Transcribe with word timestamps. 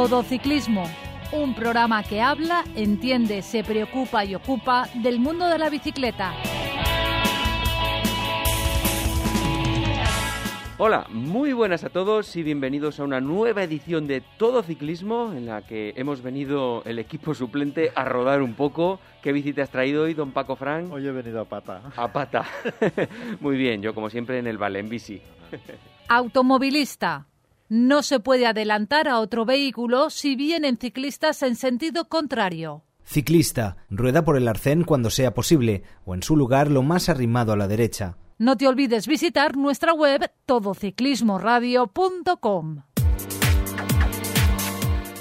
Todo 0.00 0.22
Ciclismo, 0.22 0.84
un 1.30 1.54
programa 1.54 2.02
que 2.02 2.22
habla, 2.22 2.64
entiende, 2.74 3.42
se 3.42 3.62
preocupa 3.62 4.24
y 4.24 4.34
ocupa 4.34 4.88
del 4.94 5.20
mundo 5.20 5.46
de 5.46 5.58
la 5.58 5.68
bicicleta. 5.68 6.32
Hola, 10.78 11.06
muy 11.10 11.52
buenas 11.52 11.84
a 11.84 11.90
todos 11.90 12.34
y 12.34 12.42
bienvenidos 12.42 12.98
a 12.98 13.04
una 13.04 13.20
nueva 13.20 13.62
edición 13.62 14.06
de 14.06 14.22
Todo 14.38 14.62
Ciclismo 14.62 15.34
en 15.34 15.44
la 15.44 15.66
que 15.66 15.92
hemos 15.96 16.22
venido 16.22 16.82
el 16.86 16.98
equipo 16.98 17.34
suplente 17.34 17.92
a 17.94 18.06
rodar 18.06 18.40
un 18.40 18.54
poco. 18.54 19.00
¿Qué 19.22 19.32
bici 19.32 19.52
te 19.52 19.60
has 19.60 19.68
traído 19.68 20.04
hoy, 20.04 20.14
don 20.14 20.30
Paco 20.30 20.56
Frank? 20.56 20.90
Hoy 20.90 21.06
he 21.06 21.12
venido 21.12 21.42
a 21.42 21.44
pata. 21.44 21.82
A 21.94 22.10
pata. 22.10 22.46
muy 23.40 23.58
bien, 23.58 23.82
yo 23.82 23.94
como 23.94 24.08
siempre 24.08 24.38
en 24.38 24.46
el 24.46 24.56
Vale, 24.56 24.78
en 24.78 24.88
bici. 24.88 25.20
Automovilista. 26.08 27.26
No 27.70 28.02
se 28.02 28.18
puede 28.18 28.46
adelantar 28.48 29.06
a 29.06 29.20
otro 29.20 29.44
vehículo 29.44 30.10
si 30.10 30.34
vienen 30.34 30.76
ciclistas 30.76 31.40
en 31.44 31.54
sentido 31.54 32.08
contrario. 32.08 32.82
Ciclista. 33.04 33.76
Rueda 33.88 34.24
por 34.24 34.36
el 34.36 34.48
arcén 34.48 34.82
cuando 34.82 35.08
sea 35.08 35.34
posible 35.34 35.84
o 36.04 36.16
en 36.16 36.24
su 36.24 36.36
lugar 36.36 36.68
lo 36.68 36.82
más 36.82 37.08
arrimado 37.08 37.52
a 37.52 37.56
la 37.56 37.68
derecha. 37.68 38.16
No 38.38 38.56
te 38.56 38.66
olvides 38.66 39.06
visitar 39.06 39.56
nuestra 39.56 39.92
web 39.92 40.32
todociclismoradio.com. 40.46 42.82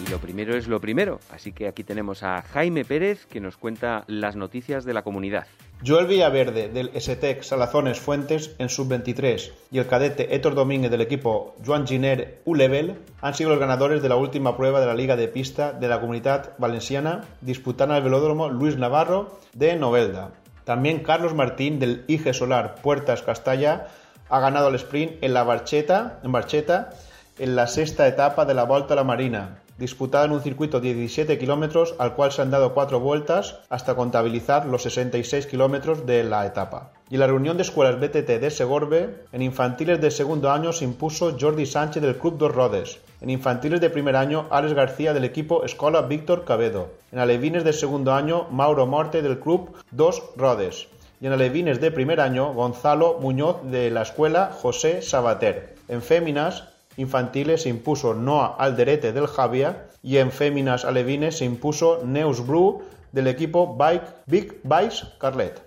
Lo 0.09 0.17
primero 0.17 0.55
es 0.55 0.67
lo 0.67 0.81
primero, 0.81 1.19
así 1.31 1.51
que 1.51 1.67
aquí 1.67 1.83
tenemos 1.83 2.23
a 2.23 2.41
Jaime 2.41 2.83
Pérez 2.83 3.27
que 3.27 3.39
nos 3.39 3.57
cuenta 3.57 4.05
las 4.07 4.35
noticias 4.35 4.83
de 4.83 4.93
la 4.93 5.03
comunidad. 5.03 5.45
Joel 5.85 6.07
Villaverde 6.07 6.67
del 6.67 6.89
STEC 6.99 7.43
Salazones 7.43 7.99
Fuentes 7.99 8.55
en 8.57 8.69
sub-23 8.69 9.51
y 9.71 9.77
el 9.77 9.85
cadete 9.85 10.33
Héctor 10.33 10.55
Domínguez 10.55 10.89
del 10.89 11.01
equipo 11.01 11.55
Joan 11.63 11.85
Giner 11.85 12.41
U-Level 12.45 12.95
han 13.21 13.35
sido 13.35 13.51
los 13.51 13.59
ganadores 13.59 14.01
de 14.01 14.09
la 14.09 14.15
última 14.15 14.57
prueba 14.57 14.79
de 14.79 14.87
la 14.87 14.95
Liga 14.95 15.15
de 15.15 15.27
Pista 15.27 15.73
de 15.73 15.87
la 15.87 16.01
Comunidad 16.01 16.53
Valenciana 16.57 17.25
disputada 17.41 17.91
en 17.91 17.97
el 17.97 18.03
velódromo 18.03 18.49
Luis 18.49 18.77
Navarro 18.77 19.39
de 19.53 19.75
Novelda. 19.75 20.31
También 20.63 21.03
Carlos 21.03 21.35
Martín 21.35 21.77
del 21.77 22.03
IG 22.07 22.33
Solar 22.33 22.81
Puertas 22.81 23.21
Castalla 23.21 23.89
ha 24.27 24.39
ganado 24.39 24.69
el 24.69 24.75
sprint 24.75 25.23
en 25.23 25.35
la 25.35 25.43
Barcheta, 25.43 26.19
en 26.23 26.31
Barcheta 26.31 26.89
en 27.37 27.55
la 27.55 27.67
sexta 27.67 28.07
etapa 28.07 28.45
de 28.45 28.55
la 28.55 28.63
Volta 28.63 28.93
a 28.93 28.97
la 28.97 29.03
Marina, 29.05 29.59
disputada 29.79 30.25
en 30.25 30.31
un 30.31 30.41
circuito 30.41 30.81
de 30.81 30.93
17 30.93 31.39
kilómetros 31.39 31.95
al 31.97 32.13
cual 32.13 32.31
se 32.31 32.41
han 32.41 32.51
dado 32.51 32.73
cuatro 32.73 32.99
vueltas 32.99 33.59
hasta 33.69 33.95
contabilizar 33.95 34.65
los 34.65 34.83
66 34.83 35.47
kilómetros 35.47 36.05
de 36.05 36.23
la 36.25 36.45
etapa. 36.45 36.91
Y 37.09 37.15
en 37.15 37.21
la 37.21 37.27
reunión 37.27 37.57
de 37.57 37.63
escuelas 37.63 37.99
BTT 37.99 38.27
de 38.39 38.51
Segorbe, 38.51 39.23
en 39.31 39.41
infantiles 39.41 40.01
de 40.01 40.11
segundo 40.11 40.51
año 40.51 40.73
se 40.73 40.83
impuso 40.83 41.35
Jordi 41.39 41.65
Sánchez 41.65 42.03
del 42.03 42.17
Club 42.17 42.37
Dos 42.37 42.53
Rodes. 42.53 42.99
En 43.21 43.29
infantiles 43.29 43.81
de 43.81 43.89
primer 43.89 44.15
año, 44.15 44.47
Alex 44.51 44.73
García 44.73 45.13
del 45.13 45.23
equipo 45.23 45.63
Escola 45.63 46.03
Víctor 46.03 46.45
Cabedo. 46.45 46.89
En 47.11 47.19
alevines 47.19 47.63
de 47.63 47.73
segundo 47.73 48.13
año, 48.13 48.47
Mauro 48.51 48.85
Morte 48.85 49.21
del 49.21 49.39
Club 49.39 49.71
Dos 49.91 50.21
Rodes. 50.35 50.87
Y 51.21 51.27
en 51.27 51.33
alevines 51.33 51.81
de 51.81 51.91
primer 51.91 52.21
año, 52.21 52.53
Gonzalo 52.53 53.17
Muñoz 53.19 53.63
de 53.63 53.89
la 53.89 54.03
escuela 54.03 54.51
José 54.53 55.01
Sabater. 55.01 55.75
En 55.87 56.01
féminas, 56.01 56.69
infantiles 56.99 57.63
se 57.63 57.69
impuso 57.69 58.13
Noa 58.13 58.55
Alderete 58.59 59.13
del 59.13 59.27
Javia 59.27 59.87
y 60.03 60.17
en 60.17 60.31
féminas 60.31 60.85
alevines 60.85 61.37
se 61.37 61.45
impuso 61.45 62.03
Neus 62.05 62.45
Bru 62.45 62.83
del 63.11 63.27
equipo 63.27 63.75
Bike 63.75 64.07
Big 64.25 64.59
Bikes 64.63 65.03
Carlet. 65.19 65.61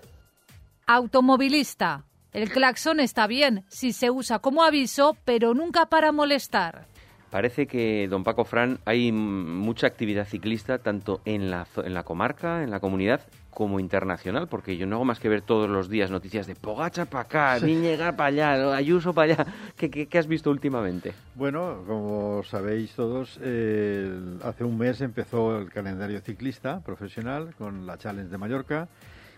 Automovilista. 0.85 2.05
El 2.31 2.49
claxon 2.49 2.99
está 2.99 3.27
bien 3.27 3.65
si 3.67 3.93
se 3.93 4.09
usa 4.09 4.39
como 4.39 4.63
aviso, 4.63 5.15
pero 5.25 5.53
nunca 5.53 5.87
para 5.87 6.11
molestar. 6.11 6.85
Parece 7.33 7.65
que, 7.65 8.07
don 8.07 8.23
Paco 8.23 8.45
Fran, 8.45 8.77
hay 8.85 9.11
mucha 9.11 9.87
actividad 9.87 10.27
ciclista 10.27 10.77
tanto 10.77 11.19
en 11.25 11.49
la, 11.49 11.65
en 11.77 11.95
la 11.95 12.03
comarca, 12.03 12.61
en 12.61 12.69
la 12.69 12.79
comunidad, 12.79 13.21
como 13.49 13.79
internacional, 13.79 14.47
porque 14.47 14.77
yo 14.77 14.85
no 14.85 14.97
hago 14.97 15.05
más 15.05 15.19
que 15.19 15.29
ver 15.29 15.41
todos 15.41 15.67
los 15.67 15.89
días 15.89 16.11
noticias 16.11 16.45
de 16.45 16.53
Pogacha 16.53 17.05
para 17.05 17.23
acá, 17.23 17.59
sí. 17.59 17.97
para 18.15 18.25
allá, 18.25 18.75
Ayuso 18.75 19.15
para 19.15 19.33
allá. 19.33 19.47
¿Qué, 19.75 19.89
¿Qué, 19.89 20.05
qué, 20.05 20.19
has 20.19 20.27
visto 20.27 20.51
últimamente? 20.51 21.13
Bueno, 21.33 21.81
como 21.87 22.43
sabéis 22.43 22.91
todos, 22.91 23.39
eh, 23.41 24.15
hace 24.43 24.63
un 24.63 24.77
mes 24.77 25.01
empezó 25.01 25.57
el 25.57 25.71
calendario 25.71 26.21
ciclista 26.21 26.81
profesional 26.81 27.55
con 27.57 27.87
la 27.87 27.97
Challenge 27.97 28.29
de 28.29 28.37
Mallorca. 28.37 28.87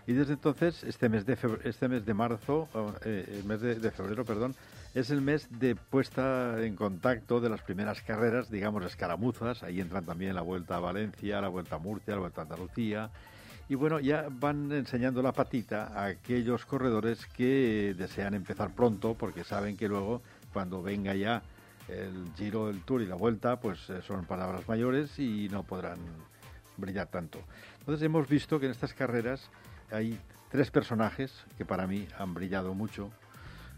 Y 0.06 0.12
desde 0.12 0.34
entonces, 0.34 0.84
este 0.84 1.08
mes 1.08 1.24
de, 1.24 1.34
febrero, 1.34 1.62
este 1.64 1.88
mes 1.88 2.04
de 2.04 2.12
marzo, 2.12 2.68
eh, 3.06 3.38
el 3.38 3.44
mes 3.44 3.62
de, 3.62 3.76
de, 3.76 3.90
febrero, 3.90 4.22
perdón, 4.26 4.54
es 4.96 5.10
el 5.10 5.20
mes 5.20 5.46
de 5.50 5.76
puesta 5.76 6.64
en 6.64 6.74
contacto 6.74 7.38
de 7.38 7.50
las 7.50 7.60
primeras 7.60 8.00
carreras, 8.00 8.50
digamos, 8.50 8.82
escaramuzas. 8.82 9.62
Ahí 9.62 9.78
entran 9.78 10.06
también 10.06 10.34
la 10.34 10.40
Vuelta 10.40 10.76
a 10.76 10.80
Valencia, 10.80 11.38
la 11.42 11.48
Vuelta 11.48 11.76
a 11.76 11.78
Murcia, 11.78 12.14
la 12.14 12.20
Vuelta 12.20 12.40
a 12.40 12.44
Andalucía. 12.44 13.10
Y 13.68 13.74
bueno, 13.74 14.00
ya 14.00 14.28
van 14.30 14.72
enseñando 14.72 15.20
la 15.20 15.32
patita 15.32 15.88
a 15.88 16.06
aquellos 16.06 16.64
corredores 16.64 17.26
que 17.26 17.94
desean 17.98 18.32
empezar 18.32 18.74
pronto, 18.74 19.12
porque 19.12 19.44
saben 19.44 19.76
que 19.76 19.86
luego, 19.86 20.22
cuando 20.54 20.82
venga 20.82 21.14
ya 21.14 21.42
el 21.88 22.32
Giro, 22.34 22.70
el 22.70 22.80
Tour 22.80 23.02
y 23.02 23.06
la 23.06 23.16
Vuelta, 23.16 23.60
pues 23.60 23.92
son 24.06 24.24
palabras 24.24 24.66
mayores 24.66 25.18
y 25.18 25.50
no 25.50 25.62
podrán 25.62 25.98
brillar 26.78 27.08
tanto. 27.08 27.38
Entonces 27.80 28.02
hemos 28.02 28.26
visto 28.30 28.58
que 28.58 28.64
en 28.64 28.72
estas 28.72 28.94
carreras 28.94 29.50
hay 29.90 30.18
tres 30.50 30.70
personajes 30.70 31.44
que 31.58 31.66
para 31.66 31.86
mí 31.86 32.08
han 32.18 32.32
brillado 32.32 32.72
mucho, 32.72 33.10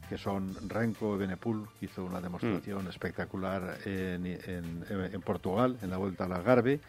que 0.09 0.19
son 0.19 0.55
Renko 0.69 1.17
Benepul, 1.17 1.69
que 1.79 1.87
hizo 1.87 2.05
una 2.05 2.21
demostración 2.21 2.85
mm. 2.85 2.89
espectacular 2.89 3.79
en, 3.85 4.27
en, 4.27 4.85
en, 4.89 5.21
Portugal, 5.23 5.77
en 5.83 5.91
la 5.91 5.97
Vuelta 5.99 6.25
al 6.25 6.33
Algarve, 6.33 6.81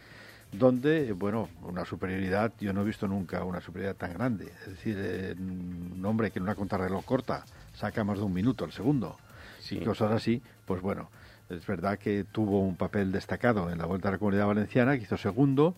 donde, 0.52 1.12
bueno, 1.12 1.50
una 1.64 1.86
superioridad, 1.86 2.54
yo 2.60 2.74
no 2.74 2.82
he 2.82 2.86
visto 2.86 3.08
nunca 3.08 3.44
una 3.44 3.62
superioridad 3.62 3.96
tan 3.96 4.14
grande. 4.14 4.52
Es 4.62 4.68
decir, 4.68 4.98
eh, 5.00 5.36
un 5.38 6.04
hombre 6.06 6.32
que 6.32 6.40
en 6.40 6.44
una 6.44 6.56
contrarreloj 6.56 7.06
corta 7.06 7.46
saca 7.74 8.04
más 8.04 8.18
de 8.18 8.24
un 8.24 8.34
minuto 8.34 8.66
al 8.66 8.72
segundo, 8.72 9.18
sí. 9.60 9.78
y 9.78 9.84
cosas 9.84 10.12
así, 10.12 10.42
pues 10.66 10.82
bueno, 10.82 11.10
es 11.50 11.66
verdad 11.66 12.00
que 12.00 12.24
tuvo 12.24 12.62
un 12.62 12.76
papel 12.76 13.12
destacado 13.12 13.70
en 13.70 13.78
la 13.78 13.86
Vuelta 13.86 14.10
a 14.10 14.12
la 14.12 14.18
Comunidad 14.18 14.48
Valenciana, 14.48 14.98
que 14.98 15.04
hizo 15.04 15.18
segundo, 15.18 15.76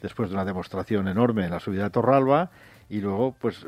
después 0.00 0.28
de 0.28 0.34
una 0.34 0.44
demostración 0.44 1.08
enorme 1.08 1.44
en 1.44 1.50
la 1.50 1.60
subida 1.60 1.84
de 1.84 1.90
Torralba, 1.90 2.50
y 2.88 3.00
luego 3.00 3.34
pues 3.38 3.66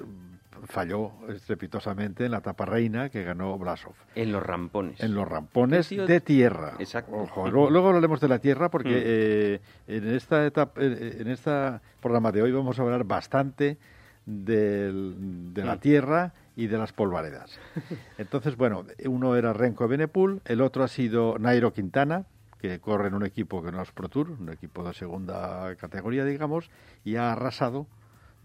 falló 0.65 1.13
estrepitosamente 1.29 2.25
en 2.25 2.33
la 2.33 2.39
etapa 2.39 2.65
reina 2.65 3.09
que 3.09 3.23
ganó 3.23 3.59
Blasov. 3.59 3.95
En 4.15 4.33
los 4.33 4.43
rampones. 4.43 5.01
En 5.01 5.15
los 5.15 5.27
rampones 5.27 5.91
de 5.91 6.21
tierra. 6.21 6.75
Exacto. 6.79 7.17
Ojo, 7.17 7.49
luego, 7.51 7.71
luego 7.71 7.89
hablaremos 7.89 8.21
de 8.21 8.29
la 8.29 8.39
tierra 8.39 8.71
porque 8.71 8.91
mm. 8.91 9.03
eh, 9.05 9.61
en 9.97 10.15
esta 10.15 10.47
etapa, 10.47 10.81
en 10.81 11.29
este 11.29 11.81
programa 12.01 12.33
de 12.33 12.43
hoy 12.43 12.53
vamos 12.53 12.79
a 12.79 12.83
hablar 12.83 13.05
bastante 13.05 13.79
del, 14.27 15.55
de 15.55 15.65
la 15.65 15.77
mm. 15.77 15.81
tierra 15.81 16.35
y 16.57 16.67
de 16.67 16.79
las 16.79 16.93
polvaredas. 16.93 17.59
Entonces, 18.19 18.57
bueno, 18.57 18.85
uno 19.05 19.37
era 19.37 19.53
Renko 19.53 19.87
Benepul, 19.89 20.41
el 20.45 20.61
otro 20.63 20.85
ha 20.85 20.89
sido 20.89 21.39
Nairo 21.39 21.73
Quintana, 21.73 22.25
que 22.59 22.81
corre 22.81 23.09
en 23.09 23.15
un 23.15 23.25
equipo 23.25 23.63
que 23.63 23.71
no 23.71 23.83
es 23.83 23.93
Pro 23.93 24.09
Tour, 24.09 24.31
un 24.31 24.49
equipo 24.51 24.83
de 24.83 24.95
segunda 24.95 25.75
categoría, 25.77 26.25
digamos, 26.25 26.71
y 27.05 27.17
ha 27.17 27.33
arrasado 27.33 27.87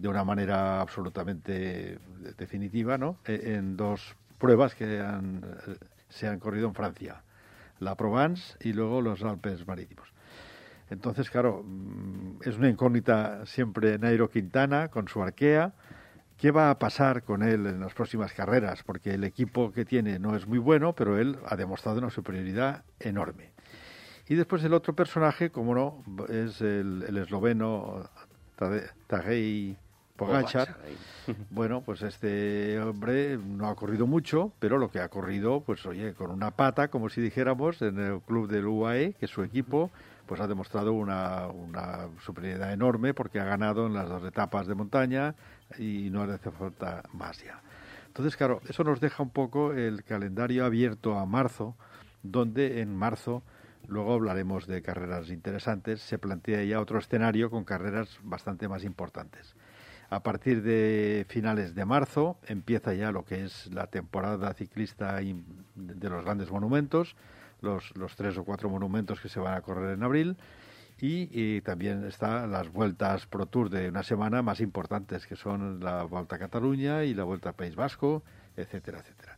de 0.02 0.08
una 0.08 0.24
manera 0.24 0.82
absolutamente 0.82 2.00
definitiva, 2.38 2.98
¿no? 2.98 3.18
E, 3.26 3.54
en 3.56 3.78
dos 3.78 4.16
pruebas 4.40 4.74
que 4.74 5.00
han, 5.00 5.46
se 6.10 6.28
han 6.28 6.40
corrido 6.40 6.68
en 6.68 6.74
Francia, 6.74 7.22
la 7.80 7.96
Provence 7.96 8.58
y 8.62 8.74
luego 8.74 9.02
los 9.02 9.24
Alpes 9.24 9.68
Marítimos. 9.68 10.12
Entonces, 10.90 11.30
claro, 11.30 11.64
mm, 11.64 12.40
es 12.44 12.58
una 12.58 12.70
incógnita 12.70 13.46
siempre 13.46 14.00
Nairo 14.00 14.30
Quintana 14.30 14.88
con 14.88 15.08
su 15.08 15.22
arquea. 15.22 15.74
¿Qué 16.38 16.50
va 16.50 16.72
a 16.72 16.80
pasar 16.80 17.22
con 17.22 17.44
él 17.44 17.68
en 17.68 17.80
las 17.80 17.94
próximas 17.94 18.34
carreras? 18.34 18.82
Porque 18.82 19.14
el 19.14 19.24
equipo 19.24 19.72
que 19.72 19.86
tiene 19.86 20.18
no 20.18 20.36
es 20.36 20.48
muy 20.48 20.58
bueno, 20.58 20.94
pero 20.94 21.20
él 21.20 21.38
ha 21.46 21.56
demostrado 21.56 22.00
una 22.00 22.10
superioridad 22.10 22.84
enorme. 23.00 23.52
Y 24.28 24.34
después 24.34 24.64
el 24.64 24.74
otro 24.74 24.96
personaje, 24.96 25.52
como 25.52 25.76
no, 25.76 26.04
es 26.28 26.60
el, 26.62 27.06
el 27.08 27.18
esloveno 27.18 28.10
Tadej 29.08 29.78
Pogachar. 30.26 30.78
Bueno, 31.52 31.82
pues 31.82 32.02
este 32.02 32.80
hombre 32.80 33.38
no 33.38 33.68
ha 33.68 33.76
corrido 33.76 34.08
mucho, 34.08 34.52
pero 34.60 34.80
lo 34.80 34.90
que 34.90 35.00
ha 35.00 35.08
corrido, 35.08 35.62
pues 35.62 35.86
oye, 35.86 36.14
con 36.14 36.32
una 36.32 36.52
pata, 36.52 36.88
como 36.88 37.10
si 37.10 37.22
dijéramos, 37.22 37.82
en 37.84 38.00
el 38.00 38.22
club 38.22 38.50
del 38.50 38.66
UAE, 38.66 39.14
que 39.14 39.26
es 39.26 39.32
su 39.32 39.44
equipo, 39.44 39.92
pues 40.26 40.42
ha 40.42 40.48
demostrado 40.48 40.94
una, 40.94 41.48
una 41.48 42.08
superioridad 42.26 42.74
enorme 42.74 43.14
porque 43.14 43.40
ha 43.40 43.46
ganado 43.46 43.86
en 43.86 43.94
las 43.94 44.10
dos 44.10 44.24
etapas 44.26 44.66
de 44.66 44.74
montaña 44.74 45.36
y 45.78 46.10
no 46.10 46.26
le 46.26 46.34
hace 46.34 46.50
falta 46.50 47.04
más 47.14 47.44
ya. 47.44 47.62
Entonces, 48.08 48.36
claro, 48.36 48.62
eso 48.68 48.84
nos 48.84 49.00
deja 49.00 49.22
un 49.22 49.30
poco 49.30 49.74
el 49.74 50.04
calendario 50.04 50.66
abierto 50.66 51.20
a 51.20 51.26
marzo, 51.28 51.76
donde 52.24 52.82
en 52.82 52.96
marzo 52.96 53.44
Luego 53.88 54.14
hablaremos 54.14 54.68
de 54.68 54.82
carreras 54.82 55.30
interesantes. 55.30 56.02
Se 56.02 56.18
plantea 56.18 56.64
ya 56.64 56.80
otro 56.80 57.00
escenario 57.00 57.50
con 57.50 57.64
carreras 57.64 58.20
bastante 58.24 58.68
más 58.68 58.84
importantes. 58.84 59.56
A 60.12 60.22
partir 60.24 60.62
de 60.62 61.26
finales 61.30 61.74
de 61.74 61.86
marzo 61.86 62.38
empieza 62.46 62.94
ya 62.94 63.14
lo 63.14 63.24
que 63.24 63.46
es 63.46 63.68
la 63.72 63.88
temporada 63.88 64.54
ciclista 64.54 65.22
de 65.22 66.10
los 66.10 66.26
grandes 66.26 66.52
monumentos, 66.52 67.16
los, 67.62 67.94
tres 68.18 68.38
o 68.38 68.44
cuatro 68.44 68.70
monumentos 68.70 69.22
que 69.22 69.30
se 69.30 69.40
van 69.40 69.54
a 69.54 69.62
correr 69.62 69.94
en 69.94 70.04
abril. 70.04 70.36
Y, 71.00 71.30
y, 71.32 71.62
también 71.62 72.04
están 72.04 72.52
las 72.52 72.70
vueltas 72.74 73.26
Pro 73.26 73.46
Tour 73.46 73.70
de 73.70 73.88
una 73.88 74.04
semana 74.04 74.42
más 74.42 74.60
importantes, 74.60 75.26
que 75.26 75.38
son 75.38 75.80
la 75.80 76.04
Vuelta 76.04 76.36
a 76.36 76.40
Cataluña 76.40 77.06
y 77.06 77.14
la 77.14 77.24
Vuelta 77.24 77.52
a 77.52 77.54
País 77.54 77.76
Vasco, 77.76 78.22
etcétera, 78.58 79.00
etcétera. 79.00 79.38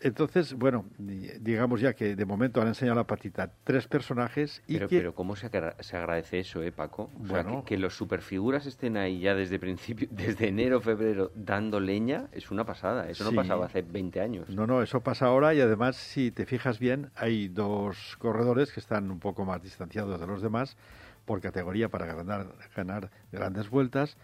Entonces, 0.00 0.54
bueno, 0.54 0.84
digamos 0.98 1.80
ya 1.80 1.92
que 1.92 2.14
de 2.14 2.24
momento 2.24 2.62
han 2.62 2.68
enseñado 2.68 2.96
la 2.96 3.06
patita 3.06 3.50
tres 3.64 3.88
personajes 3.88 4.62
y 4.68 4.74
pero, 4.74 4.88
que... 4.88 4.98
Pero 4.98 5.14
¿cómo 5.14 5.34
se, 5.34 5.46
agradece 5.46 6.38
eso, 6.38 6.62
eh, 6.62 6.70
Paco? 6.70 7.10
O 7.20 7.26
sea, 7.26 7.44
que, 7.64 7.76
los 7.78 7.96
superfiguras 7.96 8.66
estén 8.66 8.96
ahí 8.96 9.18
ya 9.20 9.34
desde 9.34 9.58
principio, 9.58 10.06
desde 10.12 10.48
enero, 10.48 10.80
febrero, 10.80 11.32
dando 11.34 11.80
leña, 11.80 12.28
es 12.32 12.50
una 12.52 12.64
pasada. 12.64 13.10
Eso 13.10 13.24
no 13.24 13.32
pasaba 13.32 13.66
hace 13.66 13.82
20 13.82 14.20
años. 14.20 14.48
No, 14.50 14.68
no, 14.68 14.82
eso 14.82 15.00
pasa 15.00 15.26
ahora 15.26 15.52
y 15.54 15.60
además, 15.60 15.96
si 15.96 16.30
te 16.30 16.46
fijas 16.46 16.78
bien, 16.78 17.10
hay 17.16 17.48
dos 17.48 18.16
corredores 18.18 18.72
que 18.72 18.78
están 18.78 19.10
un 19.10 19.18
poco 19.18 19.44
más 19.44 19.62
distanciados 19.62 20.20
de 20.20 20.26
los 20.28 20.42
demás 20.42 20.76
por 21.24 21.40
categoría 21.40 21.88
para 21.88 22.06
ganar, 22.06 22.54
ganar 22.74 23.10
grandes 23.32 23.68
vueltas 23.68 24.16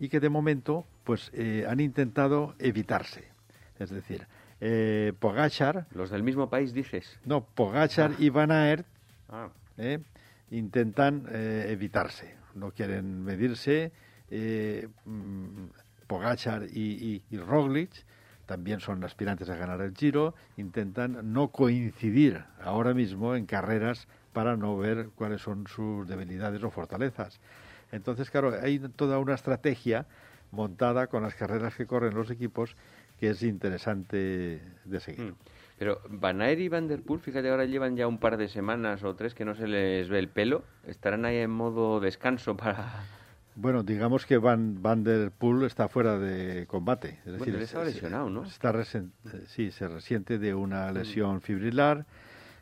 y 0.00 0.08
que 0.08 0.18
de 0.18 0.28
momento 0.28 0.84
pues 1.04 1.30
eh, 1.32 1.64
han 1.68 1.78
intentado 1.78 2.54
evitarse. 2.58 3.31
Es 3.78 3.90
decir, 3.90 4.26
eh, 4.60 5.12
Pogachar. 5.18 5.86
¿Los 5.92 6.10
del 6.10 6.22
mismo 6.22 6.48
país 6.48 6.72
dices? 6.72 7.18
No, 7.24 7.44
Pogachar 7.44 8.12
y 8.18 8.30
Van 8.30 8.52
Aert 8.52 8.86
ah. 9.28 9.48
eh, 9.76 9.98
intentan 10.50 11.26
eh, 11.30 11.66
evitarse, 11.68 12.34
no 12.54 12.70
quieren 12.70 13.24
medirse. 13.24 13.92
Eh, 14.30 14.88
mm, 15.04 15.66
Pogachar 16.06 16.64
y, 16.64 17.22
y, 17.30 17.36
Roglic 17.38 17.90
también 18.46 18.80
son 18.80 19.02
aspirantes 19.02 19.48
a 19.48 19.56
ganar 19.56 19.80
el 19.80 19.96
Giro, 19.96 20.34
intentan 20.56 21.32
no 21.32 21.48
coincidir 21.48 22.44
ahora 22.60 22.92
mismo 22.92 23.34
en 23.34 23.46
carreras 23.46 24.08
para 24.32 24.56
no 24.56 24.76
ver 24.76 25.08
cuáles 25.14 25.40
son 25.40 25.66
sus 25.66 26.06
debilidades 26.06 26.62
o 26.62 26.70
fortalezas. 26.70 27.40
Entonces, 27.92 28.30
claro, 28.30 28.54
hay 28.60 28.78
toda 28.78 29.18
una 29.18 29.34
estrategia 29.34 30.06
montada 30.50 31.06
con 31.06 31.22
las 31.22 31.34
carreras 31.34 31.74
que 31.74 31.86
corren 31.86 32.14
los 32.14 32.30
equipos 32.30 32.76
que 33.22 33.30
es 33.30 33.44
interesante 33.44 34.60
de 34.84 34.98
seguir. 34.98 35.26
Mm. 35.26 35.34
Pero 35.78 36.00
Van 36.08 36.42
Aert 36.42 36.58
y 36.58 36.68
Van 36.68 36.88
Der 36.88 37.02
Poel, 37.02 37.20
fíjate, 37.20 37.50
ahora 37.50 37.66
llevan 37.66 37.96
ya 37.96 38.08
un 38.08 38.18
par 38.18 38.36
de 38.36 38.48
semanas 38.48 39.04
o 39.04 39.14
tres 39.14 39.32
que 39.32 39.44
no 39.44 39.54
se 39.54 39.68
les 39.68 40.08
ve 40.08 40.18
el 40.18 40.28
pelo. 40.28 40.64
¿Estarán 40.88 41.24
ahí 41.24 41.36
en 41.36 41.52
modo 41.52 42.00
descanso 42.00 42.56
para...? 42.56 43.04
Bueno, 43.54 43.84
digamos 43.84 44.26
que 44.26 44.38
Van, 44.38 44.82
Van 44.82 45.04
Der 45.04 45.30
Poel 45.30 45.62
está 45.62 45.86
fuera 45.86 46.18
de 46.18 46.66
combate. 46.66 47.20
Es 47.24 47.38
decir, 47.38 47.54
bueno, 47.56 47.84
lesionado, 47.84 48.28
¿no? 48.28 48.42
Está 48.42 48.72
sí, 49.46 49.70
se 49.70 49.86
resiente 49.86 50.40
de 50.40 50.52
una 50.56 50.90
mm. 50.90 50.94
lesión 50.94 51.42
fibrilar 51.42 52.04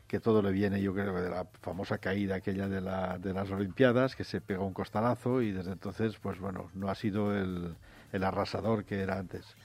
que 0.07 0.19
todo 0.19 0.43
le 0.43 0.51
viene, 0.51 0.79
yo 0.79 0.93
creo, 0.93 1.19
de 1.23 1.29
la 1.31 1.47
famosa 1.61 1.97
caída 1.97 2.35
aquella 2.35 2.67
de, 2.67 2.81
la, 2.81 3.17
de 3.17 3.33
las 3.33 3.49
Olimpiadas, 3.49 4.15
que 4.15 4.25
se 4.25 4.41
pegó 4.41 4.67
un 4.67 4.73
costalazo 4.73 5.41
y 5.41 5.53
desde 5.53 5.71
entonces, 5.71 6.19
pues 6.21 6.37
bueno, 6.39 6.69
no 6.75 6.87
ha 6.87 6.93
sido 6.93 7.35
el, 7.35 7.73
el 8.11 8.23
arrasador 8.23 8.85
que 8.85 8.99
era 8.99 9.17
antes 9.17 9.55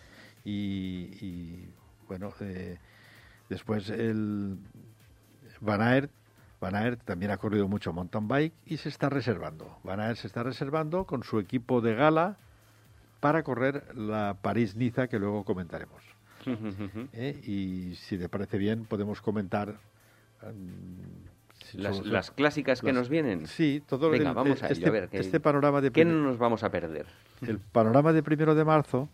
y, 0.47 1.69
bueno, 2.07 2.33
eh, 2.41 2.79
después 3.49 3.91
el 3.91 4.59
Van 5.61 5.83
Aert, 5.83 6.11
Van 6.61 6.75
Aert 6.75 7.03
también 7.05 7.33
ha 7.33 7.37
corrido 7.37 7.69
mucho 7.69 7.93
mountain 7.93 8.29
bike 8.29 8.55
y 8.65 8.77
se 8.77 8.89
está 8.89 9.09
reservando. 9.09 9.79
Van 9.83 10.01
Aert 10.01 10.19
se 10.19 10.27
está 10.29 10.43
reservando 10.43 11.05
con 11.05 11.25
su 11.25 11.41
equipo 11.41 11.81
de 11.81 11.95
gala 11.95 12.37
para 13.21 13.43
correr 13.43 13.97
la 13.97 14.37
París-Niza 14.41 15.09
que 15.09 15.19
luego 15.19 15.45
comentaremos. 15.45 16.03
Eh, 17.13 17.41
y 17.45 17.97
si 17.97 18.17
te 18.17 18.29
parece 18.29 18.57
bien 18.57 18.85
podemos 18.85 19.21
comentar 19.21 19.81
mm, 20.43 21.81
las, 22.05 22.31
clásicas 22.31 22.83
que 22.83 22.93
nos 22.93 23.09
vienen. 23.09 23.49
Sí, 23.49 23.83
todo 23.85 24.11
Venga, 24.11 24.33
vamos 24.33 24.63
a, 24.63 24.69
este, 24.69 24.89
ver, 24.91 25.09
este 25.11 25.41
panorama 25.41 25.81
de 25.81 25.91
¿qué 25.91 26.05
no 26.05 26.23
nos 26.23 26.39
vamos 26.39 26.63
a 26.63 26.71
perder? 26.71 27.07
El 27.43 27.59
panorama 27.59 28.13
de 28.13 28.23
primero 28.23 28.55
de 28.55 28.65
marzo 28.65 29.09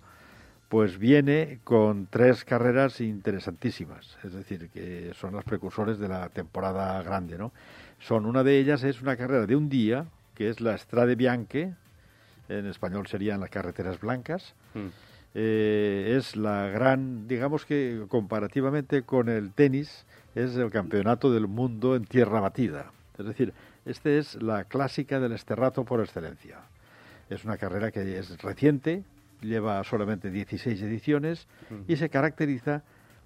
pues 0.72 0.96
viene 0.96 1.58
con 1.64 2.06
tres 2.06 2.46
carreras 2.46 3.02
interesantísimas, 3.02 4.16
es 4.24 4.32
decir, 4.32 4.70
que 4.70 5.12
son 5.14 5.34
las 5.34 5.44
precursores 5.44 5.98
de 5.98 6.08
la 6.08 6.30
temporada 6.30 7.02
grande, 7.02 7.36
¿no? 7.36 7.52
Son 7.98 8.24
una 8.24 8.42
de 8.42 8.58
ellas 8.58 8.82
es 8.82 9.02
una 9.02 9.18
carrera 9.18 9.44
de 9.44 9.54
un 9.54 9.68
día, 9.68 10.06
que 10.34 10.48
es 10.48 10.62
la 10.62 10.78
Strade 10.78 11.14
Bianche, 11.14 11.74
en 12.48 12.64
español 12.64 13.06
serían 13.06 13.40
las 13.40 13.50
carreteras 13.50 14.00
blancas. 14.00 14.54
Mm. 14.72 14.86
Eh, 15.34 16.14
es 16.16 16.36
la 16.36 16.68
gran, 16.68 17.28
digamos 17.28 17.66
que 17.66 18.06
comparativamente 18.08 19.02
con 19.02 19.28
el 19.28 19.52
tenis, 19.52 20.06
es 20.34 20.56
el 20.56 20.70
campeonato 20.70 21.30
del 21.30 21.48
mundo 21.48 21.96
en 21.96 22.06
tierra 22.06 22.40
batida. 22.40 22.92
Es 23.18 23.26
decir, 23.26 23.52
esta 23.84 24.08
es 24.08 24.40
la 24.42 24.64
clásica 24.64 25.20
del 25.20 25.32
esterrato 25.32 25.84
por 25.84 26.00
excelencia. 26.00 26.60
Es 27.28 27.44
una 27.44 27.58
carrera 27.58 27.90
que 27.90 28.18
es 28.18 28.40
reciente, 28.40 29.04
lleva 29.42 29.82
solamente 29.84 30.30
16 30.30 30.80
ediciones 30.82 31.48
y 31.88 31.96
se 31.96 32.08
caracteriza 32.08 32.82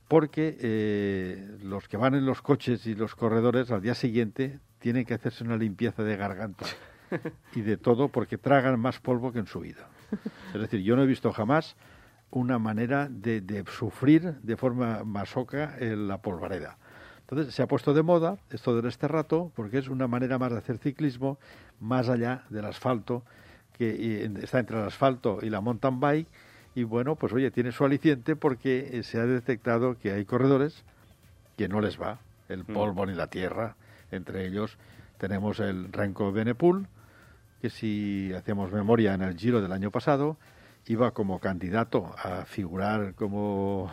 porque 0.08 0.56
eh, 0.60 1.58
los 1.62 1.88
que 1.88 1.96
van 1.96 2.14
en 2.14 2.26
los 2.26 2.42
coches 2.42 2.86
y 2.86 2.94
los 2.94 3.14
corredores 3.14 3.70
al 3.70 3.82
día 3.82 3.94
siguiente 3.94 4.60
tienen 4.78 5.04
que 5.04 5.14
hacerse 5.14 5.44
una 5.44 5.56
limpieza 5.56 6.02
de 6.02 6.16
garganta 6.16 6.66
y 7.54 7.62
de 7.62 7.76
todo 7.76 8.08
porque 8.08 8.38
tragan 8.38 8.78
más 8.78 9.00
polvo 9.00 9.32
que 9.32 9.40
en 9.40 9.46
su 9.46 9.60
vida. 9.60 9.88
Es 10.54 10.60
decir, 10.60 10.82
yo 10.82 10.96
no 10.96 11.02
he 11.02 11.06
visto 11.06 11.32
jamás 11.32 11.76
una 12.30 12.58
manera 12.58 13.08
de, 13.10 13.40
de 13.40 13.64
sufrir 13.66 14.34
de 14.42 14.56
forma 14.56 15.04
masoca 15.04 15.76
en 15.78 16.08
la 16.08 16.18
polvareda. 16.18 16.78
Entonces 17.20 17.54
se 17.54 17.62
ha 17.62 17.66
puesto 17.66 17.92
de 17.92 18.04
moda 18.04 18.38
esto 18.50 18.80
de 18.80 18.88
este 18.88 19.08
rato 19.08 19.50
porque 19.56 19.78
es 19.78 19.88
una 19.88 20.06
manera 20.06 20.38
más 20.38 20.52
de 20.52 20.58
hacer 20.58 20.78
ciclismo 20.78 21.38
más 21.80 22.08
allá 22.08 22.44
del 22.50 22.66
asfalto 22.66 23.24
que 23.76 24.24
está 24.42 24.58
entre 24.58 24.78
el 24.78 24.86
asfalto 24.86 25.38
y 25.42 25.50
la 25.50 25.60
mountain 25.60 26.00
bike 26.00 26.28
y 26.76 26.84
bueno, 26.84 27.16
pues 27.16 27.32
oye, 27.32 27.50
tiene 27.50 27.72
su 27.72 27.84
aliciente 27.86 28.36
porque 28.36 28.90
eh, 28.92 29.02
se 29.02 29.18
ha 29.18 29.24
detectado 29.24 29.98
que 29.98 30.12
hay 30.12 30.26
corredores 30.26 30.84
que 31.56 31.68
no 31.68 31.80
les 31.80 31.98
va 32.00 32.18
el 32.50 32.64
mm. 32.64 32.74
polvo 32.74 33.06
ni 33.06 33.14
la 33.14 33.28
tierra. 33.28 33.76
Entre 34.10 34.46
ellos 34.46 34.76
tenemos 35.16 35.58
el 35.58 35.90
Renko 35.90 36.32
Benepul, 36.32 36.86
que 37.62 37.70
si 37.70 38.30
hacemos 38.34 38.70
memoria 38.70 39.14
en 39.14 39.22
el 39.22 39.38
Giro 39.38 39.62
del 39.62 39.72
año 39.72 39.90
pasado, 39.90 40.36
iba 40.86 41.12
como 41.12 41.40
candidato 41.40 42.14
a 42.22 42.44
figurar 42.44 43.14
como, 43.14 43.90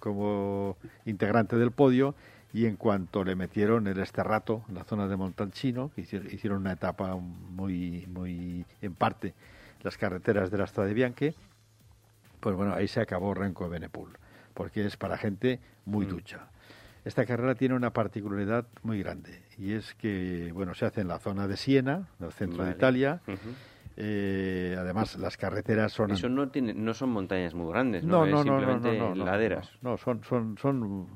como 0.00 0.76
integrante 1.06 1.56
del 1.56 1.70
podio 1.70 2.16
y 2.54 2.66
en 2.66 2.76
cuanto 2.76 3.24
le 3.24 3.34
metieron 3.34 3.88
el 3.88 3.98
Esterrato, 3.98 4.62
en 4.68 4.76
la 4.76 4.84
zona 4.84 5.08
de 5.08 5.16
Montalcino, 5.16 5.90
que 5.92 6.02
hicieron 6.02 6.60
una 6.60 6.72
etapa 6.72 7.16
muy, 7.16 8.06
muy 8.06 8.64
en 8.80 8.94
parte 8.94 9.34
las 9.82 9.98
carreteras 9.98 10.52
de 10.52 10.58
la 10.58 10.66
Strada 10.68 10.92
Bianche, 10.92 11.34
pues 12.38 12.54
bueno, 12.54 12.72
ahí 12.72 12.86
se 12.86 13.00
acabó 13.00 13.34
Renko 13.34 13.68
Benepul, 13.68 14.10
porque 14.54 14.86
es 14.86 14.96
para 14.96 15.18
gente 15.18 15.58
muy 15.84 16.06
mm. 16.06 16.08
ducha. 16.08 16.48
Esta 17.04 17.26
carrera 17.26 17.56
tiene 17.56 17.74
una 17.74 17.92
particularidad 17.92 18.66
muy 18.84 19.02
grande 19.02 19.42
y 19.58 19.72
es 19.72 19.92
que, 19.94 20.52
bueno, 20.54 20.74
se 20.74 20.86
hace 20.86 21.00
en 21.00 21.08
la 21.08 21.18
zona 21.18 21.48
de 21.48 21.56
Siena, 21.56 22.08
en 22.20 22.26
el 22.26 22.32
centro 22.32 22.64
de 22.64 22.70
Italia. 22.70 23.20
Eh, 23.96 24.76
además, 24.78 25.16
las 25.16 25.36
carreteras 25.36 25.92
son. 25.92 26.12
Eso 26.12 26.28
no, 26.28 26.48
tiene, 26.48 26.72
no 26.72 26.94
son 26.94 27.10
montañas 27.10 27.52
muy 27.52 27.70
grandes, 27.72 28.04
¿no? 28.04 28.24
no, 28.26 28.44
no, 28.44 28.60
no, 28.60 29.14
no, 29.14 29.24
laderas. 29.24 29.70
No, 29.82 29.96
son, 29.96 30.24
son, 30.24 30.56
son 30.58 31.06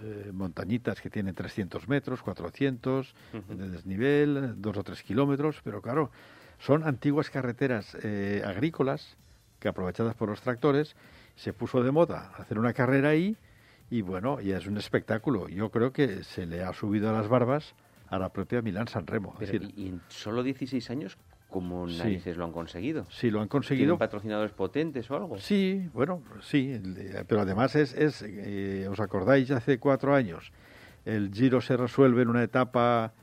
eh, 0.00 0.30
montañitas 0.32 1.00
que 1.00 1.10
tienen 1.10 1.34
300 1.34 1.88
metros, 1.88 2.22
400 2.22 3.14
de 3.48 3.68
desnivel, 3.68 4.54
dos 4.60 4.76
o 4.76 4.84
tres 4.84 5.02
kilómetros, 5.02 5.60
pero 5.64 5.82
claro, 5.82 6.10
son 6.58 6.84
antiguas 6.84 7.30
carreteras 7.30 7.96
eh, 8.02 8.42
agrícolas 8.44 9.16
que 9.58 9.68
aprovechadas 9.68 10.14
por 10.14 10.28
los 10.28 10.40
tractores, 10.40 10.94
se 11.36 11.52
puso 11.52 11.82
de 11.82 11.90
moda 11.90 12.32
hacer 12.36 12.58
una 12.58 12.72
carrera 12.72 13.10
ahí 13.10 13.36
y 13.90 14.02
bueno, 14.02 14.40
ya 14.40 14.58
es 14.58 14.66
un 14.66 14.76
espectáculo. 14.76 15.48
Yo 15.48 15.70
creo 15.70 15.92
que 15.92 16.22
se 16.24 16.46
le 16.46 16.62
ha 16.62 16.72
subido 16.72 17.08
a 17.10 17.12
las 17.12 17.28
barbas 17.28 17.74
a 18.08 18.18
la 18.18 18.30
propia 18.30 18.62
Milán 18.62 18.88
San 18.88 19.06
Remo. 19.06 19.34
¿Y 19.76 19.88
en 19.88 20.00
solo 20.08 20.42
16 20.42 20.90
años 20.90 21.18
¿Cómo 21.50 21.86
narices 21.86 22.36
lo 22.36 22.44
han 22.44 22.52
conseguido? 22.52 23.06
Sí, 23.10 23.30
lo 23.30 23.40
han 23.40 23.48
conseguido. 23.48 23.86
¿Tienen 23.86 23.98
patrocinadores 23.98 24.52
potentes 24.52 25.10
o 25.10 25.16
algo? 25.16 25.38
Sí, 25.38 25.88
bueno, 25.94 26.22
sí, 26.42 26.78
pero 27.26 27.40
además 27.40 27.74
es, 27.74 27.94
es 27.94 28.22
eh, 28.22 28.86
¿os 28.90 29.00
acordáis? 29.00 29.50
Hace 29.50 29.78
cuatro 29.78 30.14
años 30.14 30.52
el 31.06 31.32
Giro 31.32 31.62
se 31.62 31.76
resuelve 31.76 32.22
en 32.22 32.28
una 32.28 32.42
etapa 32.42 33.14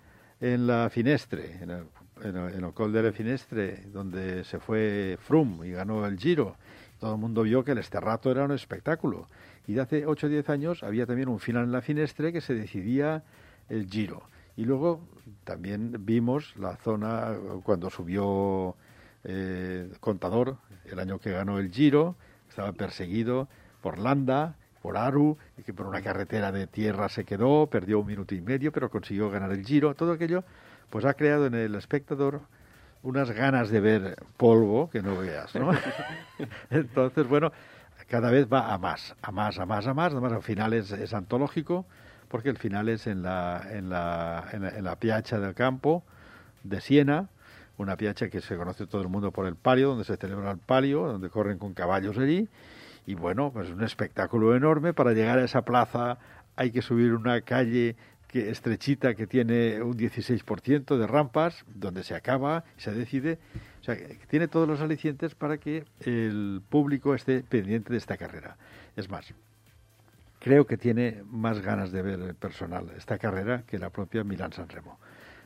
en 0.41 0.65
la 0.65 0.89
Finestre, 0.89 1.59
en 1.61 1.69
el, 1.69 1.83
en 2.23 2.63
el, 2.63 2.73
Col 2.73 2.91
de 2.91 3.03
la 3.03 3.11
Finestre, 3.11 3.83
donde 3.93 4.43
se 4.43 4.59
fue 4.59 5.17
Froome 5.21 5.67
y 5.67 5.71
ganó 5.71 6.05
el 6.05 6.17
Giro. 6.17 6.55
Todo 6.99 7.13
el 7.13 7.21
mundo 7.21 7.43
vio 7.43 7.63
que 7.63 7.73
el 7.73 7.77
Esterrato 7.77 8.31
era 8.31 8.45
un 8.45 8.51
espectáculo. 8.53 9.27
Y 9.67 9.73
de 9.73 9.81
hace 9.81 10.05
ocho 10.07 10.25
o 10.25 10.29
diez 10.29 10.49
años 10.49 10.81
había 10.83 11.05
también 11.05 11.29
un 11.29 11.39
final 11.39 11.65
en 11.65 11.71
la 11.71 11.81
Finestre 11.81 12.33
que 12.33 12.41
se 12.41 12.55
decidía 12.55 13.23
el 13.69 13.87
Giro. 13.87 14.23
Y 14.57 14.65
luego 14.65 15.01
también 15.43 16.05
vimos 16.05 16.55
la 16.57 16.77
zona 16.77 17.35
cuando 17.63 17.89
subió 17.89 18.75
eh, 19.23 19.91
Contador, 19.99 20.57
el 20.85 20.99
año 20.99 21.19
que 21.19 21.31
ganó 21.31 21.59
el 21.59 21.71
Giro, 21.71 22.15
estaba 22.47 22.71
perseguido 22.71 23.47
por 23.81 23.97
Landa, 23.97 24.55
Sporaru, 24.77 25.37
y 25.57 25.63
que 25.63 25.73
por 25.73 25.87
una 25.87 26.01
carretera 26.01 26.51
de 26.51 26.67
tierra 26.67 27.09
se 27.09 27.25
quedó, 27.25 27.67
perdió 27.67 27.99
un 27.99 28.07
minuto 28.07 28.35
y 28.35 28.41
medio, 28.41 28.71
pero 28.71 28.89
consiguió 28.89 29.29
ganar 29.29 29.51
el 29.51 29.65
Giro. 29.65 29.95
Todo 29.95 30.13
aquello, 30.13 30.43
pues 30.89 31.05
ha 31.05 31.15
creado 31.15 31.47
en 31.47 31.55
el 31.55 31.75
espectador 31.75 32.41
unas 33.03 33.31
ganas 33.31 33.69
de 33.69 33.79
ver 33.79 34.15
polvo 34.37 34.89
que 34.89 35.01
no 35.01 35.17
veas, 35.17 35.53
¿no? 35.55 35.71
Entonces, 36.69 37.27
bueno, 37.27 37.51
cada 38.07 38.31
vez 38.31 38.47
va 38.51 38.73
a 38.73 38.77
más, 38.77 39.15
a 39.21 39.31
más, 39.31 39.59
a 39.59 39.65
más, 39.65 39.87
a 39.87 39.93
más. 39.93 40.11
Además, 40.11 40.33
al 40.33 40.43
final 40.43 40.73
es, 40.73 40.91
es 40.91 41.13
antológico, 41.13 41.85
porque 42.27 42.49
el 42.49 42.57
final 42.57 42.89
es 42.89 43.07
en 43.07 43.23
la, 43.23 43.65
en 43.71 43.89
la, 43.89 44.47
en 44.51 44.61
la, 44.63 44.69
en 44.69 44.83
la 44.83 44.95
piazza 44.97 45.39
del 45.39 45.53
campo 45.53 46.03
de 46.63 46.81
Siena, 46.81 47.29
una 47.77 47.97
piazza 47.97 48.29
que 48.29 48.41
se 48.41 48.55
conoce 48.55 48.87
todo 48.87 49.01
el 49.01 49.09
mundo 49.09 49.31
por 49.31 49.45
el 49.45 49.55
palio, 49.55 49.89
donde 49.89 50.03
se 50.03 50.17
celebra 50.17 50.51
el 50.51 50.57
palio, 50.57 51.05
donde 51.05 51.29
corren 51.29 51.57
con 51.57 51.73
caballos 51.73 52.17
allí. 52.17 52.47
Y 53.05 53.15
bueno, 53.15 53.51
pues 53.51 53.69
un 53.69 53.83
espectáculo 53.83 54.55
enorme. 54.55 54.93
Para 54.93 55.13
llegar 55.13 55.39
a 55.39 55.43
esa 55.43 55.63
plaza 55.63 56.17
hay 56.55 56.71
que 56.71 56.81
subir 56.81 57.13
una 57.13 57.41
calle 57.41 57.95
que 58.27 58.49
estrechita 58.49 59.13
que 59.13 59.27
tiene 59.27 59.81
un 59.81 59.97
16% 59.97 60.97
de 60.97 61.07
rampas, 61.07 61.63
donde 61.73 62.03
se 62.03 62.15
acaba 62.15 62.63
se 62.77 62.91
decide. 62.91 63.37
O 63.81 63.83
sea, 63.83 63.95
que 63.95 64.17
tiene 64.27 64.47
todos 64.47 64.67
los 64.67 64.81
alicientes 64.81 65.35
para 65.35 65.57
que 65.57 65.85
el 66.01 66.61
público 66.69 67.13
esté 67.13 67.43
pendiente 67.43 67.91
de 67.91 67.97
esta 67.97 68.17
carrera. 68.17 68.57
Es 68.95 69.09
más, 69.09 69.33
creo 70.39 70.65
que 70.65 70.77
tiene 70.77 71.23
más 71.29 71.61
ganas 71.61 71.91
de 71.91 72.01
ver 72.01 72.35
personal 72.35 72.91
esta 72.97 73.17
carrera 73.17 73.63
que 73.65 73.79
la 73.79 73.89
propia 73.89 74.23
Milán-San 74.23 74.69
Remo. 74.69 74.99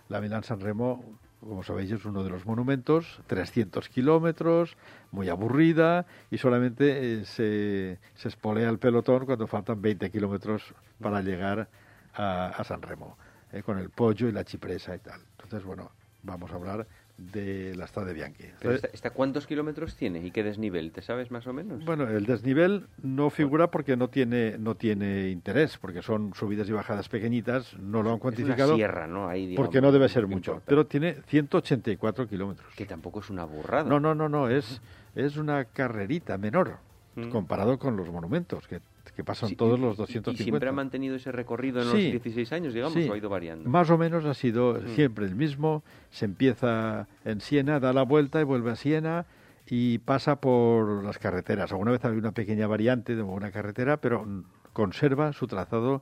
La 0.07 0.21
Milán-San 0.21 0.59
Remo, 0.59 1.03
como 1.39 1.63
sabéis, 1.63 1.91
es 1.91 2.05
uno 2.05 2.23
de 2.23 2.29
los 2.29 2.45
monumentos, 2.45 3.21
300 3.27 3.89
kilómetros, 3.89 4.75
muy 5.11 5.29
aburrida 5.29 6.05
y 6.31 6.37
solamente 6.37 7.19
eh, 7.19 7.25
se, 7.25 7.99
se 8.15 8.27
espolea 8.27 8.69
el 8.69 8.79
pelotón 8.79 9.25
cuando 9.25 9.47
faltan 9.47 9.81
20 9.81 10.09
kilómetros 10.11 10.73
para 10.99 11.21
llegar 11.21 11.69
a, 12.13 12.47
a 12.47 12.63
San 12.63 12.81
Remo, 12.81 13.17
eh, 13.51 13.63
con 13.63 13.77
el 13.77 13.89
pollo 13.89 14.27
y 14.27 14.31
la 14.31 14.43
chipresa 14.43 14.95
y 14.95 14.99
tal. 14.99 15.21
Entonces, 15.31 15.63
bueno, 15.63 15.91
vamos 16.23 16.51
a 16.51 16.55
hablar 16.55 16.87
de 17.19 17.75
la 17.75 17.85
Strada 17.87 18.11
Bianchi. 18.13 18.45
Pero 18.59 18.73
esta, 18.73 18.87
esta 18.93 19.09
¿Cuántos 19.11 19.45
kilómetros 19.47 19.95
tiene 19.95 20.25
y 20.25 20.31
qué 20.31 20.43
desnivel? 20.43 20.91
¿Te 20.91 21.01
sabes 21.01 21.29
más 21.31 21.45
o 21.47 21.53
menos? 21.53 21.83
Bueno, 21.85 22.07
el 22.07 22.25
desnivel 22.25 22.87
no 23.03 23.29
figura 23.29 23.69
porque 23.69 23.97
no 23.97 24.07
tiene 24.09 24.57
no 24.57 24.75
tiene 24.75 25.29
interés, 25.29 25.77
porque 25.77 26.01
son 26.01 26.33
subidas 26.33 26.69
y 26.69 26.71
bajadas 26.71 27.09
pequeñitas, 27.09 27.77
no 27.77 28.01
lo 28.03 28.09
han 28.09 28.15
es 28.15 28.21
cuantificado. 28.21 28.69
una 28.69 28.77
sierra, 28.77 29.07
¿no? 29.07 29.27
Ahí, 29.27 29.47
digamos, 29.47 29.67
porque 29.67 29.81
no 29.81 29.91
debe 29.91 30.07
ser 30.09 30.27
mucho, 30.27 30.51
importa. 30.51 30.65
pero 30.69 30.85
tiene 30.87 31.15
184 31.27 32.27
kilómetros. 32.27 32.73
Que 32.75 32.85
tampoco 32.85 33.19
es 33.19 33.29
una 33.29 33.43
burrada. 33.45 33.89
No, 33.89 33.99
no, 33.99 34.15
no, 34.15 34.29
no, 34.29 34.49
es, 34.49 34.81
es 35.15 35.37
una 35.37 35.65
carrerita 35.65 36.37
menor 36.37 36.77
Mm. 37.15 37.29
comparado 37.31 37.79
con 37.79 37.97
los 37.97 38.07
monumentos, 38.11 38.67
que, 38.67 38.79
que 39.19 39.23
pasan 39.25 39.49
Sí, 39.49 39.57
todos 39.57 39.77
los 39.77 39.95
y- 39.95 39.97
250. 39.97 40.41
¿Y 40.41 40.45
siempre 40.45 40.69
ha 40.69 40.71
mantenido 40.71 41.13
ese 41.17 41.33
recorrido 41.33 41.81
en 41.81 41.87
Sí. 41.89 42.03
los 42.13 42.23
16 42.23 42.53
años, 42.53 42.73
digamos, 42.73 42.93
Sí. 42.93 43.05
o 43.09 43.13
ha 43.13 43.17
ido 43.17 43.27
variando? 43.27 43.69
Más 43.69 43.89
o 43.89 43.97
menos 43.97 44.23
ha 44.23 44.33
sido 44.33 44.75
Mm. 44.75 44.87
siempre 44.95 45.25
el 45.25 45.35
mismo. 45.35 45.83
Se 46.09 46.23
empieza 46.23 47.07
en 47.25 47.41
Siena, 47.41 47.81
da 47.81 47.91
la 47.91 48.03
vuelta 48.03 48.39
y 48.39 48.45
vuelve 48.45 48.71
a 48.71 48.75
Siena 48.77 49.25
y 49.67 49.97
pasa 49.97 50.37
por 50.39 51.03
las 51.03 51.17
carreteras. 51.19 51.69
Alguna 51.73 51.91
vez 51.91 52.05
había 52.05 52.19
una 52.19 52.31
pequeña 52.31 52.65
variante 52.67 53.13
de 53.17 53.21
una 53.21 53.51
carretera, 53.51 53.97
pero 53.97 54.25
conserva 54.71 55.33
su 55.33 55.47
trazado 55.47 56.01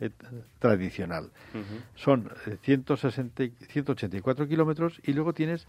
eh, 0.00 0.10
tradicional. 0.58 1.30
Son 1.94 2.30
eh, 2.46 2.58
160, 2.62 3.44
y- 3.44 3.52
184 3.68 4.46
kilómetros 4.48 5.00
y 5.04 5.12
luego 5.12 5.32
tienes 5.32 5.66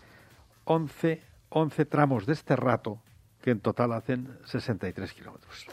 11, 0.66 1.22
11 1.50 1.86
tramos 1.86 2.26
de 2.26 2.34
este 2.34 2.56
rato 2.58 3.00
que 3.48 3.52
en 3.52 3.62
total 3.62 3.94
hacen 3.94 4.28
63 4.44 5.14
kilómetros. 5.14 5.66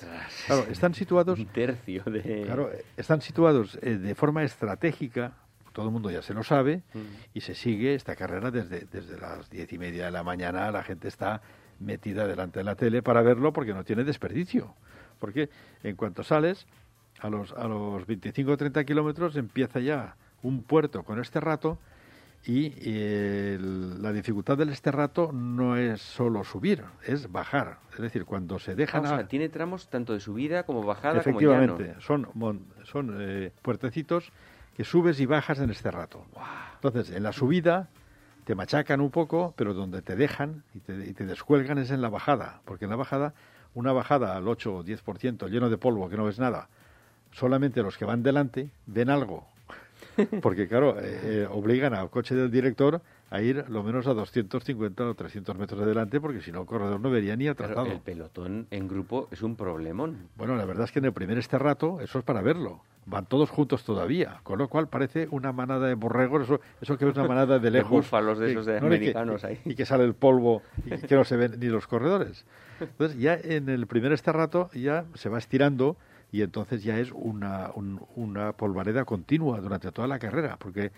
Claro, 0.46 0.64
están 0.70 0.94
situados 0.94 1.36
Un 1.40 1.46
tercio 1.46 2.04
de... 2.04 2.44
Claro, 2.46 2.70
están 2.96 3.20
situados 3.20 3.76
eh, 3.82 3.96
de 3.96 4.14
forma 4.14 4.44
estratégica, 4.44 5.32
todo 5.72 5.86
el 5.86 5.90
mundo 5.92 6.08
ya 6.08 6.22
se 6.22 6.34
lo 6.34 6.44
sabe, 6.44 6.82
Mm. 6.94 7.00
y 7.34 7.40
se 7.40 7.56
sigue 7.56 7.96
esta 7.96 8.14
carrera 8.14 8.52
desde, 8.52 8.86
desde 8.92 9.18
las 9.18 9.50
diez 9.50 9.72
y 9.72 9.78
media 9.78 10.04
de 10.04 10.12
la 10.12 10.22
mañana. 10.22 10.70
La 10.70 10.84
gente 10.84 11.08
está 11.08 11.42
metida 11.80 12.28
delante 12.28 12.60
de 12.60 12.64
la 12.64 12.76
tele 12.76 13.02
para 13.02 13.22
verlo 13.22 13.52
porque 13.52 13.74
no 13.74 13.82
tiene 13.82 14.04
desperdicio. 14.04 14.72
Porque 15.18 15.50
en 15.82 15.96
cuanto 15.96 16.22
sales, 16.22 16.68
a 17.18 17.28
los, 17.28 17.50
a 17.54 17.66
los 17.66 18.06
25 18.06 18.52
o 18.52 18.56
30 18.56 18.84
kilómetros 18.84 19.34
empieza 19.34 19.80
ya 19.80 20.14
un 20.44 20.62
puerto 20.62 21.02
con 21.02 21.20
este 21.20 21.40
rato 21.40 21.80
y 22.46 22.74
eh, 22.76 23.54
el- 23.58 24.02
la 24.02 24.12
dificultad 24.12 24.58
del 24.58 24.68
este 24.70 24.90
rato 24.92 25.32
no 25.32 25.76
es 25.76 26.00
solo 26.02 26.44
subir, 26.44 26.84
es 27.06 27.30
bajar. 27.32 27.78
Es 27.94 28.00
decir, 28.00 28.24
cuando 28.24 28.58
se 28.58 28.72
Ah, 28.72 28.74
dejan... 28.74 29.04
o 29.04 29.06
a- 29.06 29.16
sea, 29.16 29.26
tiene 29.28 29.48
tramos 29.48 29.88
tanto 29.88 30.12
de 30.12 30.20
subida 30.20 30.64
como 30.64 30.82
bajada 30.84 31.22
como 31.22 31.38
Efectivamente, 31.40 31.88
llano. 31.88 32.00
son, 32.34 32.66
son 32.84 33.16
eh, 33.18 33.50
puertecitos 33.62 34.30
que 34.76 34.84
subes 34.84 35.20
y 35.20 35.26
bajas 35.26 35.58
en 35.60 35.70
este 35.70 35.90
rato. 35.90 36.26
Entonces, 36.74 37.10
en 37.16 37.22
la 37.22 37.32
subida 37.32 37.88
te 38.44 38.54
machacan 38.54 39.00
un 39.00 39.10
poco, 39.10 39.54
pero 39.56 39.72
donde 39.72 40.02
te 40.02 40.16
dejan 40.16 40.64
y 40.74 40.80
te, 40.80 41.06
y 41.06 41.14
te 41.14 41.24
descuelgan 41.24 41.78
es 41.78 41.90
en 41.90 42.02
la 42.02 42.10
bajada, 42.10 42.60
porque 42.66 42.84
en 42.84 42.90
la 42.90 42.96
bajada, 42.96 43.32
una 43.72 43.92
bajada 43.92 44.36
al 44.36 44.46
8 44.48 44.74
o 44.76 44.84
10% 44.84 45.48
lleno 45.48 45.70
de 45.70 45.78
polvo 45.78 46.10
que 46.10 46.16
no 46.18 46.24
ves 46.24 46.38
nada, 46.38 46.68
solamente 47.32 47.82
los 47.82 47.96
que 47.96 48.04
van 48.04 48.22
delante 48.22 48.70
ven 48.86 49.08
algo. 49.10 49.46
Porque, 50.42 50.68
claro, 50.68 50.96
eh, 51.00 51.20
eh, 51.24 51.48
obligan 51.50 51.94
al 51.94 52.10
coche 52.10 52.34
del 52.34 52.50
director 52.50 53.00
a 53.30 53.40
ir 53.42 53.64
lo 53.68 53.82
menos 53.82 54.06
a 54.06 54.14
250 54.14 55.04
o 55.08 55.14
300 55.14 55.56
metros 55.58 55.80
de 55.80 55.86
delante, 55.86 56.20
porque 56.20 56.40
si 56.40 56.52
no, 56.52 56.60
el 56.60 56.66
corredor 56.66 57.00
no 57.00 57.10
vería 57.10 57.34
ni 57.36 57.48
atrasado. 57.48 57.86
el 57.86 57.98
pelotón 58.00 58.66
en 58.70 58.86
grupo 58.88 59.28
es 59.32 59.42
un 59.42 59.56
problemón. 59.56 60.28
Bueno, 60.36 60.54
la 60.56 60.64
verdad 60.64 60.84
es 60.84 60.92
que 60.92 61.00
en 61.00 61.06
el 61.06 61.12
primer 61.12 61.38
este 61.38 61.58
rato, 61.58 62.00
eso 62.00 62.18
es 62.18 62.24
para 62.24 62.42
verlo. 62.42 62.80
Van 63.06 63.26
todos 63.26 63.50
juntos 63.50 63.84
todavía, 63.84 64.40
con 64.44 64.58
lo 64.58 64.68
cual 64.68 64.88
parece 64.88 65.28
una 65.30 65.52
manada 65.52 65.88
de 65.88 65.94
borregos, 65.94 66.44
eso, 66.44 66.60
eso 66.80 66.96
que 66.96 67.06
es 67.08 67.14
una 67.14 67.26
manada 67.28 67.58
de 67.58 67.64
De 67.70 67.78
lejos. 67.78 67.90
búfalos 67.90 68.38
de 68.38 68.52
esos 68.52 68.64
de 68.66 68.78
que- 68.78 68.86
americanos 68.86 69.44
ahí. 69.44 69.60
Y 69.64 69.74
que 69.74 69.84
sale 69.84 70.04
el 70.04 70.14
polvo 70.14 70.62
y 70.86 70.96
que 71.06 71.14
no 71.14 71.24
se 71.24 71.36
ven 71.36 71.58
ni 71.58 71.66
los 71.66 71.86
corredores. 71.86 72.46
Entonces, 72.80 73.18
ya 73.18 73.34
en 73.34 73.68
el 73.68 73.86
primer 73.86 74.12
este 74.12 74.32
rato, 74.32 74.70
ya 74.74 75.04
se 75.14 75.28
va 75.28 75.38
estirando 75.38 75.96
y 76.32 76.42
entonces 76.42 76.82
ya 76.82 76.98
es 76.98 77.10
una, 77.12 77.70
un- 77.74 78.00
una 78.16 78.52
polvareda 78.52 79.04
continua 79.04 79.60
durante 79.60 79.90
toda 79.92 80.08
la 80.08 80.18
carrera, 80.18 80.56
porque 80.58 80.90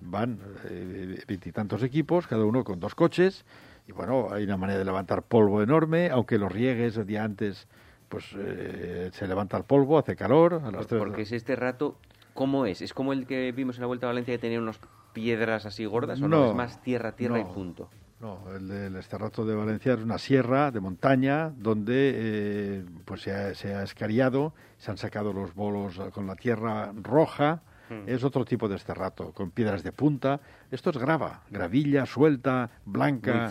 van 0.00 0.38
eh, 0.64 1.22
veintitantos 1.26 1.82
equipos, 1.82 2.26
cada 2.26 2.44
uno 2.44 2.64
con 2.64 2.80
dos 2.80 2.94
coches, 2.94 3.44
y 3.86 3.92
bueno, 3.92 4.28
hay 4.32 4.44
una 4.44 4.56
manera 4.56 4.78
de 4.78 4.84
levantar 4.84 5.22
polvo 5.22 5.62
enorme, 5.62 6.10
aunque 6.10 6.38
los 6.38 6.50
riegues 6.52 6.96
el 6.96 7.06
día 7.06 7.24
antes, 7.24 7.66
pues 8.08 8.26
eh, 8.36 9.10
se 9.12 9.26
levanta 9.26 9.56
el 9.56 9.64
polvo, 9.64 9.98
hace 9.98 10.16
calor, 10.16 10.54
a 10.64 10.70
las 10.70 10.86
tres 10.86 10.98
Porque 10.98 11.22
es 11.22 11.32
este 11.32 11.56
rato, 11.56 11.96
¿cómo 12.34 12.66
es? 12.66 12.82
¿Es 12.82 12.92
como 12.92 13.12
el 13.12 13.26
que 13.26 13.52
vimos 13.52 13.76
en 13.76 13.82
la 13.82 13.86
Vuelta 13.86 14.06
a 14.06 14.10
Valencia 14.10 14.34
que 14.34 14.38
tenía 14.38 14.58
unas 14.60 14.78
piedras 15.12 15.64
así 15.66 15.84
gordas 15.84 16.20
o 16.20 16.28
no? 16.28 16.36
No, 16.38 16.50
Es 16.50 16.56
más 16.56 16.82
tierra, 16.82 17.12
tierra 17.12 17.40
y 17.40 17.44
punto. 17.44 17.88
No, 18.20 18.38
el 18.56 18.68
del 18.68 18.96
Esterrato 18.96 19.44
de 19.44 19.54
Valencia 19.54 19.94
es 19.94 20.00
una 20.00 20.18
sierra 20.18 20.70
de 20.70 20.80
montaña 20.80 21.50
donde 21.56 22.12
eh, 22.14 22.84
pues 23.04 23.22
se 23.22 23.32
ha, 23.34 23.54
se 23.54 23.74
ha 23.74 23.82
escariado, 23.82 24.54
se 24.78 24.90
han 24.90 24.96
sacado 24.96 25.32
los 25.32 25.54
bolos 25.54 25.98
con 26.12 26.26
la 26.26 26.36
tierra 26.36 26.92
roja. 27.02 27.62
Mm. 27.90 28.08
Es 28.08 28.24
otro 28.24 28.46
tipo 28.46 28.66
de 28.66 28.76
esterrato, 28.76 29.32
con 29.32 29.50
piedras 29.50 29.82
de 29.82 29.92
punta. 29.92 30.40
Esto 30.70 30.88
es 30.88 30.96
grava, 30.96 31.42
gravilla 31.50 32.06
suelta, 32.06 32.70
blanca. 32.86 33.42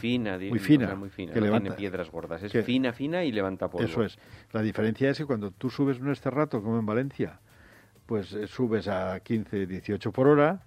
Muy 0.49 0.59
fina, 0.59 0.87
o 0.87 0.87
sea, 0.87 0.95
muy 0.95 1.09
fina. 1.09 1.33
que 1.33 1.39
no 1.39 1.45
levanta- 1.45 1.63
tiene 1.75 1.75
piedras 1.77 2.09
gordas. 2.09 2.41
Es 2.41 2.51
que- 2.51 2.63
fina, 2.63 2.93
fina 2.93 3.23
y 3.23 3.31
levanta 3.31 3.69
polvo. 3.69 3.85
Eso 3.85 4.03
es. 4.03 4.17
La 4.51 4.63
diferencia 4.63 5.11
es 5.11 5.19
que 5.19 5.25
cuando 5.25 5.51
tú 5.51 5.69
subes 5.69 5.99
un 5.99 6.09
esterrato, 6.09 6.63
como 6.63 6.79
en 6.79 6.85
Valencia, 6.85 7.39
pues 8.07 8.33
eh, 8.33 8.47
subes 8.47 8.87
a 8.87 9.19
15, 9.19 9.67
18 9.67 10.11
por 10.11 10.27
hora, 10.27 10.63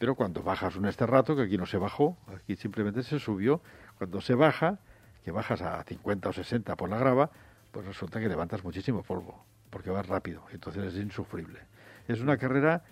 pero 0.00 0.14
cuando 0.14 0.42
bajas 0.42 0.76
un 0.76 0.86
esterrato, 0.86 1.36
que 1.36 1.42
aquí 1.42 1.58
no 1.58 1.66
se 1.66 1.76
bajó, 1.76 2.16
aquí 2.34 2.56
simplemente 2.56 3.02
se 3.02 3.18
subió, 3.18 3.60
cuando 3.98 4.22
se 4.22 4.34
baja, 4.34 4.78
que 5.22 5.30
bajas 5.30 5.60
a 5.60 5.84
50 5.84 6.30
o 6.30 6.32
60 6.32 6.74
por 6.74 6.88
la 6.88 6.96
grava, 6.96 7.28
pues 7.70 7.84
resulta 7.84 8.18
que 8.18 8.26
levantas 8.26 8.64
muchísimo 8.64 9.02
polvo, 9.02 9.44
porque 9.68 9.90
vas 9.90 10.06
rápido, 10.06 10.42
entonces 10.54 10.94
es 10.94 11.02
insufrible. 11.02 11.60
Es 12.08 12.22
una 12.22 12.38
carrera 12.38 12.82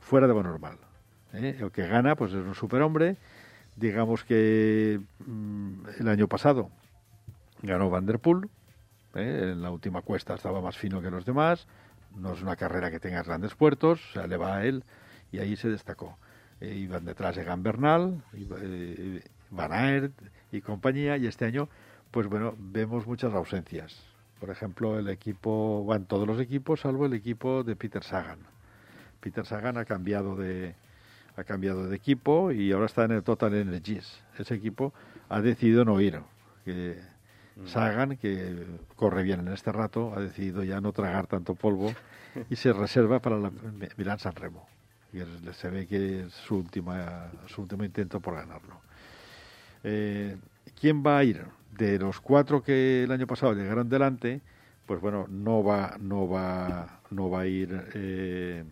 fuera 0.00 0.26
de 0.26 0.32
lo 0.32 0.42
normal. 0.42 0.78
¿eh? 1.34 1.58
El 1.60 1.70
que 1.72 1.86
gana, 1.86 2.16
pues 2.16 2.32
es 2.32 2.38
un 2.38 2.54
superhombre. 2.54 3.18
Digamos 3.76 4.24
que 4.24 4.98
mm, 5.26 5.88
el 6.00 6.08
año 6.08 6.26
pasado 6.26 6.70
ganó 7.60 7.90
Van 7.90 8.06
der 8.06 8.18
Poel, 8.18 8.48
¿eh? 9.14 9.50
en 9.52 9.60
la 9.60 9.70
última 9.70 10.00
cuesta 10.00 10.32
estaba 10.34 10.62
más 10.62 10.78
fino 10.78 11.02
que 11.02 11.10
los 11.10 11.26
demás, 11.26 11.66
no 12.16 12.32
es 12.32 12.40
una 12.40 12.56
carrera 12.56 12.90
que 12.90 12.98
tenga 12.98 13.22
grandes 13.22 13.54
puertos, 13.54 14.00
o 14.08 14.12
sea, 14.14 14.26
le 14.26 14.38
va 14.38 14.56
a 14.56 14.64
él 14.64 14.84
y 15.30 15.38
ahí 15.38 15.54
se 15.54 15.68
destacó. 15.68 16.16
Eh, 16.60 16.74
iban 16.74 17.04
detrás 17.04 17.36
Egan 17.36 17.62
Bernal, 17.62 18.22
iba- 18.34 18.56
eh, 18.60 19.22
Van 19.50 19.72
Aert 19.72 20.12
y 20.52 20.60
compañía, 20.60 21.16
y 21.16 21.26
este 21.26 21.44
año, 21.44 21.68
pues 22.10 22.26
bueno, 22.28 22.54
vemos 22.58 23.06
muchas 23.06 23.32
ausencias. 23.34 24.02
Por 24.40 24.50
ejemplo, 24.50 24.98
el 24.98 25.08
equipo, 25.08 25.84
van 25.86 26.04
todos 26.06 26.26
los 26.26 26.40
equipos, 26.40 26.80
salvo 26.80 27.06
el 27.06 27.12
equipo 27.14 27.62
de 27.62 27.76
Peter 27.76 28.02
Sagan. 28.02 28.38
Peter 29.20 29.44
Sagan 29.46 29.76
ha 29.78 29.84
cambiado 29.84 30.36
de 30.36 30.74
ha 31.38 31.44
cambiado 31.44 31.86
de 31.86 31.94
equipo 31.96 32.50
y 32.50 32.72
ahora 32.72 32.86
está 32.86 33.04
en 33.04 33.10
el 33.10 33.22
Total 33.22 33.52
Energies. 33.54 34.22
Ese 34.38 34.54
equipo 34.54 34.94
ha 35.28 35.42
decidido 35.42 35.84
no 35.84 36.00
ir, 36.00 36.20
que 36.64 36.98
Sagan, 37.66 38.16
que 38.16 38.64
corre 38.96 39.22
bien 39.22 39.40
en 39.40 39.48
este 39.48 39.70
rato, 39.72 40.14
ha 40.16 40.20
decidido 40.20 40.64
ya 40.64 40.80
no 40.80 40.92
tragar 40.92 41.26
tanto 41.26 41.54
polvo 41.54 41.92
y 42.48 42.56
se 42.56 42.72
reserva 42.72 43.20
para 43.20 43.38
la 43.38 43.50
Milán 43.98 44.18
San 44.18 44.34
Remo. 44.34 44.66
Y 45.16 45.52
se 45.52 45.70
ve 45.70 45.86
que 45.86 46.22
es 46.22 46.32
su, 46.32 46.56
última, 46.56 47.30
su 47.46 47.62
último 47.62 47.84
intento 47.84 48.20
por 48.20 48.34
ganarlo. 48.34 48.80
Eh, 49.84 50.36
¿Quién 50.78 51.02
va 51.04 51.18
a 51.18 51.24
ir? 51.24 51.44
De 51.72 51.98
los 51.98 52.20
cuatro 52.20 52.62
que 52.62 53.04
el 53.04 53.12
año 53.12 53.26
pasado 53.26 53.52
llegaron 53.52 53.88
delante, 53.88 54.40
pues 54.86 55.00
bueno, 55.00 55.26
no 55.28 55.62
va, 55.62 55.96
no 56.00 56.28
va, 56.28 57.00
no 57.10 57.28
va 57.28 57.40
a 57.40 57.46
ir 57.46 57.88
eh, 57.94 58.64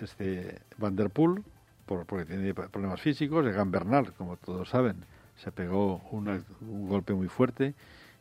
este 0.00 0.60
Van 0.78 0.96
Poel, 0.96 1.42
porque 1.86 2.24
tiene 2.24 2.54
problemas 2.54 3.00
físicos. 3.00 3.46
Egan 3.46 3.70
Bernal, 3.70 4.12
como 4.12 4.36
todos 4.36 4.68
saben, 4.68 5.04
se 5.36 5.52
pegó 5.52 6.02
un 6.10 6.88
golpe 6.88 7.14
muy 7.14 7.28
fuerte 7.28 7.74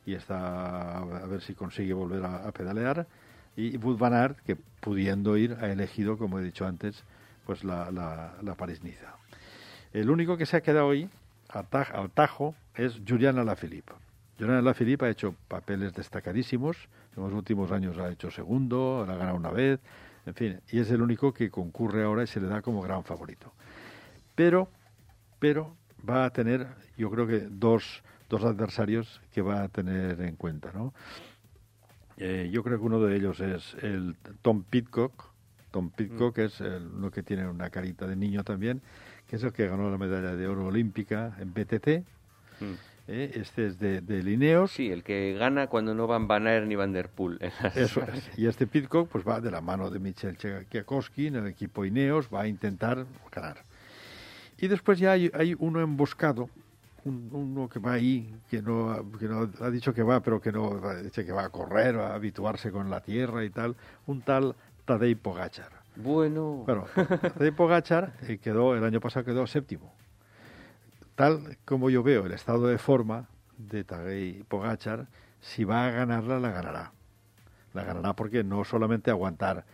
y 0.06 0.15
está 0.15 0.98
a 1.00 1.25
ver 1.27 1.41
si 1.41 1.53
consigue 1.53 1.94
volver 1.94 2.24
a, 2.25 2.51
pedalear. 2.51 3.06
Y 3.59 3.75
Wood 3.75 3.97
Van 3.97 4.13
Aert, 4.13 4.39
que 4.45 4.55
pudiendo 4.55 5.35
ir, 5.35 5.57
ha 5.59 5.69
elegido, 5.69 6.17
como 6.17 6.39
he 6.39 6.43
dicho 6.43 6.65
antes, 6.65 7.03
pues 7.45 7.65
la, 7.65 7.91
la, 7.91 8.55
París-Niza. 8.55 9.17
El 9.91 10.09
único 10.09 10.37
que 10.37 10.45
se 10.45 10.55
ha 10.55 10.61
quedado 10.61 10.87
hoy 10.87 11.09
al 11.49 12.09
tajo 12.11 12.55
es 12.75 13.01
Julian 13.05 13.37
Alaphilippe. 13.37 13.91
Julian 14.37 14.59
Alaphilippe 14.59 15.05
ha 15.05 15.09
hecho 15.09 15.35
papeles 15.49 15.93
destacadísimos, 15.93 16.77
en 17.17 17.23
los 17.23 17.33
últimos 17.33 17.71
años 17.73 17.97
ha 17.97 18.09
hecho 18.09 18.31
segundo, 18.31 19.05
ha 19.05 19.13
ganado 19.13 19.35
una 19.35 19.51
vez, 19.51 19.81
en 20.25 20.35
fin, 20.35 20.61
y 20.71 20.79
es 20.79 20.89
el 20.91 21.01
único 21.01 21.33
que 21.33 21.51
concurre 21.51 22.05
ahora 22.05 22.23
y 22.23 22.27
se 22.27 22.39
le 22.39 22.47
da 22.47 22.61
como 22.61 22.81
gran 22.81 23.03
favorito. 23.03 23.51
Pero, 24.35 24.69
pero 25.39 25.75
va 26.07 26.23
a 26.23 26.29
tener, 26.29 26.65
yo 26.95 27.11
creo 27.11 27.27
que 27.27 27.39
dos, 27.49 28.03
dos 28.29 28.45
adversarios 28.45 29.19
que 29.33 29.41
va 29.41 29.63
a 29.63 29.67
tener 29.67 30.21
en 30.21 30.37
cuenta, 30.37 30.71
¿no? 30.71 30.93
Eh, 32.21 32.49
yo 32.51 32.63
creo 32.63 32.77
que 32.77 32.85
uno 32.85 32.99
de 32.99 33.15
ellos 33.15 33.39
es 33.39 33.75
el 33.81 34.15
Tom 34.41 34.63
Pitcock. 34.63 35.31
Tom 35.71 35.89
Pitcock 35.89 36.38
mm. 36.38 36.41
es 36.41 36.59
el, 36.59 36.88
uno 36.88 37.11
que 37.11 37.23
tiene 37.23 37.47
una 37.47 37.69
carita 37.69 38.05
de 38.07 38.17
niño 38.17 38.43
también, 38.43 38.81
que 39.27 39.38
es 39.38 39.43
el 39.43 39.53
que 39.53 39.67
ganó 39.67 39.89
la 39.89 39.97
medalla 39.97 40.35
de 40.35 40.47
oro 40.47 40.65
olímpica 40.65 41.38
en 41.39 41.53
BTT. 41.53 41.88
Mm. 42.59 42.73
Eh, 43.07 43.31
este 43.35 43.67
es 43.67 43.79
de, 43.79 44.01
de, 44.01 44.21
Lineos. 44.21 44.71
Sí, 44.71 44.91
el 44.91 45.03
que 45.03 45.33
gana 45.33 45.67
cuando 45.67 45.95
no 45.95 46.07
van 46.07 46.27
Van 46.27 46.45
Aert 46.45 46.67
ni 46.67 46.75
Van 46.75 46.91
Der 46.91 47.09
Poel. 47.09 47.39
Eso 47.75 48.01
es. 48.03 48.38
Y 48.38 48.47
este 48.47 48.67
Pitcock 48.67 49.07
pues 49.09 49.25
va 49.25 49.39
de 49.39 49.49
la 49.49 49.61
mano 49.61 49.89
de 49.89 49.99
Michel 49.99 50.38
Tchaikovsky 50.38 51.27
en 51.27 51.38
el 51.38 51.47
equipo 51.47 51.85
Ineos, 51.85 52.27
va 52.31 52.41
a 52.41 52.47
intentar 52.47 53.05
ganar. 53.31 53.63
Y 54.57 54.67
después 54.67 54.99
ya 54.99 55.13
hay, 55.13 55.31
hay 55.33 55.55
uno 55.57 55.79
emboscado, 55.79 56.49
uno 57.09 57.67
que 57.67 57.79
va 57.79 57.93
ahí, 57.93 58.33
que 58.49 58.61
no, 58.61 59.11
que 59.17 59.27
no 59.27 59.49
ha 59.59 59.69
dicho 59.69 59.93
que 59.93 60.03
va, 60.03 60.21
pero 60.21 60.39
que 60.39 60.51
no 60.51 60.79
que 61.13 61.31
va 61.31 61.45
a 61.45 61.49
correr, 61.49 61.97
a 61.97 62.13
habituarse 62.13 62.71
con 62.71 62.89
la 62.89 63.01
tierra 63.01 63.43
y 63.43 63.49
tal, 63.49 63.75
un 64.07 64.21
tal 64.21 64.55
Tadej 64.85 65.17
Pogachar. 65.17 65.71
Bueno. 65.95 66.63
Bueno, 66.65 66.85
Tadej 66.95 67.53
Pogachar 67.53 68.13
eh, 68.21 68.37
quedó, 68.37 68.75
el 68.75 68.83
año 68.83 68.99
pasado 68.99 69.25
quedó 69.25 69.45
séptimo. 69.47 69.93
Tal 71.15 71.57
como 71.65 71.89
yo 71.89 72.01
veo 72.01 72.25
el 72.25 72.31
estado 72.31 72.67
de 72.67 72.77
forma 72.77 73.27
de 73.57 73.83
Tadej 73.83 74.45
Pogachar, 74.45 75.07
si 75.41 75.63
va 75.63 75.87
a 75.87 75.91
ganarla, 75.91 76.39
la 76.39 76.51
ganará. 76.51 76.93
La 77.73 77.83
ganará 77.83 78.15
porque 78.15 78.43
no 78.43 78.63
solamente 78.63 79.11
aguantar 79.11 79.65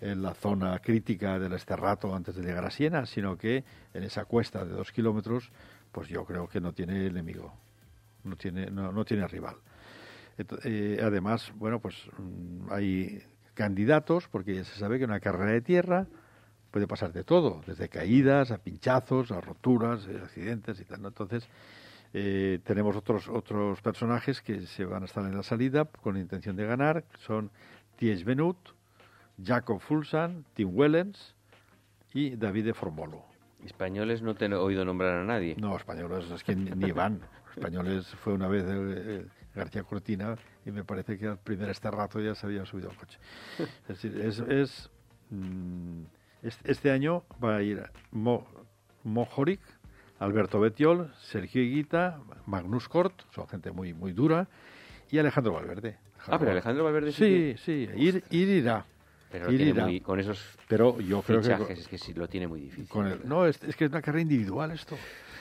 en 0.00 0.22
la 0.22 0.34
zona 0.34 0.78
crítica 0.78 1.38
del 1.38 1.52
Esterrato 1.52 2.14
antes 2.14 2.34
de 2.34 2.42
llegar 2.42 2.64
a 2.64 2.70
Siena, 2.70 3.06
sino 3.06 3.36
que 3.36 3.64
en 3.92 4.02
esa 4.02 4.24
cuesta 4.24 4.64
de 4.64 4.72
dos 4.72 4.92
kilómetros, 4.92 5.50
pues 5.92 6.08
yo 6.08 6.24
creo 6.24 6.48
que 6.48 6.60
no 6.60 6.72
tiene 6.72 7.06
enemigo, 7.06 7.52
no 8.24 8.36
tiene, 8.36 8.70
no, 8.70 9.04
tiene 9.04 9.26
rival. 9.26 9.56
Eh, 10.64 11.00
además, 11.02 11.52
bueno, 11.56 11.80
pues 11.80 11.96
mm, 12.18 12.72
hay 12.72 13.22
candidatos, 13.54 14.28
porque 14.28 14.54
ya 14.54 14.64
se 14.64 14.78
sabe 14.78 14.98
que 14.98 15.04
una 15.04 15.20
carrera 15.20 15.52
de 15.52 15.60
tierra 15.60 16.06
puede 16.70 16.86
pasar 16.86 17.12
de 17.12 17.24
todo, 17.24 17.62
desde 17.66 17.88
caídas 17.88 18.50
a 18.50 18.58
pinchazos, 18.58 19.32
a 19.32 19.40
roturas, 19.40 20.06
a 20.06 20.24
accidentes 20.24 20.80
y 20.80 20.84
tal. 20.84 21.04
Entonces, 21.04 21.48
eh, 22.12 22.58
tenemos 22.64 22.96
otros 22.96 23.28
otros 23.28 23.80
personajes 23.82 24.40
que 24.42 24.66
se 24.66 24.84
van 24.84 25.02
a 25.02 25.06
estar 25.06 25.24
en 25.24 25.36
la 25.36 25.42
salida 25.42 25.84
con 25.84 26.16
intención 26.16 26.56
de 26.56 26.66
ganar, 26.66 27.04
son 27.18 27.50
Ties 27.96 28.24
Benut, 28.24 28.56
Jacob 29.42 29.80
Fulsan, 29.80 30.44
Tim 30.54 30.70
Wellens 30.72 31.34
y 32.12 32.36
David 32.36 32.66
de 32.66 32.74
Formolo. 32.74 33.29
Españoles 33.64 34.22
no 34.22 34.34
te 34.34 34.46
he 34.46 34.54
oído 34.54 34.84
nombrar 34.84 35.16
a 35.18 35.24
nadie. 35.24 35.56
No, 35.58 35.76
españoles 35.76 36.30
es 36.30 36.44
que 36.44 36.54
ni, 36.54 36.92
van. 36.92 37.20
Españoles 37.56 38.06
fue 38.22 38.32
una 38.32 38.48
vez 38.48 38.64
García 39.54 39.82
Cortina 39.82 40.36
y 40.64 40.70
me 40.70 40.84
parece 40.84 41.18
que 41.18 41.26
al 41.26 41.38
primer 41.38 41.70
este 41.70 41.90
rato 41.90 42.20
ya 42.20 42.34
se 42.34 42.46
había 42.46 42.64
subido 42.64 42.90
al 42.90 42.96
coche. 42.96 43.18
Es 43.88 44.02
decir, 44.02 44.20
es, 44.48 44.90
mm, 45.30 46.02
este 46.42 46.90
año 46.90 47.24
va 47.42 47.56
a 47.56 47.62
ir 47.62 47.82
Mo, 48.12 48.46
Mojoric, 49.04 49.60
Alberto 50.18 50.60
Betiol, 50.60 51.12
Sergio 51.20 51.62
Higuita, 51.62 52.20
Magnus 52.46 52.88
Cort, 52.88 53.22
son 53.34 53.48
gente 53.48 53.72
muy 53.72 53.92
muy 53.94 54.12
dura, 54.12 54.48
y 55.10 55.18
Alejandro 55.18 55.52
Valverde. 55.54 55.98
ah, 56.26 56.38
pero 56.38 56.52
Alejandro 56.52 56.84
Valverde 56.84 57.12
sí. 57.12 57.54
Sí, 57.58 57.88
sí, 57.88 57.88
ir, 57.96 58.24
ir 58.30 58.48
irá. 58.48 58.86
Pero 59.30 59.46
con 60.02 60.18
esos 60.18 60.58
pero 60.68 61.00
yo 61.00 61.22
creo 61.22 61.40
que, 61.40 61.72
es 61.72 61.86
que 61.86 61.98
sí 61.98 62.12
lo 62.14 62.28
tiene 62.28 62.48
muy 62.48 62.60
difícil. 62.60 63.20
no, 63.24 63.46
es, 63.46 63.58
que 63.58 63.84
es 63.84 63.90
una 63.90 64.02
carrera 64.02 64.22
individual 64.22 64.70
esto. 64.72 64.96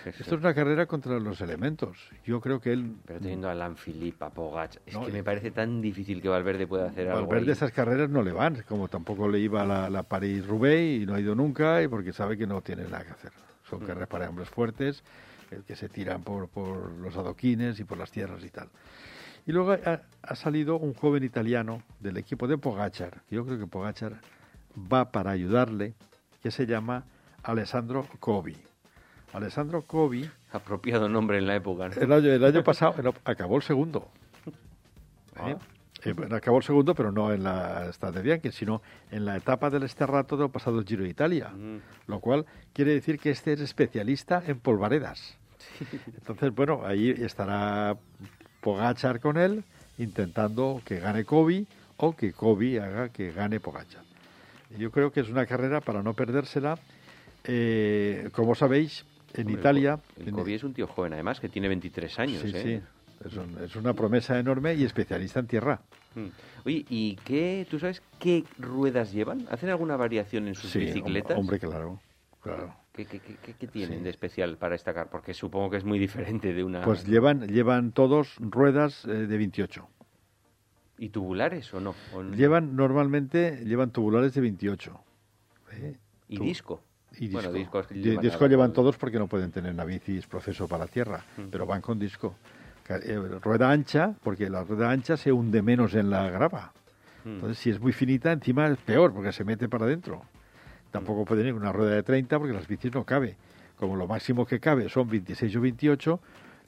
Esto 0.06 0.36
es 0.36 0.42
una 0.42 0.54
carrera 0.54 0.86
contra 0.86 1.20
los 1.20 1.42
elementos. 1.42 1.98
Yo 2.24 2.40
creo 2.40 2.62
que 2.62 2.72
él... 2.72 2.96
Pero 3.06 3.20
teniendo 3.20 3.50
a 3.50 3.52
Alan 3.52 3.76
Philippe, 3.76 4.24
a 4.24 4.30
Pogach, 4.30 4.78
es 4.86 4.98
que 4.98 5.12
me 5.12 5.24
parece 5.24 5.52
tan 5.52 5.82
difícil 5.82 6.22
que 6.22 6.30
Valverde 6.30 6.68
pueda 6.68 6.88
hacer 6.88 7.10
algo 7.10 7.28
Valverde 7.28 7.52
esas 7.52 7.72
carreras 7.72 8.10
no 8.10 8.22
le 8.22 8.32
van, 8.32 8.64
como 8.68 8.88
tampoco 8.88 9.28
le 9.28 9.40
iba 9.40 9.64
a 9.64 9.66
la, 9.66 9.90
la 9.90 10.04
París-Roubaix 10.04 11.02
y 11.02 11.06
no 11.06 11.16
ha 11.16 11.20
ido 11.20 11.36
nunca, 11.36 11.84
y 11.84 11.90
porque 11.90 12.14
sabe 12.14 12.38
que 12.38 12.48
no 12.48 12.62
tiene 12.62 12.84
nada 12.84 13.04
que 13.04 13.12
hacer. 13.12 13.32
Son 13.70 13.84
mm. 13.84 13.88
carreras 13.88 14.08
para 14.08 14.30
hombres 14.30 14.50
fuertes, 14.50 15.04
que 15.68 15.76
se 15.76 15.90
tiran 15.90 16.24
por, 16.24 16.48
por 16.48 16.92
los 16.92 17.18
adoquines 17.18 17.80
y 17.80 17.84
por 17.84 17.98
las 17.98 18.12
tierras 18.12 18.44
y 18.44 18.50
tal. 18.50 18.70
Y 19.50 19.52
luego 19.52 19.72
ha, 19.72 20.36
salido 20.36 20.78
un 20.78 20.94
joven 20.94 21.24
italiano 21.24 21.82
del 22.00 22.18
equipo 22.18 22.48
de 22.48 22.60
Pogachar, 22.60 23.24
yo 23.32 23.44
creo 23.48 23.58
que 23.58 23.66
Pogachar 23.66 24.22
va 24.78 25.12
para 25.12 25.32
ayudarle, 25.32 25.96
que 26.44 26.52
se 26.52 26.68
llama 26.68 27.06
Alessandro 27.42 28.06
Covi. 28.20 28.56
Alessandro 29.34 29.82
Covi... 29.82 30.30
Apropiado 30.52 31.10
nombre 31.10 31.40
en 31.40 31.48
la 31.48 31.56
época. 31.56 31.88
El, 31.88 32.44
año, 32.44 32.64
pasado 32.64 32.94
acabó 33.24 33.56
el 33.56 33.64
segundo. 33.64 34.12
¿Eh? 34.46 34.52
Ah. 35.38 35.58
Eh, 36.04 36.14
acabó 36.30 36.58
el 36.58 36.64
segundo, 36.64 36.94
pero 36.94 37.12
no 37.12 37.34
en 37.34 37.42
la 37.42 37.90
de 37.90 38.22
Bianchi, 38.22 38.52
sino 38.52 38.84
en 39.10 39.26
la 39.26 39.36
etapa 39.36 39.72
del 39.72 39.82
Esterrato 39.82 40.38
del 40.38 40.52
pasado 40.52 40.84
Giro 40.84 41.06
de 41.06 41.10
Italia. 41.10 41.50
Mm. 41.50 41.78
Lo 42.06 42.20
cual 42.20 42.46
quiere 42.72 42.94
decir 42.94 43.18
que 43.18 43.32
este 43.32 43.54
es 43.54 43.62
especialista 43.62 44.44
en 44.46 44.60
polvaredas. 44.60 45.40
Entonces, 46.06 46.54
bueno, 46.54 46.84
ahí 46.86 47.10
estará 47.10 47.98
Pogachar 48.62 49.20
con 49.20 49.38
él, 49.38 49.64
intentando 49.98 50.82
que 50.86 51.00
gane 51.00 51.26
Kobe 51.26 51.66
o 51.98 52.16
que 52.16 52.34
Kobe 52.34 52.80
haga 52.80 53.10
que 53.10 53.32
gane 53.32 53.60
Pogachar. 53.60 54.04
Yo 54.78 54.92
creo 54.92 55.12
que 55.12 55.22
es 55.22 55.30
una 55.30 55.46
carrera 55.46 55.82
para 55.82 56.04
no 56.04 56.14
perdérsela. 56.14 56.78
Eh, 57.44 58.30
como 58.34 58.54
sabéis, 58.56 59.06
en 59.34 59.50
Italia... 59.50 60.00
Kobe 60.32 60.56
es 60.56 60.64
un 60.64 60.74
tío 60.74 60.88
joven, 60.88 61.14
además, 61.14 61.40
que 61.40 61.50
tiene 61.50 61.68
23 61.68 62.20
años. 62.20 62.42
Sí, 62.42 62.52
¿eh? 62.54 62.62
sí. 62.64 62.82
Es, 63.26 63.76
una 63.76 63.94
promesa 63.94 64.40
enorme 64.40 64.76
y 64.76 64.86
especialista 64.86 65.40
en 65.40 65.48
tierra. 65.48 65.82
Mm. 66.16 66.28
Oye, 66.66 66.86
¿y 66.90 67.16
qué, 67.18 67.68
tú 67.70 67.80
sabes 67.80 68.02
qué 68.18 68.46
ruedas 68.58 69.12
llevan? 69.12 69.46
¿Hacen 69.50 69.70
alguna 69.70 69.98
variación 69.98 70.48
en 70.48 70.56
sus 70.56 70.74
bicicletas? 70.74 71.38
Hombre, 71.38 71.60
claro, 71.60 72.00
claro. 72.42 72.76
¿Qué, 72.94 73.68
tienen 73.72 74.04
de 74.04 74.10
especial 74.10 74.58
para 74.58 74.74
destacar? 74.74 75.10
Porque 75.10 75.34
supongo 75.34 75.70
que 75.70 75.78
es 75.78 75.86
muy 75.86 76.00
diferente 76.00 76.54
de 76.54 76.64
una... 76.64 76.82
Pues 76.82 77.06
llevan, 77.06 77.48
llevan 77.48 77.92
todos 77.92 78.36
ruedas 78.40 79.06
eh, 79.06 79.28
de 79.28 79.38
28. 79.38 79.88
¿Y 80.98 81.10
tubulares 81.10 81.74
o 81.74 81.80
no? 81.80 81.96
Llevan 82.36 82.76
normalmente, 82.76 83.64
llevan 83.64 83.92
tubulares 83.92 84.34
de 84.34 84.42
28. 84.42 85.00
¿eh? 85.72 85.98
¿Y 86.28 86.40
disco? 86.40 86.82
Y 87.14 87.28
disco. 87.30 87.50
Bueno, 87.52 87.86
llevan, 87.90 88.22
disco 88.22 88.48
llevan 88.48 88.74
todos 88.74 88.98
porque 88.98 89.18
no 89.18 89.28
pueden 89.28 89.52
tener 89.52 89.74
una 89.74 89.86
bici 89.86 90.20
proceso 90.30 90.68
para 90.68 90.86
tierra, 90.88 91.24
mm. 91.38 91.44
pero 91.50 91.66
van 91.66 91.82
con 91.82 91.98
disco. 91.98 92.36
Eh, 92.90 93.18
rueda 93.42 93.72
ancha, 93.72 94.14
porque 94.24 94.50
la 94.50 94.64
rueda 94.64 94.90
ancha 94.90 95.16
se 95.16 95.32
hunde 95.32 95.62
menos 95.62 95.94
en 95.94 96.10
la 96.10 96.30
grava. 96.30 96.74
Mm. 97.24 97.30
Entonces, 97.30 97.60
si 97.60 97.70
es 97.70 97.80
muy 97.80 97.94
finita, 97.94 98.32
encima 98.32 98.68
es 98.68 98.78
peor, 98.80 99.14
porque 99.14 99.32
se 99.32 99.46
mete 99.46 99.70
para 99.70 99.86
adentro. 99.86 100.24
Tampoco 100.92 101.26
puede 101.26 101.48
ir 101.48 101.54
una 101.54 101.72
rueda 101.72 101.96
de 101.96 102.04
30 102.04 102.38
porque 102.40 102.54
las 102.54 102.68
bicis 102.68 102.94
no 102.94 103.04
cabe. 103.04 103.36
Como 103.78 103.96
lo 103.96 104.08
máximo 104.08 104.46
que 104.46 104.60
cabe 104.60 104.90
son 104.90 105.08
26 105.08 105.56
o 105.56 105.62
28, 105.62 106.20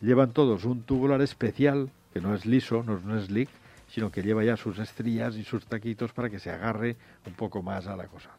llevan 0.02 0.32
todos 0.32 0.66
un 0.66 0.84
tubular 0.84 1.22
especial, 1.22 1.90
que 2.14 2.22
no 2.22 2.34
es 2.36 2.46
liso, 2.46 2.84
no 2.84 2.98
es 2.98 3.04
un 3.04 3.20
slick, 3.20 3.50
sino 3.90 4.12
que 4.12 4.22
lleva 4.22 4.44
ya 4.44 4.56
sus 4.56 4.80
estrías 4.80 5.36
y 5.36 5.44
sus 5.44 5.66
taquitos 5.66 6.14
para 6.14 6.30
que 6.30 6.40
se 6.40 6.50
agarre 6.50 6.96
un 7.26 7.34
poco 7.34 7.62
más 7.62 7.88
a 7.88 7.96
la 7.96 8.08
cosa. 8.08 8.30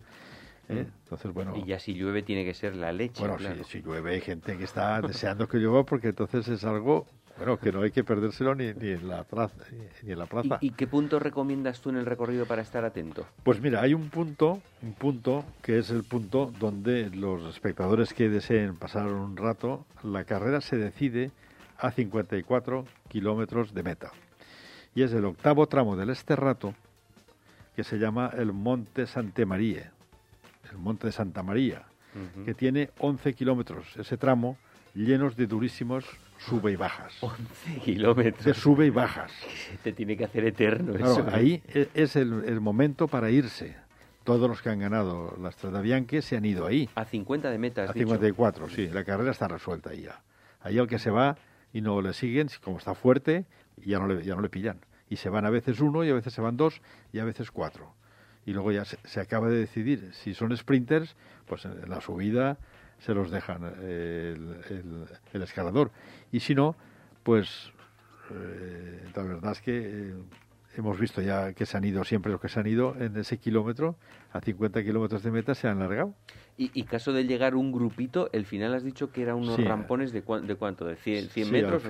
¿eh? 0.68 0.86
Mm. 0.86 1.02
Entonces, 1.04 1.32
bueno. 1.32 1.54
Y 1.56 1.66
ya 1.66 1.78
si 1.78 1.94
llueve 1.94 2.22
tiene 2.22 2.44
que 2.44 2.54
ser 2.54 2.74
la 2.74 2.92
leche. 2.92 3.26
Bueno, 3.26 3.36
si, 3.64 3.82
llueve 3.82 4.14
hay 4.14 4.20
gente 4.20 4.56
que 4.56 4.64
está 4.64 5.00
deseando 5.02 5.48
que 5.48 5.58
llueva 5.58 5.84
porque 5.84 6.08
entonces 6.08 6.48
es 6.48 6.64
algo 6.64 7.06
Bueno, 7.36 7.58
que 7.58 7.72
no 7.72 7.82
hay 7.82 7.90
que 7.90 8.04
perdérselo 8.04 8.54
ni, 8.54 8.72
ni 8.74 8.90
en 8.90 9.08
la 9.08 9.24
plaza. 9.24 9.56
Ni 10.02 10.12
en 10.12 10.18
la 10.18 10.26
plaza. 10.26 10.58
¿Y, 10.60 10.68
¿Y, 10.68 10.70
qué 10.70 10.86
punto 10.86 11.18
recomiendas 11.18 11.80
tú 11.80 11.90
en 11.90 11.96
el 11.96 12.06
recorrido 12.06 12.46
para 12.46 12.62
estar 12.62 12.84
atento? 12.84 13.26
Pues 13.42 13.60
mira, 13.60 13.80
hay 13.80 13.94
un 13.94 14.10
punto, 14.10 14.60
un 14.82 14.92
punto 14.92 15.44
que 15.62 15.78
es 15.78 15.90
el 15.90 16.04
punto 16.04 16.52
donde 16.58 17.10
los 17.10 17.42
espectadores 17.52 18.12
que 18.14 18.28
deseen 18.28 18.76
pasar 18.76 19.06
un 19.06 19.36
rato, 19.36 19.86
la 20.02 20.24
carrera 20.24 20.60
se 20.60 20.76
decide 20.76 21.30
a 21.78 21.90
54 21.90 22.84
kilómetros 23.08 23.74
de 23.74 23.82
meta. 23.82 24.12
Y 24.94 25.02
es 25.02 25.12
el 25.12 25.24
octavo 25.24 25.66
tramo 25.66 25.96
del 25.96 26.10
Esterrato, 26.10 26.74
que 27.74 27.82
se 27.84 27.98
llama 27.98 28.30
el 28.36 28.52
Monte 28.52 29.06
Santa 29.06 29.44
María, 29.46 29.92
el 30.70 30.78
Monte 30.78 31.08
de 31.08 31.12
Santa 31.12 31.42
María, 31.42 31.86
uh 32.14 32.40
-huh. 32.40 32.44
que 32.44 32.54
tiene 32.54 32.90
11 32.98 33.32
kilómetros, 33.34 33.96
ese 33.96 34.16
tramo, 34.16 34.58
llenos 34.94 35.36
de 35.36 35.46
durísimos 35.46 36.04
sube 36.46 36.72
y 36.72 36.76
bajas. 36.76 37.14
11 37.20 37.80
kilómetros. 37.84 38.44
De 38.44 38.54
sube 38.54 38.86
y 38.86 38.90
bajas. 38.90 39.32
Te 39.82 39.92
tiene 39.92 40.16
que 40.16 40.24
hacer 40.24 40.44
eterno 40.44 40.94
claro, 40.94 41.12
eso. 41.12 41.26
Ahí 41.32 41.62
es 41.94 42.16
el, 42.16 42.44
el, 42.44 42.60
momento 42.60 43.08
para 43.08 43.30
irse. 43.30 43.76
Todos 44.24 44.48
los 44.48 44.62
que 44.62 44.70
han 44.70 44.78
ganado 44.78 45.36
la 45.40 45.50
Strada 45.50 45.80
Bianche 45.80 46.22
se 46.22 46.36
han 46.36 46.44
ido 46.44 46.66
ahí. 46.66 46.88
A 46.94 47.04
50 47.04 47.50
de 47.50 47.58
meta, 47.58 47.84
A 47.84 47.92
54, 47.92 48.66
dicho. 48.66 48.76
sí. 48.76 48.88
La 48.88 49.04
carrera 49.04 49.32
está 49.32 49.48
resuelta 49.48 49.90
ahí 49.90 50.02
ya. 50.02 50.20
Ahí 50.60 50.78
el 50.78 50.86
que 50.86 50.98
se 50.98 51.10
va 51.10 51.36
y 51.72 51.80
no 51.80 52.00
le 52.00 52.12
siguen, 52.12 52.48
como 52.62 52.78
está 52.78 52.94
fuerte, 52.94 53.46
ya 53.84 53.98
no 53.98 54.06
le, 54.06 54.22
ya 54.22 54.34
no 54.34 54.42
le 54.42 54.48
pillan. 54.48 54.78
Y 55.08 55.16
se 55.16 55.28
van 55.28 55.44
a 55.44 55.50
veces 55.50 55.80
uno 55.80 56.04
y 56.04 56.10
a 56.10 56.14
veces 56.14 56.32
se 56.32 56.40
van 56.40 56.56
dos 56.56 56.80
y 57.12 57.18
a 57.18 57.24
veces 57.24 57.50
cuatro. 57.50 57.94
Y 58.46 58.52
luego 58.52 58.72
ya 58.72 58.84
se, 58.84 58.98
se 59.04 59.20
acaba 59.20 59.48
de 59.48 59.56
decidir. 59.56 60.12
Si 60.12 60.34
son 60.34 60.56
sprinters, 60.56 61.16
pues 61.46 61.64
en 61.64 61.88
la 61.88 62.00
subida 62.00 62.58
se 63.04 63.14
los 63.14 63.30
dejan 63.30 63.74
eh, 63.80 64.34
el, 64.36 64.76
el, 64.76 65.04
el, 65.32 65.42
escalador. 65.42 65.90
Y 66.30 66.40
si 66.40 66.54
no, 66.54 66.76
pues 67.22 67.72
eh, 68.30 69.04
la 69.14 69.22
verdad 69.22 69.52
es 69.52 69.60
que 69.60 69.80
eh, 69.82 70.14
hemos 70.76 70.98
visto 70.98 71.20
ya 71.20 71.52
que 71.52 71.66
se 71.66 71.76
han 71.76 71.84
ido 71.84 72.04
siempre 72.04 72.30
los 72.30 72.40
que 72.40 72.48
se 72.48 72.60
han 72.60 72.66
ido 72.66 72.94
en 73.00 73.16
ese 73.16 73.38
kilómetro, 73.38 73.96
a 74.32 74.40
50 74.40 74.84
kilómetros 74.84 75.22
de 75.24 75.32
meta, 75.32 75.54
se 75.54 75.66
han 75.66 75.80
largado. 75.80 76.14
Y, 76.56 76.70
y, 76.74 76.84
caso 76.84 77.12
de 77.12 77.24
llegar 77.24 77.56
un 77.56 77.72
grupito, 77.72 78.30
el 78.32 78.46
final 78.46 78.72
has 78.74 78.84
dicho 78.84 79.10
que 79.10 79.22
eran 79.22 79.36
unos 79.36 79.56
sí. 79.56 79.64
rampones 79.64 80.12
de, 80.12 80.20
de 80.20 80.54
cuánto, 80.54 80.84
de 80.84 80.96
100, 80.96 81.30
100 81.30 81.46
sí, 81.46 81.52
metros. 81.52 81.82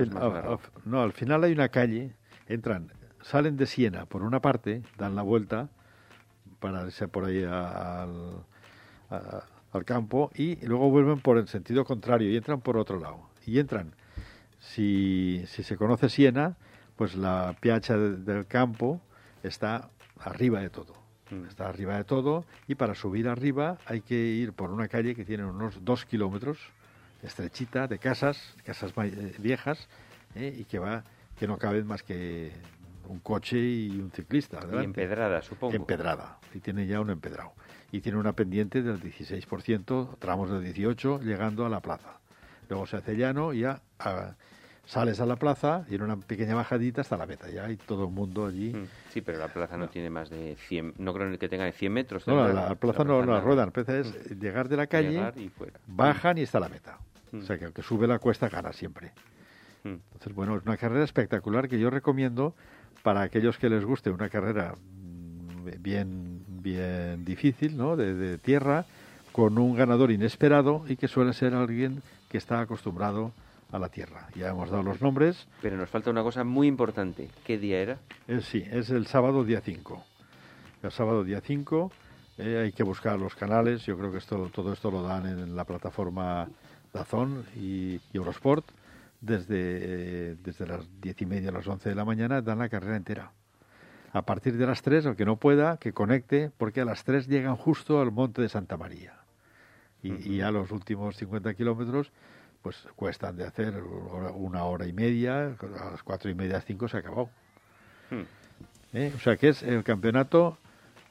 No, 0.87 1.03
al 1.03 1.12
final 1.12 1.44
hay 1.44 1.53
una 1.53 1.68
calle, 1.68 2.14
entran, 2.46 2.90
salen 3.20 3.57
de 3.57 3.66
Siena 3.66 4.07
por 4.07 4.22
una 4.22 4.40
parte, 4.40 4.83
dan 4.96 5.14
la 5.14 5.22
vuelta 5.22 5.68
para 6.59 6.87
irse 6.87 7.07
por 7.09 7.27
ahí 7.27 7.42
al 7.44 8.46
al 9.72 9.85
campo 9.85 10.30
y 10.35 10.56
luego 10.66 10.90
vuelven 10.90 11.20
por 11.20 11.38
el 11.38 11.48
sentido 11.48 11.85
contrario 11.85 12.30
y 12.30 12.37
entran 12.37 12.61
por 12.61 12.76
otro 12.76 12.98
lado. 13.00 13.28
Y 13.46 13.58
entran, 13.58 13.94
si, 14.61 15.44
si 15.46 15.62
se 15.62 15.76
conoce 15.76 16.08
Siena, 16.08 16.56
pues 16.96 17.16
la 17.16 17.56
piacha 17.61 17.96
de, 17.96 18.16
del 18.16 18.46
campo 18.46 19.00
está 19.42 19.90
arriba 20.20 20.61
de 20.61 20.70
todo. 20.70 20.94
Mm. 21.30 21.46
Está 21.46 21.68
arriba 21.68 21.96
de 21.96 22.04
todo 22.04 22.44
y 22.68 22.74
para 22.74 22.94
subir 22.94 23.28
arriba 23.28 23.78
hay 23.87 24.02
que 24.02 24.14
ir 24.14 24.52
por 24.52 24.70
una 24.70 24.88
calle 24.88 25.14
que 25.14 25.24
tiene 25.24 25.44
unos 25.44 25.85
dos 25.85 26.04
kilómetros, 26.04 26.58
estrechita, 27.22 27.88
de 27.88 27.98
casas, 27.98 28.54
casas 28.64 28.92
viejas, 29.38 29.88
eh, 30.35 30.54
y 30.58 30.64
que 30.64 30.78
va 30.78 31.04
que 31.38 31.46
no 31.46 31.58
caben 31.58 31.87
más 31.87 32.02
que 32.02 32.52
un 33.08 33.18
coche 33.18 33.58
y 33.58 34.00
un 34.00 34.11
ciclista. 34.11 34.58
Adelante. 34.58 34.82
Y 34.82 34.85
empedrada, 34.85 35.42
supongo. 35.42 35.74
Empedrada, 35.74 36.38
y 36.54 36.60
tiene 36.60 36.86
ya 36.86 37.00
un 37.00 37.10
empedrado 37.10 37.52
y 37.92 38.00
tiene 38.00 38.18
una 38.18 38.32
pendiente 38.32 38.82
del 38.82 39.00
16%, 39.00 40.16
tramos 40.18 40.50
del 40.50 40.64
18, 40.64 41.20
llegando 41.20 41.66
a 41.66 41.68
la 41.68 41.80
plaza. 41.80 42.18
Luego 42.68 42.86
se 42.86 42.96
hace 42.96 43.16
llano 43.16 43.52
y 43.52 43.60
ya 43.60 43.82
a, 43.98 44.34
sales 44.86 45.20
a 45.20 45.26
la 45.26 45.36
plaza 45.36 45.84
y 45.88 45.94
en 45.94 46.02
una 46.02 46.16
pequeña 46.16 46.54
bajadita 46.54 47.02
hasta 47.02 47.18
la 47.18 47.26
meta. 47.26 47.50
Ya 47.50 47.66
hay 47.66 47.76
todo 47.76 48.04
el 48.04 48.10
mundo 48.10 48.46
allí. 48.46 48.74
Sí, 49.10 49.20
pero 49.20 49.38
la 49.38 49.48
plaza 49.48 49.76
no, 49.76 49.84
no 49.84 49.90
tiene 49.90 50.08
más 50.08 50.30
de 50.30 50.56
100, 50.56 50.94
no 50.98 51.12
creo 51.12 51.38
que 51.38 51.48
tenga 51.50 51.64
de 51.64 51.72
100 51.72 51.92
metros. 51.92 52.26
No, 52.26 52.48
la, 52.48 52.68
la, 52.70 52.74
plaza 52.76 53.00
la 53.00 53.04
no, 53.04 53.24
no 53.24 53.32
la 53.32 53.40
ruedan. 53.40 53.66
La 53.66 53.72
plaza 53.72 53.98
es 53.98 54.08
mm. 54.08 54.40
llegar 54.40 54.70
de 54.70 54.76
la 54.78 54.86
calle, 54.86 55.32
y 55.36 55.50
fuera. 55.50 55.78
bajan 55.86 56.38
y 56.38 56.42
está 56.42 56.60
la 56.60 56.70
meta. 56.70 56.98
Mm. 57.30 57.40
O 57.40 57.42
sea 57.42 57.58
que 57.58 57.66
el 57.66 57.72
que 57.74 57.82
sube 57.82 58.06
la 58.06 58.18
cuesta 58.18 58.48
gana 58.48 58.72
siempre. 58.72 59.12
Mm. 59.84 59.96
Entonces, 60.12 60.34
bueno, 60.34 60.56
es 60.56 60.62
una 60.64 60.78
carrera 60.78 61.04
espectacular 61.04 61.68
que 61.68 61.78
yo 61.78 61.90
recomiendo 61.90 62.54
para 63.02 63.20
aquellos 63.20 63.58
que 63.58 63.68
les 63.68 63.84
guste 63.84 64.10
una 64.10 64.30
carrera 64.30 64.74
bien, 65.62 66.44
bien 66.48 67.25
difícil, 67.25 67.77
¿no? 67.77 67.96
De, 67.96 68.14
de, 68.14 68.38
tierra, 68.38 68.87
con 69.33 69.59
un 69.59 69.75
ganador 69.75 70.11
inesperado 70.11 70.85
y 70.88 70.96
que 70.96 71.09
suele 71.09 71.33
ser 71.33 71.55
alguien 71.55 72.03
que 72.29 72.38
está 72.38 72.61
acostumbrado 72.61 73.33
a 73.72 73.79
la 73.79 73.88
tierra. 73.88 74.29
Ya 74.37 74.51
hemos 74.51 74.70
dado 74.70 74.83
los 74.83 75.01
nombres. 75.01 75.48
Pero 75.62 75.77
nos 75.77 75.88
falta 75.88 76.11
una 76.11 76.22
cosa 76.22 76.44
muy 76.44 76.66
importante. 76.66 77.31
¿Qué 77.44 77.59
día 77.59 77.81
era? 77.81 77.98
Eh, 78.29 78.40
sí, 78.42 78.62
es 78.70 78.90
el 78.90 79.07
sábado 79.07 79.44
día 79.44 79.61
5. 79.61 80.05
El 80.83 80.92
sábado 80.92 81.25
día 81.25 81.40
5 81.40 81.90
eh, 82.38 82.62
hay 82.64 82.72
que 82.72 82.83
buscar 82.83 83.18
los 83.18 83.35
canales. 83.35 83.85
Yo 83.87 83.96
creo 83.96 84.12
que 84.12 84.18
esto, 84.18 84.51
todo 84.53 84.72
esto 84.72 84.90
lo 84.90 85.03
dan 85.03 85.27
en 85.27 85.57
la 85.57 85.64
plataforma 85.64 86.48
Dazón 86.92 87.44
y, 87.57 87.94
y 87.94 88.01
Eurosport. 88.12 88.64
Desde, 89.20 89.57
eh, 89.57 90.37
desde 90.42 90.66
las 90.66 90.81
diez 91.01 91.20
y 91.22 91.27
media 91.27 91.51
a 91.51 91.53
las 91.53 91.66
11 91.66 91.88
de 91.88 91.94
la 91.94 92.05
mañana 92.05 92.42
dan 92.42 92.59
la 92.59 92.68
carrera 92.68 92.96
entera 92.96 93.31
a 94.12 94.22
partir 94.22 94.57
de 94.57 94.66
las 94.66 94.83
3, 94.83 95.07
el 95.07 95.16
que 95.16 95.25
no 95.25 95.37
pueda, 95.37 95.79
que 95.79 95.92
conecte, 95.92 96.51
porque 96.59 96.83
a 96.83 96.85
las 96.85 97.05
3 97.05 97.29
llegan 97.29 97.57
justo 97.57 98.01
al 98.01 98.12
monte 98.12 98.42
de 98.42 98.48
Santa 98.48 98.77
María. 98.77 99.14
Y, 100.03 100.12
uh 100.12 100.14
-huh. 100.16 100.27
y 100.27 100.40
a 100.42 100.51
los 100.51 100.70
últimos 100.70 101.16
50 101.16 101.55
kilómetros, 101.55 102.12
pues 102.61 102.77
cuestan 102.94 103.37
de 103.37 103.44
hacer 103.44 103.75
una 104.35 104.64
hora 104.64 104.87
y 104.87 104.92
media, 104.92 105.57
a 105.59 105.90
las 105.90 106.03
cuatro 106.03 106.31
y 106.31 106.35
media, 106.35 106.61
cinco 106.61 106.88
se 106.88 106.98
ha 106.98 107.01
acabado. 107.01 107.31
Hmm. 108.11 108.16
Uh 108.16 108.20
-huh. 108.20 108.27
¿Eh? 108.94 109.12
O 109.16 109.18
sea 109.18 109.37
que 109.37 109.48
es 109.48 109.62
el 109.62 109.83
campeonato 109.83 110.59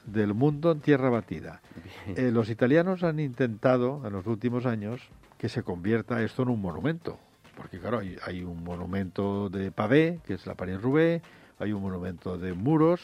del 0.06 0.34
mundo 0.34 0.72
en 0.72 0.80
tierra 0.80 1.10
batida. 1.10 1.60
Eh, 2.06 2.30
los 2.32 2.48
italianos 2.48 3.02
han 3.02 3.18
intentado 3.20 4.02
en 4.06 4.12
los 4.12 4.26
últimos 4.26 4.66
años 4.66 5.00
que 5.38 5.48
se 5.48 5.62
convierta 5.62 6.22
esto 6.22 6.42
en 6.42 6.50
un 6.50 6.60
monumento, 6.60 7.18
porque 7.56 7.78
claro, 7.78 7.98
hay, 7.98 8.16
hay 8.24 8.42
un 8.42 8.62
monumento 8.62 9.48
de 9.48 9.72
pavé, 9.72 10.20
que 10.24 10.34
es 10.34 10.46
la 10.46 10.54
París-Roubaix, 10.54 11.22
hay 11.62 11.72
un 11.72 11.82
monumento 11.82 12.36
de 12.36 12.52
muros, 12.52 13.00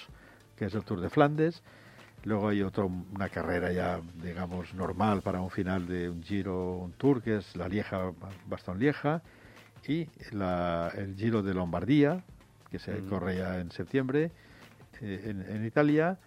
que 0.57 0.67
es 0.67 0.75
el 0.75 0.85
Tour 0.85 1.01
de 1.01 1.11
Flandes, 1.11 1.63
luego 2.25 2.49
hay 2.49 2.63
otro, 2.63 2.87
una 2.87 3.29
carrera 3.29 3.73
ya, 3.73 4.01
digamos, 4.23 4.75
normal 4.75 5.23
para 5.23 5.41
un 5.41 5.51
final 5.51 5.87
de 5.87 6.11
un 6.11 6.23
giro, 6.23 6.77
un 6.79 6.93
tour, 6.93 7.23
que 7.23 7.37
es 7.37 7.57
la 7.57 7.69
Lieja, 7.69 8.13
Bastón 8.47 8.79
Lieja, 8.79 9.23
y 9.87 10.09
la, 10.33 10.93
el 10.97 11.15
Giro 11.15 11.43
de 11.43 11.55
Lombardía, 11.55 12.25
que 12.71 12.79
se 12.79 13.01
mm. 13.01 13.09
corre 13.09 13.37
ya 13.37 13.61
en 13.61 13.71
septiembre 13.71 14.33
eh, 15.01 15.23
en, 15.27 15.43
en, 15.43 15.65
Italia, 15.65 16.19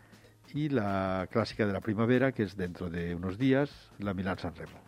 y 0.53 0.69
la 0.69 1.27
clásica 1.29 1.67
de 1.67 1.73
la 1.73 1.81
primavera, 1.81 2.31
que 2.31 2.43
es 2.43 2.55
dentro 2.55 2.89
de 2.89 3.13
unos 3.13 3.37
días, 3.37 3.91
la 3.99 4.13
Milán-San 4.13 4.55
Remo. 4.55 4.79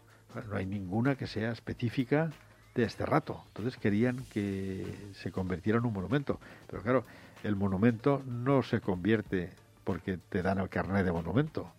No 0.49 0.56
hay 0.56 0.65
ninguna 0.65 1.15
que 1.15 1.27
sea 1.27 1.51
específica 1.51 2.32
de 2.75 2.84
este 2.84 3.06
rato. 3.06 3.43
Entonces 3.49 3.77
querían 3.77 4.25
que 4.32 5.12
se 5.13 5.32
convirtiera 5.32 5.79
en 5.79 5.86
un 5.86 5.93
monumento. 5.93 6.39
Pero 6.67 6.82
claro, 6.82 7.06
el 7.43 7.56
monumento 7.56 8.23
no 8.25 8.63
se 8.63 8.82
convierte 8.82 9.51
porque 9.84 10.17
te 10.17 10.41
dan 10.41 10.60
el 10.60 10.69
carnet 10.69 11.06
de 11.06 11.12
monumento. 11.12 11.71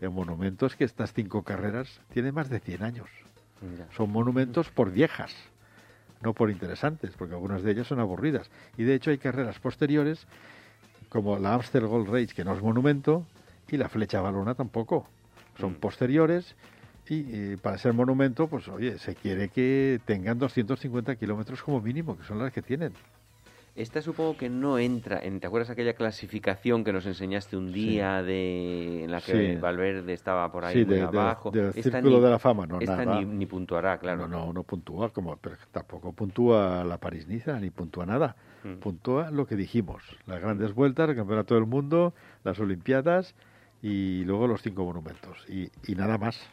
El 0.00 0.10
monumento 0.10 0.66
es 0.66 0.74
que 0.74 0.84
estas 0.84 1.12
cinco 1.12 1.42
carreras 1.44 2.00
tienen 2.12 2.34
más 2.34 2.50
de 2.50 2.58
100 2.58 2.82
años. 2.82 3.08
Son 3.96 4.10
monumentos 4.10 4.70
por 4.70 4.90
viejas, 4.90 5.32
no 6.20 6.34
por 6.34 6.50
interesantes, 6.50 7.12
porque 7.16 7.34
algunas 7.34 7.62
de 7.62 7.70
ellas 7.70 7.86
son 7.86 8.00
aburridas. 8.00 8.50
Y 8.76 8.82
de 8.82 8.94
hecho 8.94 9.10
hay 9.10 9.18
carreras 9.18 9.60
posteriores, 9.60 10.26
como 11.08 11.38
la 11.38 11.54
Amstel 11.54 11.86
Gold 11.86 12.08
Race, 12.08 12.34
que 12.34 12.44
no 12.44 12.54
es 12.54 12.60
monumento, 12.60 13.24
y 13.70 13.76
la 13.76 13.88
Flecha 13.88 14.20
Balona 14.20 14.56
tampoco. 14.56 15.06
Son 15.60 15.72
mm. 15.72 15.76
posteriores 15.76 16.56
y 17.08 17.56
para 17.56 17.78
ser 17.78 17.92
monumento, 17.92 18.48
pues 18.48 18.68
oye, 18.68 18.98
se 18.98 19.14
quiere 19.14 19.48
que 19.48 20.00
tengan 20.04 20.38
250 20.38 21.14
kilómetros 21.16 21.62
como 21.62 21.80
mínimo, 21.80 22.16
que 22.16 22.24
son 22.24 22.38
las 22.38 22.52
que 22.52 22.62
tienen. 22.62 22.94
Esta 23.74 24.02
supongo 24.02 24.36
que 24.36 24.50
no 24.50 24.78
entra 24.78 25.18
en, 25.20 25.40
¿te 25.40 25.46
acuerdas 25.46 25.70
aquella 25.70 25.94
clasificación 25.94 26.84
que 26.84 26.92
nos 26.92 27.06
enseñaste 27.06 27.56
un 27.56 27.72
día 27.72 28.20
sí. 28.20 28.26
de 28.26 29.04
en 29.04 29.10
la 29.10 29.22
que 29.22 29.54
sí. 29.54 29.60
Valverde 29.60 30.12
estaba 30.12 30.52
por 30.52 30.66
ahí 30.66 30.74
sí, 30.74 30.84
muy 30.84 30.96
de, 30.96 31.02
abajo? 31.02 31.50
De, 31.50 31.62
del 31.62 31.72
círculo 31.72 32.18
ni, 32.18 32.20
de 32.20 32.30
la 32.30 32.38
fama, 32.38 32.66
no 32.66 32.80
esta 32.80 33.04
nada. 33.04 33.20
Ni, 33.20 33.24
ni, 33.24 33.46
puntuará, 33.46 33.98
claro. 33.98 34.28
No, 34.28 34.46
no, 34.46 34.52
no 34.52 34.62
puntúa, 34.62 35.08
como, 35.10 35.36
pero 35.38 35.56
tampoco 35.70 36.12
puntúa 36.12 36.84
la 36.84 36.98
París-Niza, 36.98 37.58
ni 37.60 37.70
puntúa 37.70 38.04
nada. 38.04 38.36
Mm. 38.62 38.74
Puntúa 38.74 39.30
lo 39.30 39.46
que 39.46 39.56
dijimos, 39.56 40.02
las 40.26 40.40
grandes 40.40 40.74
vueltas, 40.74 41.08
el 41.08 41.16
Campeonato 41.16 41.54
del 41.54 41.64
Mundo, 41.64 42.12
las 42.44 42.60
Olimpiadas 42.60 43.34
y 43.80 44.24
luego 44.24 44.48
los 44.48 44.60
cinco 44.60 44.84
monumentos. 44.84 45.46
Y, 45.48 45.70
y 45.90 45.94
nada 45.94 46.18
más 46.18 46.46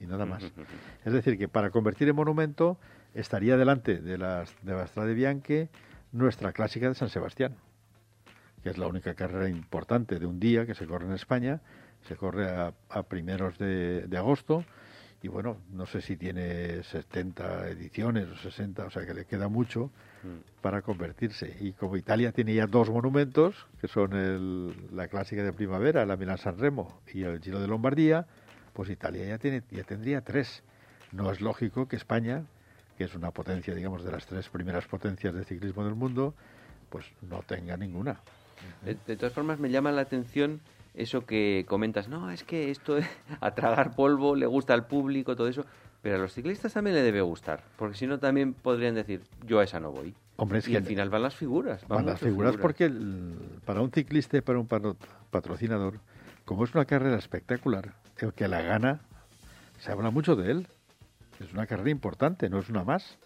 y 0.00 0.06
nada 0.06 0.26
más. 0.26 0.42
es 1.04 1.12
decir, 1.12 1.38
que 1.38 1.48
para 1.48 1.70
convertir 1.70 2.08
en 2.08 2.16
monumento 2.16 2.78
estaría 3.14 3.56
delante 3.56 3.98
de, 3.98 4.18
las, 4.18 4.54
de 4.62 4.74
la 4.74 4.86
Strade 4.86 5.14
Bianche 5.14 5.68
nuestra 6.14 6.52
clásica 6.52 6.88
de 6.88 6.94
San 6.94 7.10
Sebastián, 7.10 7.56
que 8.62 8.70
es 8.70 8.78
la 8.78 8.86
única 8.86 9.14
carrera 9.14 9.48
importante 9.48 10.18
de 10.18 10.24
un 10.26 10.40
día 10.40 10.64
que 10.64 10.74
se 10.74 10.86
corre 10.86 11.04
en 11.06 11.12
España, 11.12 11.60
se 12.08 12.16
corre 12.16 12.48
a, 12.48 12.72
a 12.88 13.02
primeros 13.02 13.58
de, 13.58 14.06
de, 14.06 14.16
agosto 14.16 14.64
y 15.22 15.28
bueno, 15.28 15.56
no 15.72 15.86
sé 15.86 16.00
si 16.00 16.16
tiene 16.16 16.82
70 16.84 17.68
ediciones 17.68 18.28
o 18.28 18.36
60, 18.36 18.84
o 18.86 18.90
sea 18.90 19.04
que 19.04 19.12
le 19.14 19.26
queda 19.26 19.48
mucho 19.48 19.90
Mm. 20.24 20.62
para 20.62 20.80
convertirse. 20.80 21.54
Y 21.60 21.72
como 21.72 21.98
Italia 21.98 22.32
tiene 22.32 22.54
ya 22.54 22.66
dos 22.66 22.88
monumentos, 22.88 23.66
que 23.78 23.88
son 23.88 24.14
el- 24.14 24.74
la 24.96 25.06
clásica 25.08 25.42
de 25.42 25.52
primavera, 25.52 26.06
la 26.06 26.16
Milán-San 26.16 26.56
Remo 26.56 27.02
y 27.12 27.24
el 27.24 27.40
Giro 27.42 27.60
de 27.60 27.68
Lombardía, 27.68 28.26
pues 28.72 28.88
Italia 28.88 29.26
ya, 29.26 29.36
tiene, 29.36 29.62
ya 29.70 29.82
tendría 29.84 30.22
tres. 30.22 30.62
No 31.12 31.30
es 31.30 31.42
lógico 31.42 31.88
que 31.88 31.96
España, 31.96 32.44
que 32.96 33.04
es 33.04 33.14
una 33.14 33.30
potencia, 33.30 33.74
digamos, 33.74 34.04
de 34.04 34.12
las 34.12 34.26
tres 34.26 34.48
primeras 34.48 34.86
potencias 34.86 35.34
de 35.34 35.44
ciclismo 35.44 35.84
del 35.84 35.94
mundo, 35.94 36.34
pues 36.90 37.06
no 37.22 37.42
tenga 37.42 37.76
ninguna. 37.76 38.20
De, 38.84 38.96
de 39.06 39.16
todas 39.16 39.32
formas, 39.32 39.58
me 39.58 39.70
llama 39.70 39.90
la 39.92 40.02
atención 40.02 40.60
eso 40.94 41.26
que 41.26 41.64
comentas. 41.68 42.08
No, 42.08 42.30
es 42.30 42.44
que 42.44 42.70
esto 42.70 42.96
es 42.98 43.06
a 43.40 43.54
tragar 43.54 43.94
polvo, 43.96 44.36
le 44.36 44.46
gusta 44.46 44.74
al 44.74 44.86
público, 44.86 45.34
todo 45.36 45.48
eso. 45.48 45.64
Pero 46.02 46.16
a 46.16 46.18
los 46.18 46.34
ciclistas 46.34 46.72
también 46.74 46.94
le 46.96 47.02
debe 47.02 47.22
gustar. 47.22 47.64
Porque 47.76 47.96
si 47.96 48.06
no, 48.06 48.18
también 48.18 48.52
podrían 48.52 48.94
decir, 48.94 49.22
yo 49.46 49.58
a 49.60 49.64
esa 49.64 49.80
no 49.80 49.90
voy. 49.90 50.14
Hombre, 50.36 50.58
es 50.58 50.68
y 50.68 50.72
que 50.72 50.76
al 50.76 50.84
final 50.84 51.08
van 51.10 51.22
las 51.22 51.34
figuras. 51.34 51.80
van 51.88 51.96
Van 51.96 52.06
las 52.06 52.14
muchas 52.16 52.28
figuras 52.28 52.56
porque 52.56 52.84
el- 52.84 53.58
para 53.64 53.80
un 53.80 53.90
ciclista 53.90 54.36
y 54.36 54.40
para 54.42 54.58
un 54.58 54.66
patrocinador, 55.30 56.00
como 56.44 56.64
es 56.64 56.74
una 56.74 56.84
carrera 56.84 57.16
espectacular, 57.16 57.94
el 58.18 58.32
que 58.34 58.48
la 58.48 58.60
gana, 58.60 59.00
se 59.78 59.90
habla 59.92 60.10
mucho 60.10 60.36
de 60.36 60.50
él. 60.50 60.68
Es 61.44 61.52
una 61.52 61.66
carrera 61.66 61.90
importante, 61.90 62.48
no 62.48 62.58
es 62.58 62.68
una 62.68 62.84
más. 62.84 63.18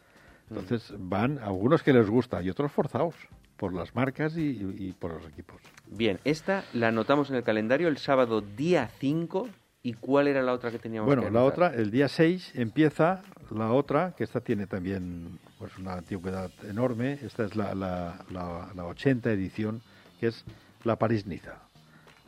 Entonces 0.51 0.93
van 0.99 1.39
algunos 1.39 1.83
que 1.83 1.93
les 1.93 2.09
gusta 2.09 2.43
y 2.43 2.51
otros 2.51 2.73
forzados 2.73 3.15
por 3.57 3.75
las 3.75 3.95
marcas 3.95 4.37
y, 4.37 4.51
y 4.79 4.95
por 4.99 5.13
los 5.13 5.27
equipos. 5.27 5.61
Bien, 5.87 6.19
esta 6.25 6.65
la 6.73 6.89
anotamos 6.89 7.29
en 7.31 7.37
el 7.37 7.43
calendario 7.43 7.89
el 7.89 7.99
sábado 7.99 8.41
día 8.41 8.89
5. 8.99 9.49
¿Y 9.81 9.93
cuál 9.95 10.27
era 10.27 10.43
la 10.43 10.53
otra 10.53 10.71
que 10.71 10.79
teníamos 10.79 11.07
Bueno, 11.07 11.23
que 11.23 11.31
la 11.31 11.45
otra, 11.45 11.73
el 11.75 11.91
día 11.91 12.09
6 12.09 12.53
empieza 12.57 13.23
la 13.51 13.73
otra, 13.73 14.13
que 14.17 14.25
esta 14.25 14.41
tiene 14.41 14.67
también 14.67 15.39
pues, 15.59 15.77
una 15.79 15.95
antigüedad 15.95 16.51
enorme. 16.69 17.19
Esta 17.23 17.45
es 17.45 17.55
la, 17.55 17.75
la, 17.75 18.25
la, 18.31 18.69
la 18.75 18.85
80 18.87 19.31
edición, 19.31 19.81
que 20.21 20.29
es 20.29 20.45
la 20.85 20.97
París-Niza. 20.97 21.55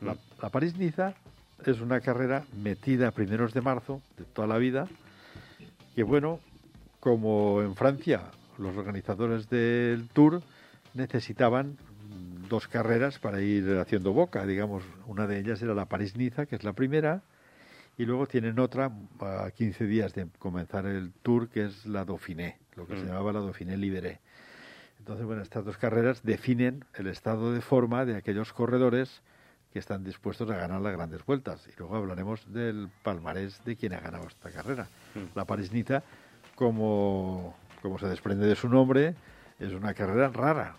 La, 0.01 0.15
la 0.41 0.49
París-Niza 0.49 1.13
es 1.65 1.81
una 1.81 1.99
carrera 1.99 2.45
metida 2.63 3.09
a 3.09 3.11
primeros 3.11 3.53
de 3.53 3.61
marzo 3.61 4.01
de 4.17 4.23
toda 4.23 4.47
la 4.47 4.57
vida, 4.57 4.87
que 5.95 6.03
bueno, 6.03 6.39
como 6.99 7.61
en 7.61 7.75
Francia 7.75 8.21
los 8.57 8.75
organizadores 8.77 9.49
del 9.49 10.07
Tour 10.09 10.41
necesitaban 10.93 11.77
dos 12.49 12.67
carreras 12.67 13.17
para 13.19 13.41
ir 13.41 13.77
haciendo 13.77 14.13
boca, 14.13 14.45
digamos, 14.45 14.83
una 15.07 15.25
de 15.27 15.39
ellas 15.39 15.61
era 15.61 15.73
la 15.73 15.85
París-Niza, 15.85 16.45
que 16.45 16.55
es 16.57 16.63
la 16.63 16.73
primera, 16.73 17.21
y 17.97 18.05
luego 18.05 18.27
tienen 18.27 18.59
otra 18.59 18.91
a 19.19 19.51
15 19.51 19.85
días 19.85 20.13
de 20.13 20.27
comenzar 20.39 20.85
el 20.85 21.11
Tour, 21.23 21.49
que 21.49 21.65
es 21.65 21.85
la 21.85 22.03
Dauphiné, 22.05 22.57
lo 22.75 22.85
que 22.87 22.95
se 22.97 23.03
Mm. 23.03 23.07
llamaba 23.07 23.33
la 23.33 23.39
Dauphiné 23.39 23.77
Libéré. 23.77 24.19
Entonces, 24.99 25.25
bueno, 25.25 25.41
estas 25.41 25.65
dos 25.65 25.77
carreras 25.77 26.23
definen 26.23 26.85
el 26.95 27.07
estado 27.07 27.53
de 27.53 27.61
forma 27.61 28.05
de 28.05 28.15
aquellos 28.15 28.53
corredores 28.53 29.21
que 29.71 29.79
están 29.79 30.03
dispuestos 30.03 30.49
a 30.49 30.55
ganar 30.55 30.81
las 30.81 30.93
grandes 30.93 31.25
vueltas. 31.25 31.67
Y 31.67 31.77
luego 31.79 31.95
hablaremos 31.95 32.51
del 32.53 32.89
palmarés 33.03 33.63
de 33.65 33.75
quien 33.75 33.93
ha 33.93 33.99
ganado 33.99 34.27
esta 34.27 34.49
carrera. 34.51 34.87
Mm. 35.15 35.35
La 35.35 35.45
París-Niza, 35.45 36.03
como, 36.55 37.55
como 37.81 37.97
se 37.97 38.07
desprende 38.07 38.45
de 38.47 38.55
su 38.55 38.67
nombre, 38.69 39.15
es 39.59 39.71
una 39.73 39.93
carrera 39.93 40.29
rara. 40.29 40.75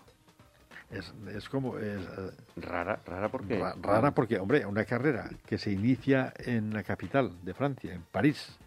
Es, 0.91 1.11
es 1.33 1.49
como... 1.49 1.79
Es, 1.79 2.01
eh, 2.05 2.31
Rara, 2.57 2.99
rara 3.05 3.29
porque... 3.29 3.59
Ra- 3.59 3.75
Rara 3.81 4.11
porque, 4.11 4.37
hombre, 4.39 4.65
una 4.65 4.85
carrera 4.85 5.27
que 5.45 5.57
se 5.57 5.71
inicia 5.71 6.31
en 6.37 6.71
la 6.71 6.83
capital 6.83 7.31
de 7.43 7.53
Francia, 7.55 7.93
en 7.93 8.03
París, 8.03 8.57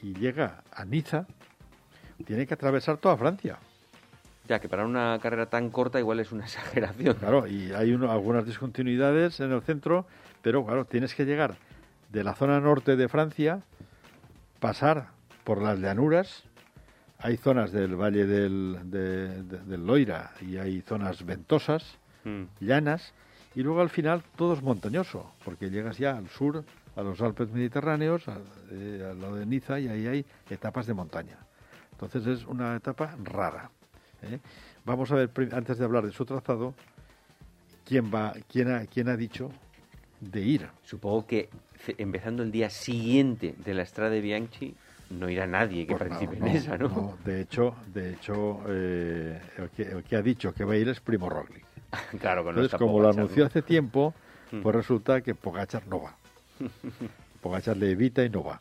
y 0.00 0.14
llega 0.14 0.62
a 0.72 0.84
Niza, 0.86 1.26
tiene 2.24 2.46
que 2.46 2.54
atravesar 2.54 2.96
toda 2.96 3.18
Francia. 3.18 3.58
Ya, 4.48 4.58
que 4.58 4.68
para 4.68 4.84
una 4.84 5.18
carrera 5.22 5.46
tan 5.46 5.70
corta 5.70 5.98
igual 6.00 6.20
es 6.20 6.32
una 6.32 6.44
exageración. 6.44 7.14
Claro, 7.14 7.46
y 7.46 7.72
hay 7.72 7.92
uno- 7.92 8.10
algunas 8.10 8.44
discontinuidades 8.44 9.40
en 9.40 9.52
el 9.52 9.62
centro, 9.62 10.06
pero 10.42 10.64
claro, 10.64 10.84
tienes 10.84 11.14
que 11.14 11.24
llegar 11.24 11.56
de 12.10 12.24
la 12.24 12.34
zona 12.34 12.60
norte 12.60 12.96
de 12.96 13.08
Francia, 13.08 13.62
pasar 14.60 15.08
por 15.44 15.60
las 15.62 15.78
llanuras, 15.78 16.44
hay 17.18 17.36
zonas 17.36 17.72
del 17.72 17.94
valle 17.96 18.26
del, 18.26 18.78
de- 18.84 19.42
de- 19.44 19.58
del 19.60 19.86
Loira 19.86 20.32
y 20.40 20.56
hay 20.56 20.80
zonas 20.82 21.24
ventosas, 21.24 21.98
Mm. 22.24 22.44
llanas, 22.60 23.12
y 23.54 23.62
luego 23.62 23.80
al 23.80 23.90
final 23.90 24.22
todo 24.36 24.54
es 24.54 24.62
montañoso, 24.62 25.32
porque 25.44 25.70
llegas 25.70 25.98
ya 25.98 26.16
al 26.16 26.28
sur, 26.28 26.64
a 26.94 27.02
los 27.02 27.20
Alpes 27.20 27.50
mediterráneos, 27.50 28.28
al, 28.28 28.42
eh, 28.70 29.08
al 29.10 29.20
lado 29.20 29.36
de 29.36 29.46
Niza, 29.46 29.80
y 29.80 29.88
ahí 29.88 30.06
hay 30.06 30.26
etapas 30.50 30.86
de 30.86 30.94
montaña. 30.94 31.38
Entonces 31.92 32.26
es 32.26 32.46
una 32.46 32.76
etapa 32.76 33.16
rara. 33.24 33.70
¿Eh? 34.22 34.38
Vamos 34.84 35.10
a 35.12 35.16
ver, 35.16 35.30
antes 35.52 35.78
de 35.78 35.84
hablar 35.84 36.04
de 36.04 36.12
su 36.12 36.24
trazado, 36.24 36.74
quién 37.84 38.12
va, 38.12 38.32
quién 38.50 38.70
ha, 38.72 38.86
quién 38.86 39.08
ha 39.08 39.16
dicho 39.16 39.50
de 40.20 40.40
ir. 40.40 40.68
Supongo 40.84 41.26
que 41.26 41.48
empezando 41.98 42.42
el 42.42 42.50
día 42.52 42.70
siguiente 42.70 43.54
de 43.64 43.74
la 43.74 43.82
Estrada 43.82 44.10
de 44.10 44.20
Bianchi 44.20 44.74
no 45.10 45.28
irá 45.28 45.46
nadie 45.46 45.86
que 45.86 45.94
Pues 45.94 46.08
participe 46.08 46.38
no, 46.38 46.46
en 46.46 46.56
esa, 46.56 46.78
¿no? 46.78 46.88
no, 46.88 47.18
de 47.24 47.42
hecho, 47.42 47.74
de 47.92 48.12
hecho 48.14 48.60
eh, 48.68 49.40
el, 49.58 49.68
que, 49.70 49.82
el 49.82 50.02
que 50.04 50.16
ha 50.16 50.22
dicho 50.22 50.52
que 50.54 50.64
va 50.64 50.72
a 50.74 50.76
ir 50.76 50.88
es 50.88 51.00
Primo 51.00 51.28
Roglic. 51.28 51.64
claro, 52.20 52.44
que 52.44 52.50
Entonces, 52.50 52.78
como 52.78 53.00
lo 53.00 53.10
anunció 53.10 53.46
hace 53.46 53.62
tiempo, 53.62 54.14
Mm. 54.52 54.60
pues 54.60 54.76
resulta 54.76 55.22
que 55.22 55.34
Pogachar 55.34 55.86
no 55.86 56.02
va. 56.02 56.14
Pogachar 57.40 57.74
le 57.74 57.90
evita 57.92 58.22
y 58.22 58.28
no 58.28 58.44
va. 58.44 58.60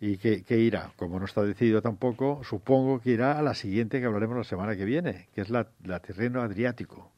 ¿Y 0.00 0.16
qué, 0.18 0.42
qué 0.44 0.58
irá? 0.58 0.90
Como 0.96 1.18
no 1.18 1.24
está 1.24 1.42
decidido 1.42 1.80
tampoco, 1.80 2.40
supongo 2.44 3.00
que 3.00 3.10
irá 3.10 3.38
a 3.38 3.42
la 3.42 3.54
siguiente 3.54 4.00
que 4.00 4.06
hablaremos 4.06 4.36
la 4.36 4.44
semana 4.44 4.76
que 4.76 4.84
viene, 4.84 5.28
que 5.34 5.40
es 5.40 5.50
la, 5.50 5.68
la 5.84 6.00
Tirreno 6.00 6.42
Adriático. 6.42 7.10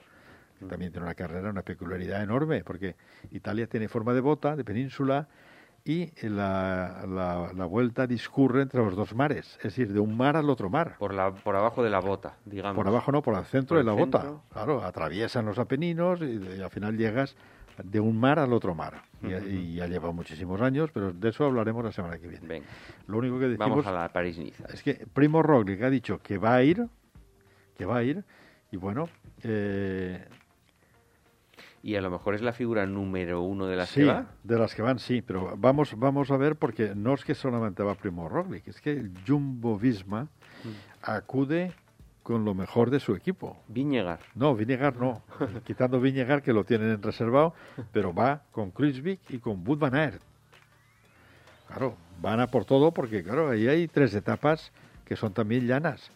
que 0.58 0.66
También 0.66 0.92
tiene 0.92 1.06
una 1.06 1.14
carrera, 1.14 1.50
una 1.50 1.62
peculiaridad 1.62 2.22
enorme, 2.22 2.62
porque 2.64 2.94
Italia 3.30 3.66
tiene 3.66 3.88
forma 3.88 4.12
de 4.14 4.20
bota, 4.20 4.56
de 4.56 4.64
península, 4.64 5.26
y 5.84 6.10
la, 6.28 7.04
la- 7.08 7.52
la 7.54 7.64
vuelta 7.64 8.06
discurre 8.08 8.62
entre 8.62 8.80
los 8.84 8.96
dos 8.96 9.14
mares, 9.14 9.56
es 9.58 9.62
decir, 9.62 9.92
de 9.92 10.00
un 10.00 10.16
mar 10.16 10.36
al 10.36 10.50
otro 10.50 10.68
mar. 10.68 10.96
Por, 10.98 11.14
la, 11.14 11.32
por 11.32 11.54
abajo 11.56 11.82
de 11.82 11.90
la 11.90 12.00
bota, 12.00 12.34
digamos. 12.44 12.74
Por 12.76 12.88
abajo 12.88 13.12
no, 13.12 13.22
por 13.22 13.36
el 13.38 13.44
centro 13.44 13.76
Por 13.76 13.84
de 13.84 13.84
la 13.84 13.92
bota. 13.92 14.32
Claro, 14.52 14.82
atraviesan 14.84 15.46
los 15.46 15.58
Apeninos 15.60 16.20
y, 16.22 16.56
y 16.58 16.60
al 16.60 16.70
final 16.70 16.96
llegas 16.96 17.36
de 17.82 18.00
un 18.00 18.18
mar 18.18 18.38
al 18.38 18.52
otro 18.52 18.74
mar. 18.74 19.02
Y, 19.22 19.34
Ujú. 19.34 19.48
y 19.48 19.74
ya 19.74 19.86
lleva 19.86 20.12
muchísimos 20.12 20.60
años, 20.60 20.90
pero 20.92 21.12
de 21.12 21.28
eso 21.28 21.44
hablaremos 21.44 21.84
la 21.84 21.92
semana 21.92 22.18
que 22.18 22.26
viene. 22.28 22.46
Venga, 22.46 22.66
Lo 23.06 23.18
único 23.18 23.38
que 23.38 23.46
decimos 23.46 23.68
vamos 23.70 23.86
a 23.86 23.92
la 23.92 24.08
París-Niza. 24.12 24.66
es 24.72 24.82
que 24.82 25.06
Primo 25.12 25.42
Roglic 25.42 25.82
ha 25.82 25.90
dicho 25.90 26.20
que 26.22 26.38
va 26.38 26.54
a 26.54 26.62
ir, 26.62 26.86
que 27.76 27.84
va 27.84 27.98
a 27.98 28.02
ir, 28.02 28.24
y 28.70 28.76
bueno, 28.76 29.08
eh, 29.42 30.26
Y 31.82 31.94
a 31.94 32.00
lo 32.00 32.10
mejor 32.10 32.34
es 32.34 32.42
la 32.42 32.52
figura 32.52 32.84
número 32.86 33.42
uno 33.42 33.66
de 33.66 33.76
las 33.76 33.90
sí, 33.90 34.00
que 34.00 34.06
va. 34.06 34.26
de 34.42 34.58
las 34.58 34.74
que 34.74 34.82
van 34.82 34.98
sí, 34.98 35.22
pero 35.22 35.54
vamos, 35.56 35.96
vamos 35.96 36.30
a 36.32 36.36
ver 36.36 36.56
porque 36.56 36.94
no 36.96 37.14
es 37.14 37.24
que 37.24 37.34
solamente 37.34 37.82
va 37.84 37.94
Primo 37.94 38.28
Roglic, 38.28 38.66
es 38.68 38.80
que 38.80 39.08
Jumbo 39.26 39.78
Visma 39.78 40.28
Mm. 40.64 40.68
acude 41.02 41.72
con 42.26 42.44
lo 42.44 42.54
mejor 42.54 42.90
de 42.90 42.98
su 42.98 43.14
equipo. 43.14 43.56
Viñegar. 43.68 44.18
No, 44.34 44.56
Vinegar 44.56 44.96
no. 44.96 45.22
Quitando 45.64 46.00
Vinegar, 46.00 46.42
que 46.42 46.52
lo 46.52 46.64
tienen 46.64 46.90
en 46.90 47.00
reservado, 47.00 47.54
pero 47.92 48.12
va 48.12 48.42
con 48.50 48.72
Kruijswijk 48.72 49.20
y 49.30 49.38
con 49.38 49.62
Wout 49.64 49.78
van 49.78 49.94
Aert. 49.94 50.20
Claro, 51.68 51.94
van 52.20 52.40
a 52.40 52.48
por 52.48 52.64
todo 52.64 52.90
porque, 52.90 53.22
claro, 53.22 53.50
ahí 53.50 53.68
hay 53.68 53.86
tres 53.86 54.12
etapas 54.12 54.72
que 55.04 55.14
son 55.14 55.34
también 55.34 55.68
llanas 55.68 56.10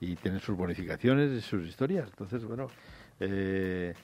y 0.00 0.14
tienen 0.14 0.38
sus 0.38 0.56
bonificaciones 0.56 1.32
y 1.32 1.40
sus 1.40 1.66
historias. 1.66 2.06
Entonces, 2.08 2.44
bueno, 2.44 2.68
eh, 3.18 3.94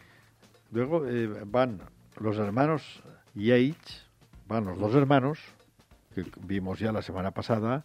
luego 0.73 1.07
eh, 1.07 1.29
van 1.47 1.79
los 2.19 2.37
hermanos 2.37 3.01
Yates, 3.37 4.05
van 4.49 4.65
los 4.65 4.77
dos 4.77 4.93
hermanos, 4.97 5.39
que 6.17 6.25
vimos 6.41 6.81
ya 6.81 6.91
la 6.91 7.03
semana 7.03 7.31
pasada, 7.31 7.85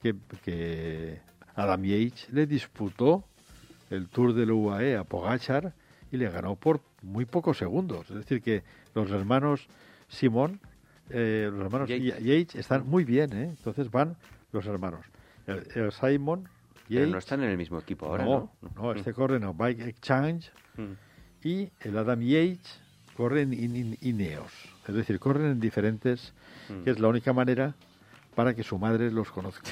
que, 0.00 0.14
que 0.42 1.20
Adam 1.54 1.82
Yates 1.84 2.28
le 2.32 2.46
disputó 2.46 3.24
el 3.90 4.08
Tour 4.08 4.32
de 4.34 4.46
la 4.46 4.54
UAE 4.54 4.96
a 4.96 5.04
Pogachar 5.04 5.74
y 6.10 6.16
le 6.16 6.28
ganó 6.30 6.56
por 6.56 6.80
muy 7.02 7.24
pocos 7.24 7.58
segundos. 7.58 8.08
Es 8.10 8.16
decir, 8.16 8.40
que 8.42 8.62
los 8.94 9.10
hermanos 9.10 9.66
Simón, 10.08 10.60
eh, 11.10 11.48
los 11.52 11.60
hermanos 11.66 11.88
Yates. 11.88 12.04
Ya- 12.04 12.18
Yates 12.20 12.54
están 12.56 12.86
muy 12.88 13.04
bien, 13.04 13.32
¿eh? 13.32 13.44
Entonces 13.56 13.90
van 13.90 14.16
los 14.52 14.66
hermanos. 14.66 15.04
El, 15.46 15.66
el 15.74 15.92
Simon 15.92 16.44
Pero 16.88 17.00
Yates, 17.00 17.08
no 17.12 17.18
están 17.18 17.42
en 17.42 17.50
el 17.50 17.56
mismo 17.56 17.78
equipo 17.78 18.06
ahora, 18.06 18.24
no, 18.24 18.52
¿no? 18.62 18.70
no, 18.82 18.92
este 18.92 19.12
corre 19.12 19.36
en 19.36 19.44
el 19.44 19.52
Bike 19.54 19.80
Exchange 19.80 20.50
Mm. 20.76 20.92
y 21.46 21.70
el 21.80 21.98
Adam 21.98 22.20
Yates 22.22 22.80
corre 23.14 23.42
en 23.42 23.52
In- 23.52 23.76
In- 23.76 23.98
Ineos. 24.00 24.52
Es 24.88 24.94
decir, 24.94 25.18
corren 25.18 25.46
en 25.50 25.60
diferentes, 25.60 26.32
Mm. 26.70 26.84
que 26.84 26.90
es 26.90 26.98
la 26.98 27.08
única 27.08 27.32
manera 27.34 27.74
para 28.34 28.54
que 28.54 28.62
su 28.62 28.78
madre 28.78 29.10
los 29.10 29.30
conozca. 29.30 29.70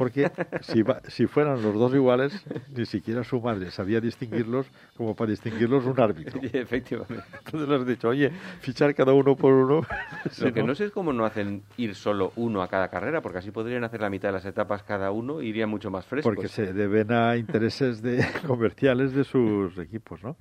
Porque 0.00 0.30
si, 0.62 0.82
si 1.08 1.26
fueran 1.26 1.62
los 1.62 1.74
dos 1.74 1.94
iguales, 1.94 2.44
ni 2.74 2.86
siquiera 2.86 3.22
su 3.22 3.40
madre 3.40 3.70
sabía 3.70 4.00
distinguirlos 4.00 4.66
como 4.96 5.14
para 5.14 5.30
distinguirlos 5.30 5.84
un 5.84 6.00
árbitro. 6.00 6.40
Efectivamente. 6.52 7.22
Entonces 7.44 7.68
le 7.68 7.74
has 7.76 7.86
dicho, 7.86 8.08
oye, 8.08 8.30
fichar 8.60 8.94
cada 8.94 9.12
uno 9.12 9.36
por 9.36 9.52
uno. 9.52 9.82
Lo 10.40 10.52
que 10.52 10.60
no- 10.62 10.68
no 10.68 10.74
sé 10.74 10.86
es 10.86 10.90
cómo 10.90 11.12
no 11.12 11.24
hacen 11.26 11.62
ir 11.76 11.94
solo 11.94 12.32
uno 12.36 12.62
a 12.62 12.68
cada 12.68 12.88
carrera, 12.88 13.20
porque 13.20 13.38
así 13.38 13.50
podrían 13.50 13.84
hacer 13.84 14.00
la 14.00 14.08
mitad 14.08 14.28
de 14.28 14.32
las 14.32 14.46
etapas 14.46 14.82
cada 14.82 15.10
uno 15.10 15.42
y 15.42 15.48
irían 15.48 15.68
mucho 15.68 15.90
más 15.90 16.06
frescos. 16.06 16.34
porque 16.34 16.48
se 16.48 16.72
deben 16.72 17.12
a 17.12 17.36
intereses 17.36 18.00
de 18.00 18.24
comerciales 18.46 19.12
de 19.12 19.24
sus 19.24 19.76
equipos, 19.78 20.22
¿no? 20.24 20.36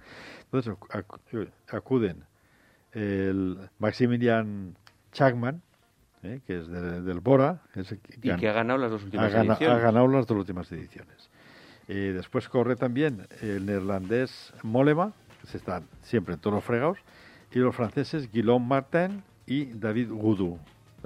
Entonces 0.45 0.73
acu- 0.73 1.51
acuden 1.69 2.23
el 2.93 3.57
Maximilian 3.77 4.75
Chapman, 5.11 5.61
¿eh? 6.23 6.41
que 6.45 6.59
es 6.59 6.67
de- 6.67 7.01
del 7.01 7.19
Bora, 7.19 7.61
es 7.75 7.91
el 7.91 7.99
que 7.99 8.15
Y 8.21 8.35
que 8.35 8.49
ha 8.49 8.53
ganado 8.53 8.79
las 8.79 8.91
dos 8.91 9.01
ha, 9.01 9.05
últimas 9.05 9.31
gana- 9.33 9.53
ediciones. 9.53 9.77
ha 9.77 9.79
ganado 9.81 10.07
las 10.07 10.27
dos 10.27 10.37
últimas 10.37 10.71
ediciones. 10.71 11.29
Eh, 11.87 12.11
después 12.15 12.47
corre 12.49 12.75
también 12.75 13.27
el 13.41 13.65
neerlandés 13.65 14.53
Molema, 14.63 15.13
que 15.41 15.47
se 15.47 15.57
está 15.57 15.81
siempre 16.01 16.35
en 16.35 16.39
todos 16.39 16.53
los 16.55 16.63
fregados, 16.63 16.97
y 17.51 17.59
los 17.59 17.75
franceses 17.75 18.31
Guillaume 18.31 18.65
Martin 18.67 19.23
y 19.47 19.65
David 19.65 20.09
Goudou. 20.11 20.59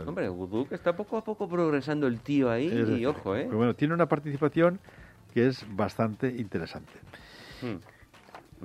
Hombre, 0.05 0.27
Guduk 0.27 0.71
está 0.71 0.95
poco 0.95 1.17
a 1.17 1.23
poco 1.23 1.47
progresando 1.47 2.07
el 2.07 2.19
tío 2.19 2.49
ahí 2.49 2.67
Es 2.67 2.89
y 2.89 3.05
ojo, 3.05 3.35
¿eh? 3.35 3.43
pero 3.45 3.57
bueno, 3.59 3.75
tiene 3.75 3.93
una 3.93 4.07
participación 4.07 4.79
que 5.33 5.47
es 5.47 5.63
bastante 5.75 6.27
interesante. 6.29 6.91
Hmm. 7.61 7.77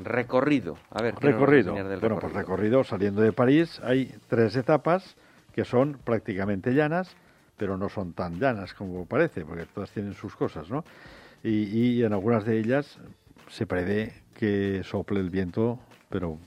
Recorrido. 0.02 0.76
A 0.90 1.02
ver, 1.02 1.14
¿qué 1.14 1.26
nos 1.26 1.34
vas 1.34 1.34
a 1.34 1.38
Recorrido. 1.40 1.70
enseñar 1.72 1.88
del 1.90 2.00
Bueno, 2.00 2.18
pues 2.18 2.32
recorrido 2.32 2.82
saliendo 2.84 3.20
de 3.20 3.32
París 3.32 3.80
hay 3.84 4.14
tres 4.28 4.56
etapas 4.56 5.16
que 5.58 5.64
son 5.64 5.98
prácticamente 6.04 6.72
llanas, 6.72 7.16
pero 7.56 7.76
no 7.76 7.88
son 7.88 8.12
tan 8.12 8.38
llanas 8.38 8.74
como 8.74 9.06
parece, 9.06 9.44
porque 9.44 9.66
todas 9.66 9.90
tienen 9.90 10.14
sus 10.14 10.36
cosas, 10.36 10.70
¿no? 10.70 10.84
Y, 11.42 12.00
en 12.04 12.12
algunas 12.12 12.44
de 12.44 12.60
ellas 12.60 12.96
se 13.48 13.66
prevé 13.66 14.12
que 14.34 14.82
sople 14.84 15.18
el 15.18 15.30
viento, 15.30 15.80
pero 16.10 16.38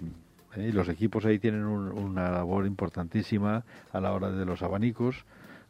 ¿eh? 0.56 0.72
los 0.74 0.88
equipos 0.88 1.26
ahí 1.26 1.40
tienen 1.40 1.66
un- 1.66 1.92
una 1.92 2.32
labor 2.32 2.66
importantísima 2.66 3.66
a 3.92 4.00
la 4.00 4.14
hora 4.14 4.32
de 4.32 4.46
los 4.46 4.62
abanicos. 4.64 5.26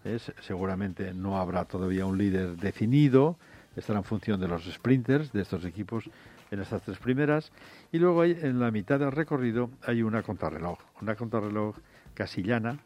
¿eh? 0.06 0.20
Se- 0.20 0.36
Seguramente 0.42 1.12
no 1.16 1.40
habrá 1.40 1.66
todavía 1.66 2.06
un 2.06 2.20
líder 2.20 2.58
definido, 2.58 3.38
estará 3.76 3.98
en 3.98 4.06
función 4.06 4.40
de 4.40 4.50
los 4.50 4.72
sprinters 4.72 5.34
de 5.34 5.42
estos 5.42 5.66
equipos 5.66 6.08
en 6.52 6.60
estas 6.60 6.84
tres 6.84 7.00
primeras. 7.00 7.52
Y 7.92 7.98
luego 7.98 8.22
hay, 8.22 8.38
en 8.40 8.60
la 8.60 8.70
mitad 8.70 9.00
del 9.00 9.12
recorrido 9.12 9.72
hay 9.84 10.04
una 10.04 10.22
contrarreloj, 10.22 10.78
una 11.02 11.16
contrarreloj 11.16 11.76
casi 12.14 12.44
llana, 12.44 12.78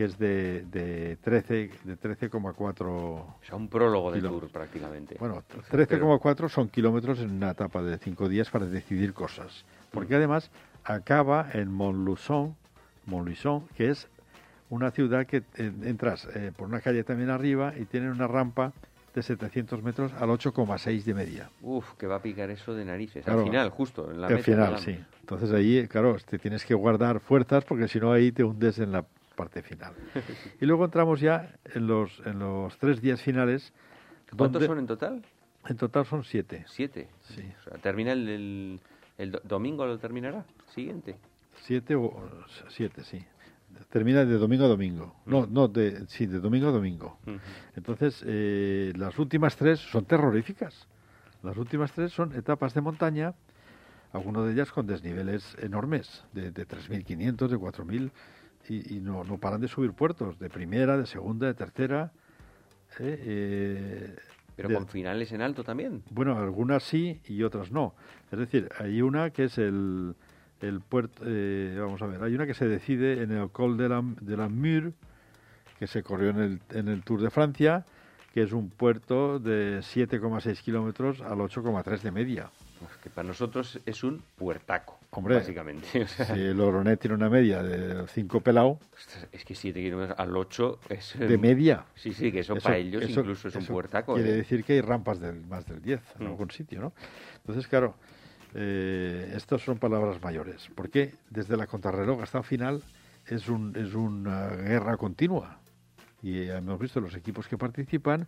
que 0.00 0.06
es 0.06 0.18
de, 0.18 0.64
de 0.72 1.16
13 1.16 1.70
de 1.84 1.98
13,4 1.98 2.86
O 2.88 3.36
sea, 3.42 3.54
un 3.56 3.68
prólogo 3.68 4.10
de 4.10 4.22
tour 4.22 4.48
prácticamente. 4.48 5.16
bueno, 5.20 5.42
Pero- 5.46 5.84
13,4 5.86 6.48
son 6.48 6.70
kilómetros 6.70 7.18
en 7.18 7.30
una 7.32 7.50
etapa 7.50 7.82
de 7.82 7.98
cinco 7.98 8.26
días 8.26 8.48
para 8.48 8.64
decidir 8.64 9.12
cosas. 9.12 9.66
Porque 9.90 10.14
además 10.14 10.50
acaba 10.84 11.50
en 11.52 11.70
Montluçon, 11.70 12.56
Montluçon, 13.04 13.68
que 13.76 13.90
es 13.90 14.08
una 14.70 14.90
ciudad 14.90 15.26
que 15.26 15.42
eh, 15.58 15.70
entras 15.82 16.26
eh, 16.34 16.50
por 16.56 16.66
una 16.66 16.80
calle 16.80 17.04
también 17.04 17.28
arriba 17.28 17.74
y 17.78 17.84
tiene 17.84 18.10
una 18.10 18.26
rampa 18.26 18.72
de 19.14 19.22
700 19.22 19.82
metros 19.82 20.14
al 20.18 20.30
8,6 20.30 21.04
de 21.04 21.12
media. 21.12 21.50
Uf, 21.60 21.92
que 21.98 22.06
va 22.06 22.16
a 22.16 22.22
picar 22.22 22.48
eso 22.48 22.72
de 22.72 22.86
narices. 22.86 23.22
Claro. 23.22 23.40
Al 23.40 23.44
final, 23.44 23.68
justo, 23.68 24.10
en 24.10 24.22
la 24.22 24.28
Al 24.28 24.32
meta, 24.36 24.44
final, 24.44 24.78
sí. 24.78 24.98
Entonces 25.20 25.52
ahí, 25.52 25.86
claro, 25.88 26.16
te 26.26 26.38
tienes 26.38 26.64
que 26.64 26.72
guardar 26.72 27.20
fuerzas 27.20 27.66
porque 27.66 27.86
si 27.86 28.00
no 28.00 28.12
ahí 28.12 28.32
te 28.32 28.44
hundes 28.44 28.78
en 28.78 28.92
la 28.92 29.04
parte 29.40 29.62
final. 29.62 29.92
Y 30.60 30.66
luego 30.66 30.84
entramos 30.84 31.20
ya 31.20 31.54
en 31.74 31.86
los, 31.86 32.20
en 32.26 32.38
los 32.38 32.76
tres 32.78 33.00
días 33.00 33.22
finales. 33.22 33.72
¿Cuántos 34.36 34.52
donde- 34.60 34.66
son 34.66 34.78
en 34.78 34.86
total? 34.86 35.22
En 35.68 35.76
total 35.76 36.04
son 36.06 36.24
siete. 36.24 36.64
Siete. 36.68 37.08
Sí. 37.22 37.42
O 37.60 37.62
sea, 37.70 37.78
termina 37.78 38.12
el, 38.12 38.28
el, 38.28 38.80
el 39.18 39.30
do- 39.32 39.40
domingo, 39.44 39.86
lo 39.86 39.98
terminará. 39.98 40.44
Siguiente. 40.74 41.16
Siete 41.62 41.94
o 41.94 42.12
siete, 42.68 43.02
sí. 43.04 43.24
Termina 43.90 44.24
de 44.24 44.36
domingo 44.36 44.64
a 44.64 44.68
domingo. 44.68 45.14
No, 45.26 45.46
no, 45.46 45.68
de, 45.68 46.06
sí, 46.08 46.26
de 46.26 46.40
domingo 46.40 46.68
a 46.68 46.72
domingo. 46.72 47.18
Entonces, 47.76 48.22
eh, 48.26 48.92
las 48.96 49.18
últimas 49.18 49.56
tres 49.56 49.80
son 49.80 50.04
terroríficas. 50.04 50.86
Las 51.42 51.56
últimas 51.56 51.92
tres 51.92 52.12
son 52.12 52.34
etapas 52.36 52.74
de 52.74 52.80
montaña, 52.82 53.34
algunas 54.12 54.44
de 54.46 54.52
ellas 54.52 54.70
con 54.72 54.86
desniveles 54.86 55.56
enormes, 55.60 56.24
de, 56.32 56.50
de 56.50 56.66
3.500, 56.66 57.48
de 57.48 57.56
4.000, 57.56 58.10
y, 58.72 58.96
y 58.96 59.00
no, 59.00 59.24
no 59.24 59.38
paran 59.38 59.60
de 59.60 59.68
subir 59.68 59.92
puertos, 59.92 60.38
de 60.38 60.48
primera, 60.48 60.96
de 60.96 61.06
segunda, 61.06 61.46
de 61.46 61.54
tercera. 61.54 62.12
eh, 62.98 63.18
eh, 63.24 64.16
Pero 64.56 64.68
de- 64.68 64.74
con 64.76 64.88
finales 64.88 65.32
en 65.32 65.42
alto 65.42 65.64
también. 65.64 66.02
bueno, 66.10 66.36
algunas 66.38 66.82
sí 66.82 67.20
y 67.26 67.42
otras 67.42 67.70
no. 67.72 67.94
Es 68.30 68.38
decir, 68.38 68.68
hay 68.78 69.02
una 69.02 69.30
que 69.30 69.44
es 69.44 69.58
el, 69.58 70.14
el 70.60 70.80
puerto, 70.80 71.22
eh, 71.26 71.76
vamos 71.80 72.00
a 72.02 72.06
ver, 72.06 72.22
hay 72.22 72.34
una 72.34 72.46
que 72.46 72.54
se 72.54 72.68
decide 72.68 73.22
en 73.22 73.30
el 73.32 73.50
Col 73.50 73.76
de 73.76 73.88
la, 73.88 74.02
de 74.20 74.36
la 74.36 74.48
Mure, 74.48 74.92
que 75.78 75.86
se 75.86 76.02
corrió 76.02 76.30
en 76.30 76.38
el, 76.38 76.60
en 76.70 76.88
el 76.88 77.02
Tour 77.02 77.22
de 77.22 77.30
Francia, 77.30 77.84
que 78.34 78.42
es 78.42 78.52
un 78.52 78.68
puerto 78.70 79.38
de 79.40 79.78
7,6 79.80 80.60
kilómetros 80.62 81.20
al 81.22 81.38
8,3 81.38 82.00
de 82.02 82.10
media. 82.12 82.50
Pues 82.80 82.96
que 83.02 83.10
para 83.10 83.28
nosotros 83.28 83.78
es 83.84 84.02
un 84.02 84.22
puertaco, 84.36 84.98
Hombre. 85.10 85.34
básicamente. 85.36 85.86
O 86.02 86.08
sea, 86.08 86.26
Si 86.34 86.40
el 86.40 86.58
Oronet 86.60 86.98
tiene 86.98 87.14
una 87.14 87.28
media 87.28 87.62
de 87.62 88.06
5 88.08 88.40
pelao, 88.40 88.80
es 89.32 89.44
que 89.44 89.54
7 89.54 89.78
kilómetros 89.80 90.18
al 90.18 90.34
8 90.34 90.80
es... 90.88 91.18
de 91.18 91.36
media. 91.38 91.84
Sí, 91.94 92.14
sí, 92.14 92.32
que 92.32 92.40
eso, 92.40 92.54
Eso- 92.54 92.62
para 92.64 92.78
ellos 92.78 93.02
eso- 93.02 93.20
incluso 93.20 93.48
es 93.48 93.56
un 93.56 93.66
puertaco. 93.66 94.14
Quiere 94.14 94.30
¿eh? 94.30 94.36
decir 94.36 94.64
que 94.64 94.72
hay 94.74 94.80
rampas 94.80 95.20
del 95.20 95.46
más 95.46 95.66
del 95.66 95.82
10 95.82 96.00
en 96.18 96.24
Mm. 96.26 96.30
algún 96.30 96.50
sitio, 96.50 96.80
¿no? 96.80 96.92
Entonces, 97.36 97.68
claro, 97.68 97.94
eh, 98.54 99.32
estas 99.36 99.60
son 99.62 99.78
palabras 99.78 100.20
mayores, 100.22 100.70
porque 100.74 101.14
desde 101.28 101.56
la 101.58 101.66
contrarreloj 101.66 102.22
hasta 102.22 102.38
el 102.38 102.44
final 102.44 102.82
es, 103.26 103.48
un, 103.48 103.76
es 103.76 103.92
una 103.94 104.48
guerra 104.48 104.96
continua. 104.96 105.58
Y 106.22 106.48
hemos 106.48 106.78
visto 106.78 106.98
los 107.00 107.14
equipos 107.14 107.46
que 107.46 107.58
participan, 107.58 108.26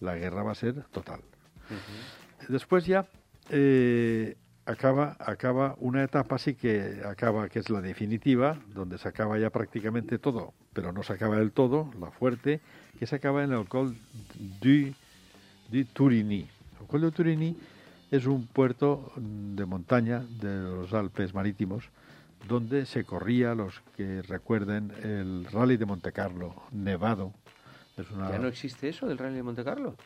la 0.00 0.14
guerra 0.16 0.42
va 0.42 0.52
a 0.52 0.54
ser 0.54 0.82
total. 0.92 1.20
Después 2.48 2.86
ya 2.86 3.06
eh, 3.50 4.36
acaba, 4.64 5.16
acaba 5.18 5.76
una 5.78 6.02
etapa 6.02 6.38
sí 6.38 6.54
que 6.54 7.02
acaba, 7.04 7.48
que 7.48 7.60
es 7.60 7.70
la 7.70 7.80
definitiva, 7.80 8.58
donde 8.74 8.98
se 8.98 9.08
acaba 9.08 9.38
ya 9.38 9.50
prácticamente 9.50 10.18
todo, 10.18 10.52
pero 10.72 10.92
no 10.92 11.02
se 11.02 11.12
acaba 11.12 11.36
del 11.36 11.52
todo, 11.52 11.90
la 12.00 12.10
fuerte, 12.10 12.60
que 12.98 13.06
se 13.06 13.16
acaba 13.16 13.44
en 13.44 13.52
el 13.52 13.66
Col 13.66 13.96
du, 14.60 14.92
du 15.70 15.84
Turigny. 15.92 16.48
El 16.80 16.86
Col 16.86 17.00
du 17.00 17.10
Turigny 17.10 17.56
es 18.10 18.26
un 18.26 18.46
puerto 18.46 19.12
de 19.16 19.64
montaña 19.66 20.24
de 20.40 20.62
los 20.62 20.92
Alpes 20.92 21.34
marítimos 21.34 21.88
donde 22.48 22.86
se 22.86 23.04
corría, 23.04 23.54
los 23.54 23.80
que 23.96 24.22
recuerden, 24.22 24.92
el 25.02 25.46
Rally 25.46 25.76
de 25.76 25.86
Monte 25.86 26.12
Carlo, 26.12 26.54
nevado. 26.72 27.32
Es 27.96 28.10
una, 28.10 28.30
¿Ya 28.30 28.38
no 28.38 28.48
existe 28.48 28.88
eso 28.88 29.06
del 29.06 29.18
Rally 29.18 29.36
de 29.36 29.42
Monte 29.42 29.64
Carlo? 29.64 29.96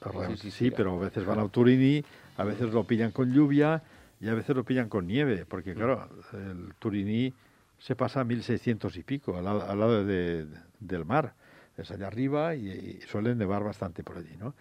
Sí, 0.00 0.10
sí, 0.28 0.36
sí, 0.36 0.50
sí. 0.50 0.70
pero 0.70 0.94
a 0.96 1.04
veces 1.04 1.24
van 1.24 1.40
al 1.40 1.50
Turini, 1.50 2.04
a 2.38 2.44
veces 2.44 2.72
lo 2.72 2.84
pillan 2.84 3.10
con 3.10 3.32
lluvia 3.32 3.82
y 4.20 4.28
a 4.28 4.34
veces 4.34 4.56
lo 4.56 4.64
pillan 4.64 4.88
con 4.88 5.06
nieve, 5.06 5.42
Mm. 5.42 5.46
porque 5.48 5.74
claro, 5.74 6.08
el 6.32 6.72
Turini 6.78 7.34
se 7.78 7.94
pasa 7.94 8.20
a 8.20 8.24
1600 8.24 8.96
y 8.96 9.02
pico, 9.02 9.36
al, 9.36 9.44
lado- 9.44 9.68
al 9.68 9.78
lado 9.78 10.04
de- 10.04 10.46
del 10.80 11.04
mar. 11.04 11.34
Es 11.76 11.90
allá 11.92 12.08
arriba 12.08 12.54
y, 12.56 12.68
y 12.70 13.00
suele 13.02 13.34
nevar 13.36 13.62
bastante 13.62 14.02
por 14.02 14.16
allí, 14.18 14.34
¿no? 14.40 14.54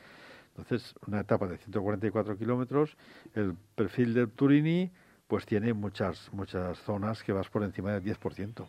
Entonces, 0.55 0.93
una 1.07 1.21
etapa 1.21 1.47
de 1.47 1.57
144 1.57 2.37
kilómetros, 2.37 2.95
el 3.35 3.53
perfil 3.75 4.13
del 4.13 4.29
Turini 4.29 4.91
pues 5.27 5.45
tiene 5.45 5.73
muchas 5.73 6.29
muchas 6.31 6.77
zonas 6.79 7.21
que 7.23 7.31
vas 7.33 7.49
por 7.49 7.63
encima 7.63 7.91
del 7.91 8.03
10%. 8.03 8.65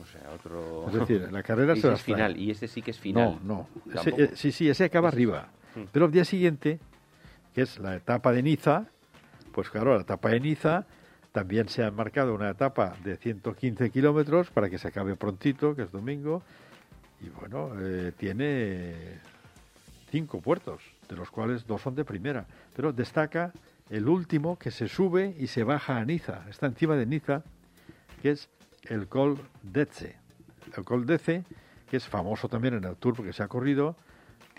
O 0.00 0.06
sea, 0.06 0.30
otro... 0.34 0.86
Es 0.88 0.94
decir, 0.94 1.28
la 1.32 1.42
carrera 1.42 1.74
se 1.76 1.92
es 1.92 2.02
final, 2.02 2.36
y 2.36 2.50
este 2.50 2.68
sí 2.68 2.82
que 2.82 2.90
es 2.90 2.98
final. 2.98 3.38
No, 3.44 3.66
no. 3.86 4.00
Ese- 4.00 4.14
eh, 4.24 4.30
sí, 4.34 4.50
sí, 4.52 4.68
ese 4.68 4.84
acaba 4.84 5.08
arriba. 5.08 5.48
Mm. 5.76 5.82
Pero 5.92 6.06
el 6.06 6.12
día 6.12 6.24
siguiente, 6.24 6.78
que 7.54 7.62
es 7.62 7.78
la 7.78 7.96
etapa 7.96 8.32
de 8.32 8.42
Niza, 8.42 8.86
pues 9.52 9.70
claro, 9.70 9.94
la 9.94 10.02
etapa 10.02 10.30
de 10.30 10.40
Niza 10.40 10.86
también 11.32 11.68
se 11.68 11.84
ha 11.84 11.90
marcado 11.90 12.34
una 12.34 12.50
etapa 12.50 12.96
de 13.04 13.16
115 13.16 13.90
kilómetros 13.90 14.50
para 14.50 14.68
que 14.68 14.78
se 14.78 14.88
acabe 14.88 15.16
prontito, 15.16 15.74
que 15.74 15.82
es 15.82 15.92
domingo. 15.92 16.42
Y 17.20 17.28
bueno, 17.28 17.72
eh, 17.78 18.12
tiene 18.16 18.94
cinco 20.10 20.40
puertos, 20.40 20.82
de 21.08 21.16
los 21.16 21.30
cuales 21.30 21.66
dos 21.66 21.82
son 21.82 21.94
de 21.94 22.04
primera. 22.04 22.46
Pero 22.74 22.92
destaca 22.92 23.52
el 23.90 24.08
último 24.08 24.58
que 24.58 24.70
se 24.70 24.88
sube 24.88 25.34
y 25.38 25.46
se 25.46 25.64
baja 25.64 25.98
a 25.98 26.04
Niza. 26.04 26.44
Está 26.48 26.66
encima 26.66 26.96
de 26.96 27.06
Niza, 27.06 27.42
que 28.22 28.30
es 28.30 28.48
el 28.84 29.08
Col 29.08 29.38
d'Etze. 29.62 30.16
El 30.76 30.84
Col 30.84 31.06
d'Etze, 31.06 31.44
que 31.88 31.96
es 31.96 32.06
famoso 32.06 32.48
también 32.48 32.74
en 32.74 32.84
el 32.84 32.96
Tour 32.96 33.14
porque 33.16 33.32
se 33.32 33.42
ha 33.42 33.48
corrido, 33.48 33.96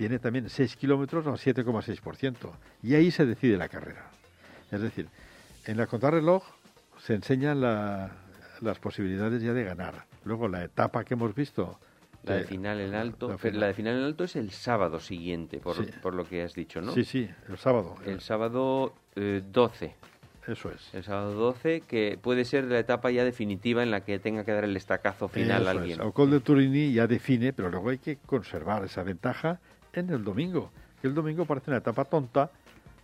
tiene 0.02 0.18
también 0.18 0.50
6 0.50 0.78
kilómetros 0.78 1.28
al 1.28 1.34
7,6%. 1.38 2.36
Y 2.82 2.96
ahí 2.96 3.12
se 3.12 3.24
decide 3.24 3.56
la 3.56 3.70
carrera. 3.70 4.10
Es 4.72 4.82
decir, 4.82 5.06
en 5.68 5.78
la 5.78 5.86
contrarreloj 5.86 6.44
se 6.98 7.14
enseñan 7.14 7.62
la- 7.62 8.10
las 8.62 8.80
posibilidades 8.80 9.44
ya 9.44 9.54
de 9.54 9.64
ganar. 9.64 10.06
Luego 10.26 10.48
la 10.48 10.64
etapa 10.64 11.04
que 11.04 11.14
hemos 11.14 11.36
visto 11.36 11.80
La 12.24 12.34
de 12.38 12.46
final 12.46 12.80
en 12.82 12.96
alto. 12.96 13.30
la 13.30 13.38
final. 13.38 13.60
La 13.60 13.68
de 13.68 13.74
final 13.76 13.96
en 14.00 14.04
alto 14.06 14.24
es 14.24 14.36
el 14.36 14.50
sábado 14.50 15.00
siguiente, 15.00 15.60
por, 15.60 15.76
Sí. 15.76 15.92
por 16.02 16.16
lo 16.16 16.28
que 16.28 16.42
has 16.42 16.56
dicho, 16.56 16.82
¿no? 16.82 16.94
Sí, 16.94 17.04
sí, 17.04 17.30
el 17.48 17.60
sábado. 17.60 17.96
El 18.04 18.22
sábado 18.22 18.96
eh, 19.16 19.44
12. 19.52 19.94
Eso 20.48 20.72
es. 20.72 20.92
El 20.96 21.04
sábado 21.04 21.34
12, 21.36 21.82
que 21.82 22.18
puede 22.20 22.44
ser 22.46 22.64
la 22.64 22.80
etapa 22.80 23.12
ya 23.12 23.24
definitiva 23.24 23.84
en 23.84 23.92
la 23.92 24.02
que 24.02 24.18
tenga 24.18 24.44
que 24.46 24.52
dar 24.52 24.64
el 24.64 24.76
estacazo 24.76 25.28
final 25.28 25.62
Eso 25.62 25.70
a 25.70 25.74
es. 25.74 25.78
alguien. 25.78 26.02
El 26.02 26.12
Col 26.12 26.32
de 26.32 26.40
Turini 26.40 26.92
ya 26.92 27.06
define, 27.06 27.54
pero 27.54 27.70
luego 27.70 27.90
hay 27.90 28.00
que 28.00 28.16
conservar 28.18 28.84
esa 28.84 29.04
ventaja 29.04 29.60
en 29.94 30.10
el 30.10 30.24
domingo. 30.24 30.72
Que 31.02 31.08
el 31.08 31.14
domingo 31.14 31.46
parece 31.46 31.72
una 31.72 31.78
etapa 31.78 32.06
tonta, 32.06 32.52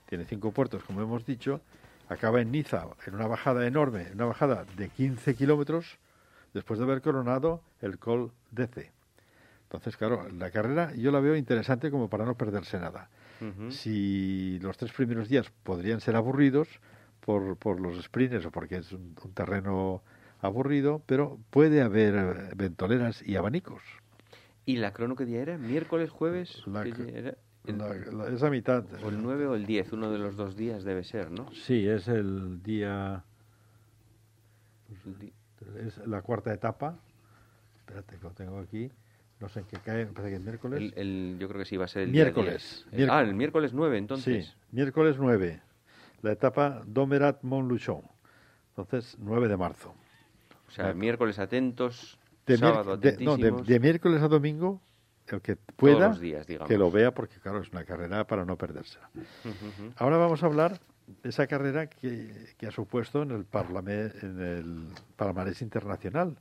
tiene 0.07 0.25
cinco 0.25 0.51
puertos, 0.51 0.83
como 0.83 1.01
hemos 1.01 1.25
dicho, 1.25 1.61
acaba 2.09 2.41
en 2.41 2.51
Niza, 2.51 2.87
en 3.05 3.15
una 3.15 3.27
bajada 3.27 3.65
enorme, 3.67 4.07
una 4.13 4.25
bajada 4.25 4.65
de 4.77 4.89
15 4.89 5.35
kilómetros, 5.35 5.97
después 6.53 6.79
de 6.79 6.85
haber 6.85 7.01
coronado 7.01 7.61
el 7.81 7.99
Col 7.99 8.31
DC. 8.51 8.91
Entonces, 9.63 9.97
claro, 9.97 10.27
la 10.29 10.49
carrera 10.49 10.93
yo 10.95 11.11
la 11.11 11.19
veo 11.19 11.35
interesante 11.35 11.91
como 11.91 12.09
para 12.09 12.25
no 12.25 12.35
perderse 12.35 12.79
nada. 12.79 13.09
Si 13.69 14.57
los 14.61 14.77
tres 14.77 14.91
primeros 14.93 15.29
días 15.29 15.51
podrían 15.61 16.01
ser 16.01 16.15
aburridos 16.15 16.67
por, 17.19 17.55
por 17.57 17.79
los 17.79 18.03
sprints 18.03 18.45
o 18.47 18.51
porque 18.51 18.77
es 18.77 18.91
un, 18.91 19.15
un 19.23 19.33
terreno 19.33 20.01
aburrido, 20.41 21.03
pero 21.05 21.37
puede 21.51 21.81
haber 21.81 22.15
eh, 22.15 22.51
ventoleras 22.55 23.21
y 23.21 23.35
abanicos. 23.35 23.83
¿Y 24.67 24.75
la 24.75 24.91
crono 24.91 25.15
qué 25.15 25.25
día 25.25 25.41
era? 25.41 25.57
¿Miércoles, 25.57 26.09
jueves? 26.09 26.61
La 26.67 26.83
¿Qué 26.83 26.91
cr- 26.93 27.05
día 27.05 27.17
era? 27.19 27.35
El- 27.65 27.77
La- 27.77 27.93
la- 28.25 28.27
esa 28.35 28.49
mitad. 28.49 28.83
o 29.01 29.07
el 29.07 29.21
9 29.21 29.47
o 29.47 29.55
el 29.55 29.65
10, 29.65 29.93
uno 29.93 30.11
de 30.11 30.17
los 30.19 30.35
dos 30.35 30.57
días 30.57 30.83
debe 30.83 31.05
ser, 31.05 31.31
¿no? 31.31 31.49
Sí, 31.53 31.87
es 31.87 32.09
el 32.09 32.61
día. 32.63 33.23
El 35.05 35.19
di- 35.19 35.33
Es 35.85 35.97
la 36.05 36.21
cuarta 36.21 36.53
etapa. 36.53 36.99
Espérate, 37.79 38.17
que 38.17 38.23
lo 38.23 38.31
tengo 38.31 38.59
aquí. 38.59 38.91
No 39.39 39.47
sé 39.47 39.61
en 39.61 39.65
qué 39.67 39.77
cae, 39.77 40.05
parece 40.07 40.31
que 40.31 40.35
es 40.35 40.41
miércoles. 40.41 40.79
el- 40.81 40.93
el- 40.97 41.37
yo 41.39 41.47
creo 41.47 41.59
que 41.59 41.65
sí 41.65 41.77
va 41.77 41.85
a 41.85 41.87
ser 41.87 42.03
el 42.03 42.11
día 42.11 42.23
Miércoles, 42.25 42.83
10. 42.89 42.93
Eh, 42.93 42.95
miércoles. 42.97 43.09
Ah, 43.17 43.21
el 43.29 43.35
miércoles 43.35 43.73
9, 43.73 43.97
entonces. 43.97 44.45
Sí, 44.47 44.53
miércoles 44.73 45.15
9. 45.17 45.61
La 46.23 46.33
etapa 46.33 46.83
Domerat 46.85 47.41
Montluchon. 47.43 48.01
Entonces, 48.75 49.15
9 49.19 49.47
de 49.47 49.55
marzo. 49.55 49.93
O 50.67 50.71
sea, 50.71 50.93
miércoles 50.93 51.39
atentos, 51.39 52.19
De, 52.47 52.55
mier- 52.55 52.59
sábado 52.59 52.97
de- 52.97 53.11
no, 53.11 53.17
de, 53.17 53.25
atentísimos. 53.47 53.67
de 53.67 53.79
miércoles 53.79 54.21
a 54.23 54.27
domingo, 54.27 54.81
el 55.27 55.41
que 55.41 55.55
pueda, 55.57 56.07
los 56.09 56.19
días, 56.19 56.47
digamos. 56.47 56.67
que 56.69 56.77
lo 56.77 56.89
vea, 56.89 57.13
porque 57.13 57.35
claro, 57.39 57.61
es 57.61 57.69
una 57.71 57.83
carrera 57.83 58.25
para 58.25 58.45
no 58.45 58.57
perdérsela. 58.57 59.09
Ahora 59.97 60.17
vamos 60.17 60.41
a 60.41 60.45
hablar 60.45 60.79
de 61.23 61.29
esa 61.29 61.47
carrera 61.47 61.87
que, 61.87 62.53
que 62.57 62.67
ha 62.67 62.71
supuesto 62.71 63.21
en 63.23 63.31
el, 63.31 63.45
parlame- 63.45 64.11
en 64.21 64.39
el 64.41 64.87
palmarés 65.15 65.61
internacional. 65.61 66.37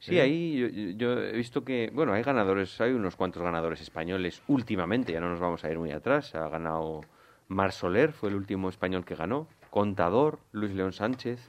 Sí, 0.00 0.16
¿Eh? 0.16 0.20
ahí 0.22 0.58
yo, 0.96 0.96
yo 1.14 1.22
he 1.22 1.32
visto 1.32 1.64
que, 1.64 1.90
bueno, 1.92 2.12
hay 2.12 2.22
ganadores, 2.22 2.80
hay 2.80 2.92
unos 2.92 3.16
cuantos 3.16 3.42
ganadores 3.42 3.80
españoles 3.80 4.42
últimamente, 4.46 5.12
ya 5.12 5.20
no 5.20 5.28
nos 5.28 5.40
vamos 5.40 5.64
a 5.64 5.70
ir 5.70 5.78
muy 5.78 5.90
atrás. 5.90 6.34
Ha 6.34 6.48
ganado 6.48 7.00
Mar 7.48 7.72
Soler, 7.72 8.12
fue 8.12 8.28
el 8.30 8.36
último 8.36 8.68
español 8.68 9.04
que 9.04 9.16
ganó. 9.16 9.48
Contador, 9.70 10.38
Luis 10.52 10.72
León 10.72 10.92
Sánchez. 10.92 11.40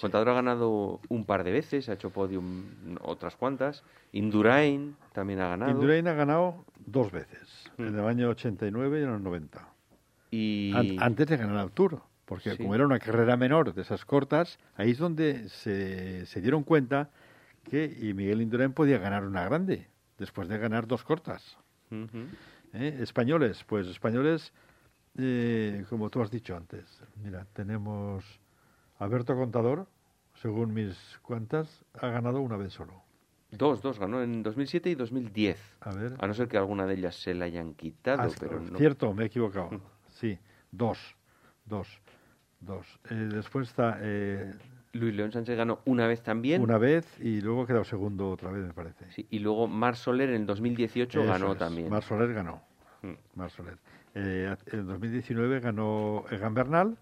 Contador 0.00 0.28
ha 0.30 0.34
ganado 0.34 1.00
un 1.08 1.24
par 1.24 1.42
de 1.44 1.50
veces, 1.52 1.88
ha 1.88 1.94
hecho 1.94 2.10
podium 2.10 2.64
otras 3.00 3.36
cuantas. 3.36 3.82
Indurain 4.12 4.96
también 5.12 5.40
ha 5.40 5.48
ganado. 5.48 5.70
Indurain 5.72 6.06
ha 6.08 6.14
ganado 6.14 6.64
dos 6.86 7.10
veces, 7.10 7.70
Mm. 7.76 7.82
en 7.86 7.94
el 7.98 8.04
año 8.06 8.28
89 8.30 9.00
y 9.00 9.02
en 9.04 9.10
el 9.14 9.22
90. 9.22 9.68
Y 10.30 10.72
An- 10.74 10.96
antes 11.02 11.26
de 11.26 11.36
ganar 11.36 11.64
el 11.64 11.72
Tour, 11.72 12.00
porque 12.26 12.50
Sí. 12.52 12.58
como 12.58 12.74
era 12.74 12.84
una 12.84 12.98
carrera 12.98 13.36
menor 13.36 13.72
de 13.74 13.82
esas 13.82 14.04
cortas, 14.04 14.58
ahí 14.76 14.90
es 14.92 14.98
donde 14.98 15.48
se, 15.48 16.26
se 16.26 16.40
dieron 16.40 16.62
cuenta 16.62 17.10
que 17.64 17.84
y 18.00 18.14
Miguel 18.14 18.40
Indurain 18.42 18.72
podía 18.72 18.98
ganar 18.98 19.24
una 19.24 19.44
grande, 19.44 19.88
después 20.18 20.48
de 20.48 20.58
ganar 20.58 20.86
dos 20.86 21.02
cortas. 21.04 21.56
¿Eh? 21.90 22.98
Españoles, 23.00 23.64
pues 23.66 23.86
españoles, 23.86 24.52
eh, 25.16 25.84
como 25.88 26.10
tú 26.10 26.20
has 26.22 26.30
dicho 26.30 26.54
antes. 26.56 26.84
Mira, 27.22 27.46
tenemos 27.54 28.24
Alberto 28.98 29.34
Contador, 29.36 29.86
según 30.34 30.74
mis 30.74 31.18
cuentas, 31.22 31.84
ha 32.00 32.08
ganado 32.08 32.40
una 32.40 32.56
vez 32.56 32.72
solo. 32.72 33.02
Dos, 33.50 33.80
dos, 33.80 33.98
ganó 33.98 34.22
en 34.22 34.42
2007 34.42 34.90
y 34.90 34.94
2010. 34.94 35.76
A 35.80 35.90
ver. 35.94 36.14
A 36.18 36.26
no 36.26 36.34
ser 36.34 36.48
que 36.48 36.58
alguna 36.58 36.84
de 36.86 36.94
ellas 36.94 37.14
se 37.14 37.32
la 37.34 37.46
hayan 37.46 37.74
quitado, 37.74 38.22
Ah, 38.22 38.28
pero 38.38 38.60
no. 38.60 38.76
Cierto, 38.76 39.14
me 39.14 39.24
he 39.24 39.26
equivocado. 39.26 39.70
Sí, 40.18 40.36
dos. 40.72 40.98
Dos. 41.64 41.86
Dos. 42.58 42.98
Eh, 43.08 43.14
después 43.14 43.68
está 43.68 43.98
eh, 44.00 44.52
Luis 44.94 45.14
León 45.14 45.30
Sánchez 45.30 45.56
ganó 45.56 45.78
una 45.84 46.08
vez 46.08 46.22
también. 46.24 46.60
una 46.60 46.76
vez 46.76 47.06
y 47.20 47.40
luego 47.40 47.62
ha 47.62 47.66
quedado 47.68 47.84
segundo 47.84 48.28
otra 48.30 48.50
vez, 48.50 48.64
me 48.66 48.72
parece. 48.72 49.08
Sí, 49.12 49.28
y 49.30 49.38
luego 49.38 49.68
Mar 49.68 49.94
Soler 49.94 50.30
en 50.30 50.44
2018 50.44 51.20
Eso 51.20 51.28
ganó 51.30 51.52
es. 51.52 51.58
también. 51.58 51.88
Mar 51.88 52.02
Soler 52.02 52.34
ganó. 52.34 52.62
Mm. 53.02 53.12
Mar 53.36 53.50
Soler. 53.50 53.78
Eh, 54.16 54.52
en 54.72 54.86
2019 54.88 55.60
ganó 55.60 56.24
Egan 56.32 56.54
Bernal 56.54 56.98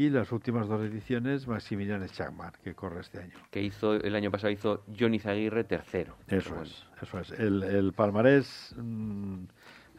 y 0.00 0.08
las 0.08 0.32
últimas 0.32 0.66
dos 0.66 0.80
ediciones 0.80 1.46
Maximilian 1.46 2.02
Schachmann, 2.08 2.52
que 2.64 2.74
corre 2.74 3.02
este 3.02 3.20
año. 3.20 3.34
Que 3.50 3.60
hizo, 3.60 3.96
el 3.96 4.14
año 4.14 4.30
pasado 4.30 4.50
hizo 4.50 4.82
Johnny 4.98 5.18
Zaguirre 5.18 5.64
tercero. 5.64 6.16
Eso 6.26 6.62
es, 6.62 6.86
eso 7.02 7.18
es. 7.20 7.32
El, 7.32 7.62
el 7.62 7.92
palmarés 7.92 8.74
mm, 8.78 9.44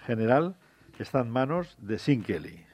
general 0.07 0.55
está 0.97 1.19
en 1.19 1.29
manos 1.29 1.77
de 1.79 1.99
Sin 1.99 2.23
Kelly. 2.23 2.65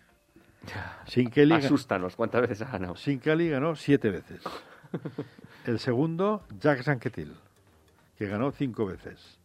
Sin 1.05 1.29
Kelly, 1.29 1.55
Asústanos, 1.55 2.15
¿cuántas 2.15 2.43
veces 2.43 2.61
ha 2.61 2.71
ganado? 2.71 2.95
Sin 2.95 3.19
Kelly 3.19 3.49
ganó 3.49 3.75
siete 3.75 4.09
veces. 4.09 4.41
El 5.65 5.79
segundo, 5.79 6.45
Jacques 6.61 6.87
Anquetil, 6.87 7.33
que 8.17 8.27
ganó 8.27 8.53
cinco 8.53 8.85
veces. 8.85 9.37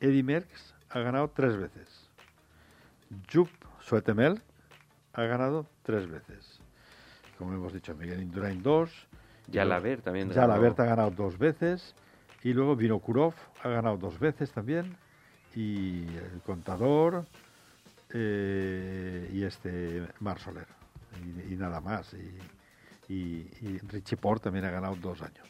Eddie 0.00 0.22
Merckx 0.22 0.74
ha 0.88 1.00
ganado 1.00 1.28
tres 1.28 1.58
veces. 1.58 2.08
Jupp 3.30 3.50
Suetemel 3.80 4.40
ha 5.12 5.24
ganado 5.24 5.66
tres 5.82 6.08
veces. 6.08 6.55
Como 7.38 7.52
hemos 7.52 7.72
dicho, 7.72 7.94
Miguel 7.94 8.22
Indurain 8.22 8.62
dos. 8.62 8.90
Jalaber 9.52 10.02
también. 10.02 10.28
Ya 10.30 10.42
ganó. 10.42 10.54
la 10.54 10.58
Berta 10.58 10.82
ha 10.82 10.86
ganado 10.86 11.10
dos 11.10 11.38
veces. 11.38 11.94
Y 12.42 12.52
luego 12.52 12.76
Vinokurov 12.76 13.34
ha 13.62 13.68
ganado 13.68 13.96
dos 13.96 14.18
veces 14.18 14.50
también. 14.52 14.96
Y 15.54 16.06
el 16.06 16.40
contador 16.44 17.26
eh, 18.12 19.30
y 19.32 19.42
este 19.42 20.06
Mar 20.20 20.38
Soler. 20.38 20.66
Y, 21.24 21.54
y 21.54 21.56
nada 21.56 21.80
más. 21.80 22.14
Y, 22.14 23.12
y, 23.12 23.48
y 23.60 23.78
Richie 23.88 24.16
Port 24.16 24.42
también 24.42 24.64
ha 24.64 24.70
ganado 24.70 24.96
dos 24.96 25.22
años. 25.22 25.48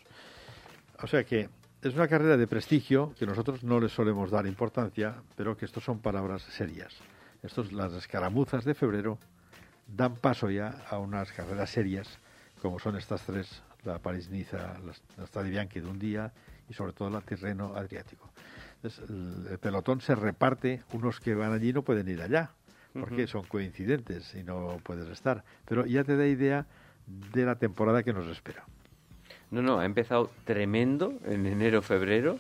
O 1.02 1.06
sea 1.06 1.24
que 1.24 1.48
es 1.82 1.94
una 1.94 2.08
carrera 2.08 2.36
de 2.36 2.46
prestigio 2.46 3.14
que 3.18 3.26
nosotros 3.26 3.62
no 3.62 3.78
le 3.80 3.88
solemos 3.88 4.30
dar 4.30 4.46
importancia, 4.46 5.14
pero 5.36 5.56
que 5.56 5.66
estos 5.66 5.84
son 5.84 6.00
palabras 6.00 6.42
serias. 6.42 6.94
Estos, 7.42 7.72
las 7.72 7.92
escaramuzas 7.92 8.64
de 8.64 8.74
febrero 8.74 9.18
dan 9.86 10.16
paso 10.16 10.50
ya 10.50 10.82
a 10.90 10.98
unas 10.98 11.32
carreras 11.32 11.70
serias, 11.70 12.18
como 12.60 12.78
son 12.78 12.96
estas 12.96 13.22
tres, 13.22 13.62
la 13.84 13.98
París-Niza, 13.98 14.78
la, 15.16 15.26
Strade 15.26 15.50
Bianchi 15.50 15.80
de 15.80 15.86
un 15.86 15.98
día 15.98 16.32
y 16.68 16.74
sobre 16.74 16.92
todo 16.92 17.10
la 17.10 17.20
Tirreno 17.20 17.76
Adriático. 17.76 18.30
Entonces, 18.76 19.08
el, 19.08 19.46
el 19.52 19.58
pelotón 19.58 20.00
se 20.00 20.14
reparte, 20.14 20.82
unos 20.92 21.20
que 21.20 21.34
van 21.34 21.52
allí 21.52 21.72
no 21.72 21.82
pueden 21.82 22.08
ir 22.08 22.20
allá, 22.20 22.50
porque 23.00 23.26
son 23.26 23.44
coincidentes 23.44 24.34
y 24.34 24.42
no 24.42 24.80
puedes 24.82 25.08
estar. 25.08 25.44
Pero 25.66 25.86
ya 25.86 26.04
te 26.04 26.16
da 26.16 26.26
idea 26.26 26.66
de 27.06 27.44
la 27.44 27.56
temporada 27.56 28.02
que 28.02 28.12
nos 28.12 28.26
espera. 28.26 28.64
No, 29.50 29.62
no, 29.62 29.78
ha 29.78 29.84
empezado 29.84 30.30
tremendo 30.44 31.14
en 31.24 31.46
enero, 31.46 31.82
febrero. 31.82 32.38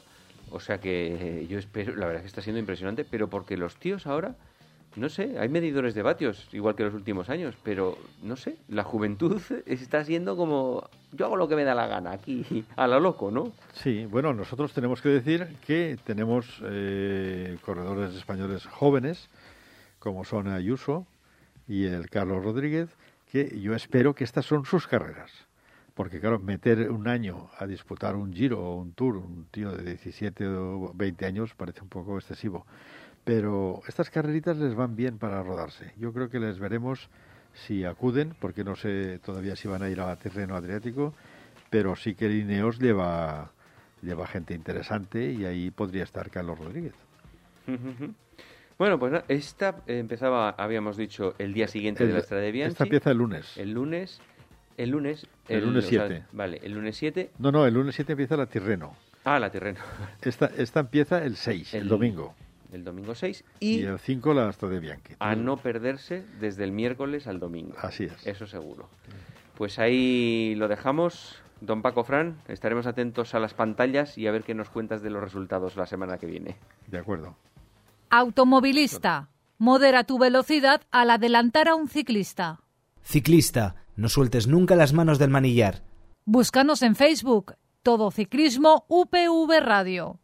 O 0.50 0.60
sea 0.60 0.78
que 0.78 1.46
yo 1.48 1.58
espero, 1.58 1.96
la 1.96 2.06
verdad 2.06 2.16
es 2.16 2.22
que 2.22 2.28
está 2.28 2.42
siendo 2.42 2.60
impresionante, 2.60 3.04
pero 3.04 3.28
porque 3.28 3.56
los 3.56 3.76
tíos 3.76 4.06
ahora, 4.06 4.36
no 4.96 5.08
sé, 5.10 5.38
hay 5.38 5.48
medidores 5.48 5.94
de 5.94 6.02
vatios, 6.02 6.48
igual 6.52 6.74
que 6.74 6.84
los 6.84 6.94
últimos 6.94 7.28
años, 7.28 7.54
pero 7.62 7.98
no 8.22 8.36
sé, 8.36 8.56
la 8.68 8.82
juventud 8.82 9.40
está 9.66 10.04
siendo 10.04 10.36
como, 10.36 10.88
yo 11.12 11.26
hago 11.26 11.36
lo 11.36 11.48
que 11.48 11.56
me 11.56 11.64
da 11.64 11.74
la 11.74 11.86
gana 11.86 12.12
aquí, 12.12 12.64
a 12.76 12.86
lo 12.86 12.98
loco, 12.98 13.30
¿no? 13.30 13.52
Sí, 13.74 14.06
bueno, 14.06 14.32
nosotros 14.32 14.72
tenemos 14.72 15.02
que 15.02 15.10
decir 15.10 15.46
que 15.66 15.98
tenemos 16.04 16.62
eh, 16.64 17.58
corredores 17.62 18.14
españoles 18.14 18.64
jóvenes, 18.66 19.28
como 19.98 20.24
son 20.24 20.48
Ayuso 20.48 21.06
y 21.68 21.84
el 21.86 22.08
Carlos 22.08 22.42
Rodríguez, 22.42 22.88
que 23.30 23.60
yo 23.60 23.74
espero 23.74 24.14
que 24.14 24.24
estas 24.24 24.46
son 24.46 24.64
sus 24.64 24.86
carreras. 24.86 25.30
Porque, 25.94 26.20
claro, 26.20 26.38
meter 26.38 26.90
un 26.90 27.08
año 27.08 27.48
a 27.58 27.66
disputar 27.66 28.16
un 28.16 28.32
giro 28.32 28.60
o 28.60 28.76
un 28.76 28.92
tour, 28.92 29.16
un 29.16 29.46
tío 29.50 29.72
de 29.72 29.82
17 29.82 30.46
o 30.46 30.92
20 30.94 31.24
años, 31.24 31.54
parece 31.54 31.80
un 31.80 31.88
poco 31.88 32.18
excesivo. 32.18 32.66
Pero 33.26 33.82
estas 33.88 34.08
carreritas 34.08 34.56
les 34.56 34.76
van 34.76 34.94
bien 34.94 35.18
para 35.18 35.42
rodarse. 35.42 35.92
Yo 35.98 36.12
creo 36.12 36.30
que 36.30 36.38
les 36.38 36.60
veremos 36.60 37.08
si 37.54 37.84
acuden, 37.84 38.36
porque 38.38 38.62
no 38.62 38.76
sé 38.76 39.18
todavía 39.18 39.56
si 39.56 39.66
van 39.66 39.82
a 39.82 39.90
ir 39.90 40.00
a 40.00 40.14
terreno 40.14 40.54
adriático, 40.54 41.12
pero 41.68 41.96
sí 41.96 42.14
que 42.14 42.30
Ineos 42.30 42.78
lleva, 42.78 43.50
lleva 44.00 44.28
gente 44.28 44.54
interesante 44.54 45.32
y 45.32 45.44
ahí 45.44 45.72
podría 45.72 46.04
estar 46.04 46.30
Carlos 46.30 46.56
Rodríguez. 46.56 46.94
Bueno, 48.78 48.96
pues 49.00 49.24
esta 49.26 49.82
empezaba, 49.88 50.50
habíamos 50.50 50.96
dicho, 50.96 51.34
el 51.40 51.52
día 51.52 51.66
siguiente 51.66 52.06
de 52.06 52.12
la 52.12 52.20
Estrada 52.20 52.44
de 52.44 52.52
Bianchi. 52.52 52.72
Esta 52.74 52.84
empieza 52.84 53.10
el 53.10 53.18
lunes. 53.18 53.56
El 53.56 53.72
lunes, 53.72 54.20
el 54.76 54.90
lunes... 54.90 55.26
El 55.48 55.64
lunes 55.64 55.86
o 55.86 55.88
sea, 55.88 56.06
7. 56.06 56.26
vale, 56.30 56.60
el 56.62 56.74
lunes 56.74 56.96
7 56.96 57.30
No, 57.40 57.50
no, 57.50 57.66
el 57.66 57.74
lunes 57.74 57.96
7 57.96 58.12
empieza 58.12 58.36
la 58.36 58.46
Tirreno. 58.46 58.94
Ah, 59.24 59.40
la 59.40 59.50
Tirreno. 59.50 59.80
Esta, 60.22 60.46
esta 60.56 60.78
empieza 60.78 61.24
el 61.24 61.34
6, 61.34 61.74
el, 61.74 61.82
El- 61.82 61.88
domingo. 61.88 62.36
El 62.76 62.84
domingo 62.84 63.14
6 63.14 63.42
Y, 63.60 63.78
y 63.80 63.82
el 63.84 63.98
5 63.98 64.34
la 64.34 64.52
Strade 64.52 64.80
Bianchi. 64.80 65.14
a 65.18 65.34
no 65.34 65.56
perderse 65.56 66.24
desde 66.40 66.62
el 66.64 66.72
miércoles 66.72 67.26
al 67.26 67.40
domingo. 67.40 67.74
Así 67.80 68.04
es. 68.04 68.26
Eso 68.26 68.46
seguro. 68.46 68.88
Pues 69.56 69.78
ahí 69.78 70.54
lo 70.56 70.68
dejamos. 70.68 71.36
Don 71.62 71.80
Paco 71.80 72.04
Fran, 72.04 72.36
estaremos 72.48 72.86
atentos 72.86 73.34
a 73.34 73.38
las 73.40 73.54
pantallas 73.54 74.18
y 74.18 74.26
a 74.26 74.30
ver 74.30 74.42
qué 74.44 74.54
nos 74.54 74.68
cuentas 74.68 75.00
de 75.02 75.08
los 75.08 75.22
resultados 75.22 75.74
la 75.76 75.86
semana 75.86 76.18
que 76.18 76.26
viene. 76.26 76.56
De 76.86 76.98
acuerdo. 76.98 77.34
Automovilista. 78.10 79.30
Modera 79.58 80.04
tu 80.04 80.18
velocidad 80.18 80.82
al 80.90 81.08
adelantar 81.10 81.68
a 81.68 81.74
un 81.74 81.88
ciclista. 81.88 82.60
Ciclista, 83.02 83.76
no 83.96 84.10
sueltes 84.10 84.46
nunca 84.46 84.76
las 84.76 84.92
manos 84.92 85.18
del 85.18 85.30
manillar. 85.30 85.82
Búscanos 86.26 86.82
en 86.82 86.94
Facebook. 86.94 87.54
Todo 87.82 88.10
Ciclismo 88.10 88.84
UPV 88.88 89.60
Radio. 89.60 90.18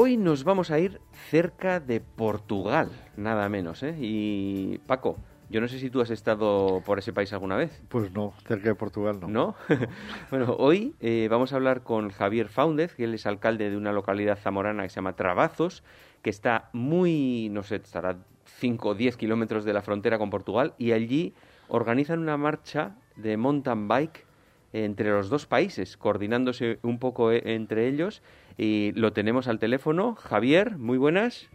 Hoy 0.00 0.16
nos 0.16 0.44
vamos 0.44 0.70
a 0.70 0.78
ir 0.78 1.00
cerca 1.28 1.80
de 1.80 2.00
Portugal, 2.00 2.88
nada 3.16 3.48
menos, 3.48 3.82
¿eh? 3.82 3.96
Y 3.98 4.78
Paco, 4.86 5.18
yo 5.50 5.60
no 5.60 5.66
sé 5.66 5.80
si 5.80 5.90
tú 5.90 6.00
has 6.00 6.10
estado 6.10 6.84
por 6.86 7.00
ese 7.00 7.12
país 7.12 7.32
alguna 7.32 7.56
vez. 7.56 7.82
Pues 7.88 8.12
no, 8.12 8.32
cerca 8.46 8.68
de 8.68 8.76
Portugal 8.76 9.18
no. 9.20 9.26
¿No? 9.26 9.56
bueno, 10.30 10.54
hoy 10.56 10.94
eh, 11.00 11.26
vamos 11.28 11.52
a 11.52 11.56
hablar 11.56 11.82
con 11.82 12.10
Javier 12.10 12.48
Fáundez, 12.48 12.94
que 12.94 13.02
él 13.02 13.14
es 13.14 13.26
alcalde 13.26 13.70
de 13.70 13.76
una 13.76 13.90
localidad 13.90 14.38
zamorana 14.38 14.84
que 14.84 14.90
se 14.90 14.94
llama 14.94 15.16
Trabazos, 15.16 15.82
que 16.22 16.30
está 16.30 16.70
muy, 16.72 17.48
no 17.50 17.64
sé, 17.64 17.74
estará 17.74 18.18
5 18.60 18.90
o 18.90 18.94
10 18.94 19.16
kilómetros 19.16 19.64
de 19.64 19.72
la 19.72 19.82
frontera 19.82 20.16
con 20.16 20.30
Portugal, 20.30 20.74
y 20.78 20.92
allí 20.92 21.34
organizan 21.66 22.20
una 22.20 22.36
marcha 22.36 22.94
de 23.16 23.36
mountain 23.36 23.88
bike 23.88 24.27
entre 24.72 25.10
los 25.10 25.28
dos 25.30 25.46
países, 25.46 25.96
coordinándose 25.96 26.78
un 26.82 26.98
poco 26.98 27.32
eh, 27.32 27.42
entre 27.44 27.88
ellos, 27.88 28.22
y 28.56 28.92
lo 28.92 29.12
tenemos 29.12 29.48
al 29.48 29.58
teléfono. 29.58 30.14
Javier, 30.14 30.76
muy 30.76 30.98
buenas. 30.98 31.48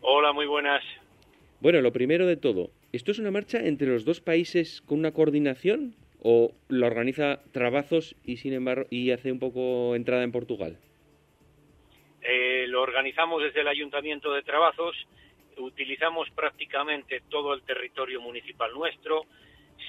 Hola, 0.00 0.32
muy 0.32 0.46
buenas. 0.46 0.82
Bueno, 1.60 1.80
lo 1.80 1.92
primero 1.92 2.26
de 2.26 2.36
todo, 2.36 2.70
¿esto 2.92 3.10
es 3.10 3.18
una 3.18 3.30
marcha 3.30 3.58
entre 3.58 3.88
los 3.88 4.04
dos 4.04 4.20
países 4.20 4.80
con 4.82 5.00
una 5.00 5.12
coordinación 5.12 5.94
o 6.22 6.52
la 6.68 6.86
organiza 6.86 7.40
Trabazos 7.52 8.14
y 8.24 8.36
sin 8.36 8.52
embargo 8.52 8.86
y 8.90 9.10
hace 9.10 9.32
un 9.32 9.38
poco 9.38 9.94
entrada 9.96 10.22
en 10.22 10.32
Portugal? 10.32 10.78
Eh, 12.22 12.66
lo 12.68 12.82
organizamos 12.82 13.42
desde 13.42 13.60
el 13.60 13.68
Ayuntamiento 13.68 14.32
de 14.32 14.42
Trabazos, 14.42 14.94
utilizamos 15.56 16.28
prácticamente 16.30 17.22
todo 17.28 17.54
el 17.54 17.62
territorio 17.62 18.20
municipal 18.20 18.72
nuestro, 18.72 19.24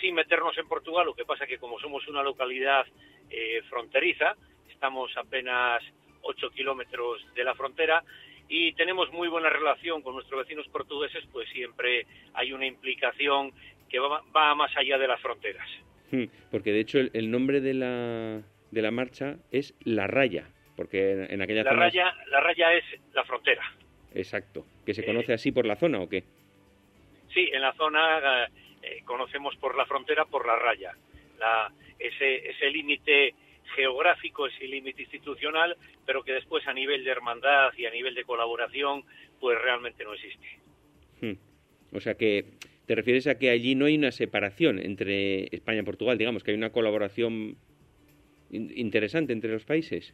sin 0.01 0.15
meternos 0.15 0.57
en 0.57 0.67
Portugal, 0.67 1.05
lo 1.05 1.13
que 1.15 1.25
pasa 1.25 1.45
que 1.47 1.57
como 1.57 1.79
somos 1.79 2.07
una 2.07 2.23
localidad 2.23 2.85
eh, 3.29 3.61
fronteriza, 3.69 4.35
estamos 4.69 5.15
apenas 5.17 5.83
8 6.21 6.49
kilómetros 6.51 7.21
de 7.33 7.43
la 7.43 7.55
frontera 7.55 8.03
y 8.47 8.73
tenemos 8.73 9.11
muy 9.11 9.27
buena 9.27 9.49
relación 9.49 10.01
con 10.01 10.15
nuestros 10.15 10.41
vecinos 10.41 10.67
portugueses, 10.69 11.23
pues 11.31 11.47
siempre 11.49 12.05
hay 12.33 12.51
una 12.53 12.65
implicación 12.65 13.51
que 13.89 13.99
va, 13.99 14.21
va 14.35 14.55
más 14.55 14.75
allá 14.77 14.97
de 14.97 15.07
las 15.07 15.19
fronteras. 15.21 15.67
Hmm, 16.11 16.25
Porque 16.49 16.71
de 16.71 16.79
hecho 16.79 16.99
el, 16.99 17.11
el 17.13 17.29
nombre 17.29 17.61
de 17.61 17.73
la, 17.75 18.41
de 18.71 18.81
la 18.81 18.91
marcha 18.91 19.37
es 19.51 19.75
La 19.83 20.07
Raya, 20.07 20.47
porque 20.75 21.11
en, 21.11 21.31
en 21.33 21.41
aquella 21.41 21.63
La 21.63 21.71
zona... 21.71 21.81
raya, 21.83 22.13
la 22.31 22.39
raya 22.39 22.73
es 22.73 22.83
la 23.13 23.23
frontera. 23.25 23.63
Exacto, 24.15 24.65
que 24.85 24.93
se 24.95 25.01
Eh, 25.01 25.05
conoce 25.05 25.33
así 25.33 25.51
por 25.51 25.65
la 25.67 25.75
zona 25.75 25.99
o 25.99 26.09
qué? 26.09 26.23
Sí, 27.33 27.47
en 27.53 27.61
la 27.61 27.73
zona 27.73 28.45
eh, 28.45 28.47
conocemos 29.05 29.55
por 29.57 29.75
la 29.77 29.85
frontera 29.85 30.25
por 30.25 30.45
la 30.45 30.55
raya. 30.57 30.95
La, 31.39 31.71
ese 31.97 32.49
ese 32.49 32.69
límite 32.69 33.33
geográfico, 33.75 34.47
ese 34.47 34.67
límite 34.67 35.03
institucional, 35.03 35.77
pero 36.05 36.23
que 36.23 36.33
después 36.33 36.67
a 36.67 36.73
nivel 36.73 37.03
de 37.03 37.11
hermandad 37.11 37.71
y 37.77 37.85
a 37.85 37.91
nivel 37.91 38.15
de 38.15 38.23
colaboración, 38.23 39.03
pues 39.39 39.59
realmente 39.61 40.03
no 40.03 40.13
existe. 40.13 40.47
Hmm. 41.21 41.33
O 41.95 41.99
sea 41.99 42.15
que 42.15 42.45
te 42.85 42.95
refieres 42.95 43.27
a 43.27 43.37
que 43.37 43.51
allí 43.51 43.75
no 43.75 43.85
hay 43.85 43.95
una 43.95 44.11
separación 44.11 44.79
entre 44.79 45.43
España 45.55 45.81
y 45.81 45.83
Portugal, 45.83 46.17
digamos, 46.17 46.43
que 46.43 46.51
hay 46.51 46.57
una 46.57 46.71
colaboración 46.71 47.55
in- 48.49 48.73
interesante 48.75 49.33
entre 49.33 49.51
los 49.51 49.63
países. 49.65 50.13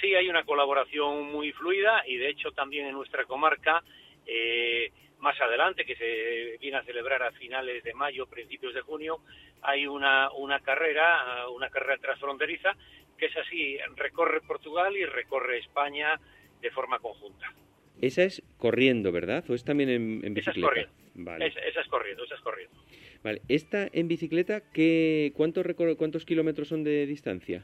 Sí, 0.00 0.14
hay 0.14 0.28
una 0.28 0.44
colaboración 0.44 1.32
muy 1.32 1.52
fluida 1.52 2.02
y 2.06 2.16
de 2.16 2.28
hecho 2.30 2.52
también 2.52 2.86
en 2.86 2.92
nuestra 2.92 3.24
comarca, 3.24 3.82
eh, 4.26 4.90
más 5.20 5.40
adelante, 5.40 5.84
que 5.84 5.96
se 5.96 6.56
viene 6.60 6.78
a 6.78 6.82
celebrar 6.84 7.22
a 7.22 7.32
finales 7.32 7.82
de 7.84 7.94
mayo, 7.94 8.26
principios 8.26 8.74
de 8.74 8.80
junio, 8.80 9.18
hay 9.62 9.86
una, 9.86 10.30
una 10.32 10.60
carrera, 10.60 11.48
una 11.50 11.68
carrera 11.70 11.98
transfronteriza, 11.98 12.74
que 13.18 13.26
es 13.26 13.36
así, 13.36 13.76
recorre 13.96 14.40
Portugal 14.40 14.96
y 14.96 15.04
recorre 15.04 15.58
España 15.58 16.18
de 16.60 16.70
forma 16.70 16.98
conjunta. 16.98 17.52
Esa 18.00 18.22
es 18.22 18.42
corriendo, 18.56 19.12
¿verdad? 19.12 19.44
¿O 19.50 19.54
es 19.54 19.62
también 19.64 19.90
en, 19.90 20.24
en 20.24 20.36
Esa 20.38 20.50
es 20.50 20.56
bicicleta? 20.56 20.68
corriendo. 20.68 20.92
Vale. 21.14 21.46
Es- 21.48 21.56
esa 21.56 21.80
es 21.82 21.88
corriendo, 21.88 22.24
esa 22.24 22.34
es 22.36 22.40
corriendo. 22.40 22.76
Vale. 23.22 23.42
¿Esta 23.48 23.86
en 23.92 24.08
bicicleta 24.08 24.62
qué, 24.72 25.32
cuántos, 25.36 25.66
cuántos 25.98 26.24
kilómetros 26.24 26.68
son 26.68 26.82
de 26.82 27.04
distancia? 27.04 27.62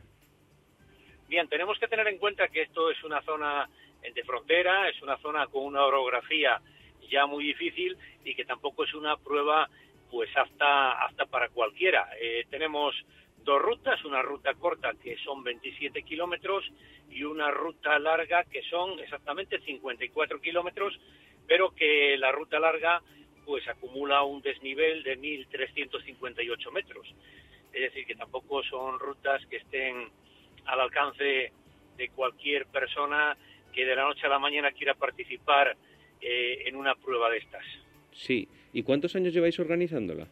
Bien, 1.29 1.49
tenemos 1.49 1.79
que 1.79 1.89
tener 1.89 2.07
en 2.09 2.19
cuenta 2.19 2.49
que 2.49 2.63
esto 2.63 2.91
es 2.91 3.03
una 3.03 3.23
zona 3.23 3.69
de 4.15 4.23
frontera, 4.25 4.89
es 4.91 5.01
una 5.03 5.17
zona 5.19 5.47
con 5.47 5.65
una 5.65 5.85
orografía 5.85 6.61
ya 7.09 7.27
muy 7.27 7.45
difícil 7.45 7.97
y 8.25 8.35
que 8.35 8.45
tampoco 8.45 8.85
es 8.85 8.95
una 8.95 9.17
prueba 9.17 9.69
pues 10.11 10.35
apta, 10.37 10.93
apta 11.05 11.27
para 11.27 11.49
cualquiera. 11.49 12.09
Eh, 12.21 12.47
tenemos 12.51 12.95
dos 13.45 13.61
rutas, 13.63 14.05
una 14.05 14.23
ruta 14.23 14.55
corta 14.55 14.93
que 15.03 15.17
son 15.19 15.43
27 15.45 16.03
kilómetros 16.03 16.65
y 17.11 17.23
una 17.25 17.51
ruta 17.51 17.99
larga 17.99 18.45
que 18.45 18.63
son 18.63 18.99
exactamente 18.99 19.61
54 19.61 20.41
kilómetros, 20.41 20.99
pero 21.47 21.71
que 21.75 22.17
la 22.19 22.33
ruta 22.33 22.59
larga 22.59 23.01
pues 23.45 23.67
acumula 23.69 24.23
un 24.25 24.43
desnivel 24.43 25.05
de 25.05 25.19
1.358 25.19 26.73
metros. 26.73 27.07
Es 27.73 27.81
decir, 27.81 28.07
que 28.07 28.17
tampoco 28.17 28.63
son 28.65 28.99
rutas 28.99 29.45
que 29.47 29.59
estén 29.59 30.09
al 30.65 30.81
alcance 30.81 31.53
de 31.97 32.09
cualquier 32.11 32.67
persona 32.67 33.37
que 33.73 33.85
de 33.85 33.95
la 33.95 34.05
noche 34.05 34.27
a 34.27 34.31
la 34.31 34.39
mañana 34.39 34.73
quiera 34.73 34.95
participar 34.95 35.77
eh, 36.21 36.62
en 36.67 36.77
una 36.77 36.95
prueba 36.95 37.31
de 37.31 37.39
estas. 37.39 37.64
Sí. 38.12 38.49
¿Y 38.73 38.83
cuántos 38.83 39.17
años 39.17 39.33
lleváis 39.33 39.59
organizándola? 39.59 40.27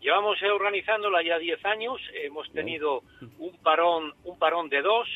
Llevamos 0.00 0.40
eh, 0.42 0.50
organizándola 0.50 1.22
ya 1.22 1.38
10 1.38 1.64
años, 1.66 2.00
hemos 2.14 2.50
tenido 2.52 3.02
un 3.38 3.56
parón, 3.58 4.14
un 4.24 4.38
parón 4.38 4.68
de 4.68 4.80
dos 4.80 5.08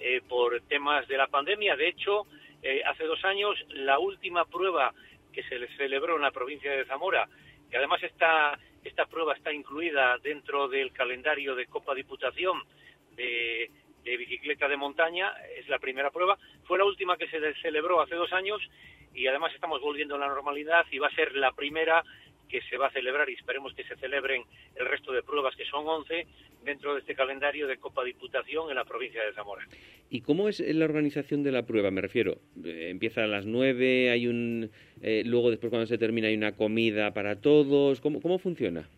eh, 0.00 0.20
por 0.28 0.60
temas 0.62 1.06
de 1.06 1.16
la 1.16 1.28
pandemia. 1.28 1.76
De 1.76 1.88
hecho, 1.88 2.26
eh, 2.62 2.82
hace 2.84 3.04
dos 3.04 3.24
años 3.24 3.56
la 3.70 3.98
última 3.98 4.44
prueba 4.44 4.92
que 5.32 5.42
se 5.44 5.58
le 5.58 5.68
celebró 5.76 6.16
en 6.16 6.22
la 6.22 6.32
provincia 6.32 6.72
de 6.72 6.84
Zamora, 6.84 7.28
que 7.70 7.76
además 7.76 8.02
está, 8.02 8.58
esta 8.84 9.06
prueba 9.06 9.34
está 9.34 9.52
incluida 9.52 10.18
dentro 10.18 10.68
del 10.68 10.92
calendario 10.92 11.54
de 11.54 11.66
Copa 11.66 11.94
Diputación 11.94 12.62
de, 13.16 13.70
de 14.04 14.16
bicicleta 14.16 14.68
de 14.68 14.76
montaña, 14.76 15.32
es 15.58 15.68
la 15.68 15.78
primera 15.78 16.10
prueba, 16.10 16.38
fue 16.64 16.78
la 16.78 16.84
última 16.84 17.16
que 17.16 17.28
se 17.28 17.54
celebró 17.62 18.00
hace 18.00 18.14
dos 18.14 18.32
años 18.32 18.60
y 19.14 19.26
además 19.26 19.52
estamos 19.54 19.80
volviendo 19.80 20.16
a 20.16 20.18
la 20.18 20.28
normalidad 20.28 20.84
y 20.90 20.98
va 20.98 21.08
a 21.08 21.14
ser 21.14 21.34
la 21.34 21.52
primera 21.52 22.04
que 22.48 22.60
se 22.62 22.76
va 22.76 22.88
a 22.88 22.90
celebrar 22.90 23.28
y 23.30 23.34
esperemos 23.34 23.74
que 23.74 23.84
se 23.84 23.96
celebren 23.96 24.42
el 24.76 24.86
resto 24.86 25.12
de 25.12 25.22
pruebas, 25.22 25.56
que 25.56 25.64
son 25.64 25.88
11, 25.88 26.26
dentro 26.62 26.94
de 26.94 27.00
este 27.00 27.14
calendario 27.14 27.66
de 27.66 27.78
Copa 27.78 28.04
Diputación 28.04 28.70
en 28.70 28.76
la 28.76 28.84
provincia 28.84 29.24
de 29.24 29.32
Zamora. 29.32 29.66
¿Y 30.10 30.20
cómo 30.20 30.48
es 30.48 30.60
la 30.60 30.84
organización 30.84 31.42
de 31.42 31.52
la 31.52 31.66
prueba? 31.66 31.90
Me 31.90 32.00
refiero, 32.00 32.38
eh, 32.64 32.88
empieza 32.90 33.24
a 33.24 33.26
las 33.26 33.46
nueve, 33.46 34.10
hay 34.10 34.26
un, 34.26 34.70
eh, 35.02 35.22
luego 35.24 35.50
después 35.50 35.70
cuando 35.70 35.86
se 35.86 35.98
termina 35.98 36.28
hay 36.28 36.36
una 36.36 36.52
comida 36.52 37.12
para 37.12 37.40
todos. 37.40 38.00
¿Cómo, 38.00 38.20
cómo 38.20 38.38
funciona? 38.38 38.88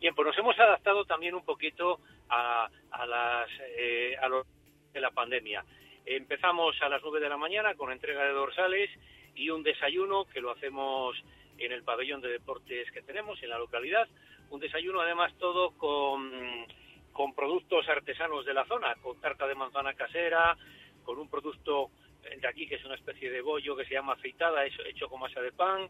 Bien, 0.00 0.14
pues 0.14 0.26
nos 0.26 0.38
hemos 0.38 0.58
adaptado 0.58 1.04
también 1.04 1.34
un 1.34 1.44
poquito 1.44 2.00
a, 2.30 2.70
las 3.06 3.48
eh, 3.76 4.16
a 4.20 4.28
lo 4.28 4.46
de 4.92 5.00
la 5.00 5.10
pandemia. 5.10 5.64
Empezamos 6.06 6.80
a 6.80 6.88
las 6.88 7.02
9 7.02 7.20
de 7.20 7.28
la 7.28 7.36
mañana 7.36 7.74
con 7.74 7.92
entrega 7.92 8.24
de 8.24 8.32
dorsales 8.32 8.90
y 9.34 9.50
un 9.50 9.62
desayuno 9.62 10.24
que 10.24 10.40
lo 10.40 10.50
hacemos 10.50 11.16
en 11.58 11.72
el 11.72 11.82
pabellón 11.82 12.20
de 12.20 12.30
deportes 12.30 12.90
que 12.90 13.02
tenemos 13.02 13.42
en 13.42 13.50
la 13.50 13.58
localidad. 13.58 14.08
Un 14.50 14.60
desayuno 14.60 15.00
además 15.00 15.32
todo 15.38 15.72
con, 15.72 16.66
con 17.12 17.34
productos 17.34 17.88
artesanos 17.88 18.44
de 18.44 18.54
la 18.54 18.64
zona, 18.64 18.94
con 18.96 19.20
tarta 19.20 19.46
de 19.46 19.54
manzana 19.54 19.94
casera, 19.94 20.56
con 21.04 21.18
un 21.18 21.28
producto 21.28 21.90
de 22.22 22.48
aquí 22.48 22.66
que 22.66 22.76
es 22.76 22.84
una 22.84 22.94
especie 22.94 23.30
de 23.30 23.40
bollo 23.40 23.76
que 23.76 23.84
se 23.84 23.94
llama 23.94 24.14
afeitada, 24.14 24.64
hecho 24.64 25.08
con 25.08 25.20
masa 25.20 25.40
de 25.40 25.52
pan, 25.52 25.88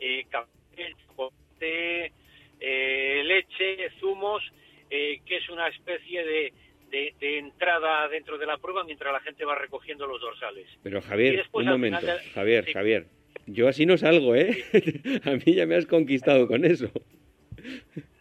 eh, 0.00 0.26
café, 0.28 0.94
chocolate, 1.06 2.12
eh, 2.60 3.22
leche, 3.24 3.90
zumos, 4.00 4.42
eh, 4.90 5.20
que 5.24 5.36
es 5.36 5.48
una 5.48 5.68
especie 5.68 6.24
de, 6.24 6.52
de, 6.90 7.14
de 7.20 7.38
entrada 7.38 8.08
dentro 8.08 8.38
de 8.38 8.46
la 8.46 8.58
prueba 8.58 8.84
mientras 8.84 9.12
la 9.12 9.20
gente 9.20 9.44
va 9.44 9.54
recogiendo 9.54 10.06
los 10.06 10.20
dorsales. 10.20 10.66
Pero 10.82 11.00
Javier, 11.02 11.36
después, 11.36 11.66
un 11.66 11.72
momento. 11.72 12.00
final 12.00 12.20
Javier, 12.34 12.64
sí. 12.64 12.72
Javier. 12.72 13.06
Yo 13.46 13.68
así 13.68 13.86
no 13.86 13.96
salgo, 13.96 14.34
¿eh? 14.34 14.64
a 15.24 15.30
mí 15.30 15.54
ya 15.54 15.66
me 15.66 15.76
has 15.76 15.86
conquistado 15.86 16.46
con 16.46 16.64
eso. 16.64 16.90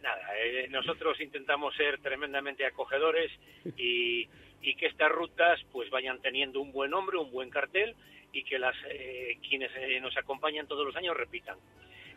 Nada, 0.02 0.40
eh, 0.42 0.68
nosotros 0.70 1.20
intentamos 1.20 1.76
ser 1.76 2.00
tremendamente 2.00 2.66
acogedores 2.66 3.32
y, 3.78 4.28
y 4.62 4.76
que 4.76 4.88
estas 4.88 5.12
rutas 5.12 5.60
pues 5.72 5.90
vayan 5.90 6.22
teniendo 6.22 6.62
un 6.62 6.72
buen 6.72 6.92
nombre, 6.92 7.18
un 7.18 7.32
buen 7.32 7.50
cartel 7.50 7.96
y 8.32 8.44
que 8.44 8.60
las 8.60 8.76
eh, 8.90 9.38
quienes 9.48 9.72
eh, 9.76 10.00
nos 10.00 10.16
acompañan 10.18 10.68
todos 10.68 10.86
los 10.86 10.96
años 10.96 11.16
repitan. 11.16 11.58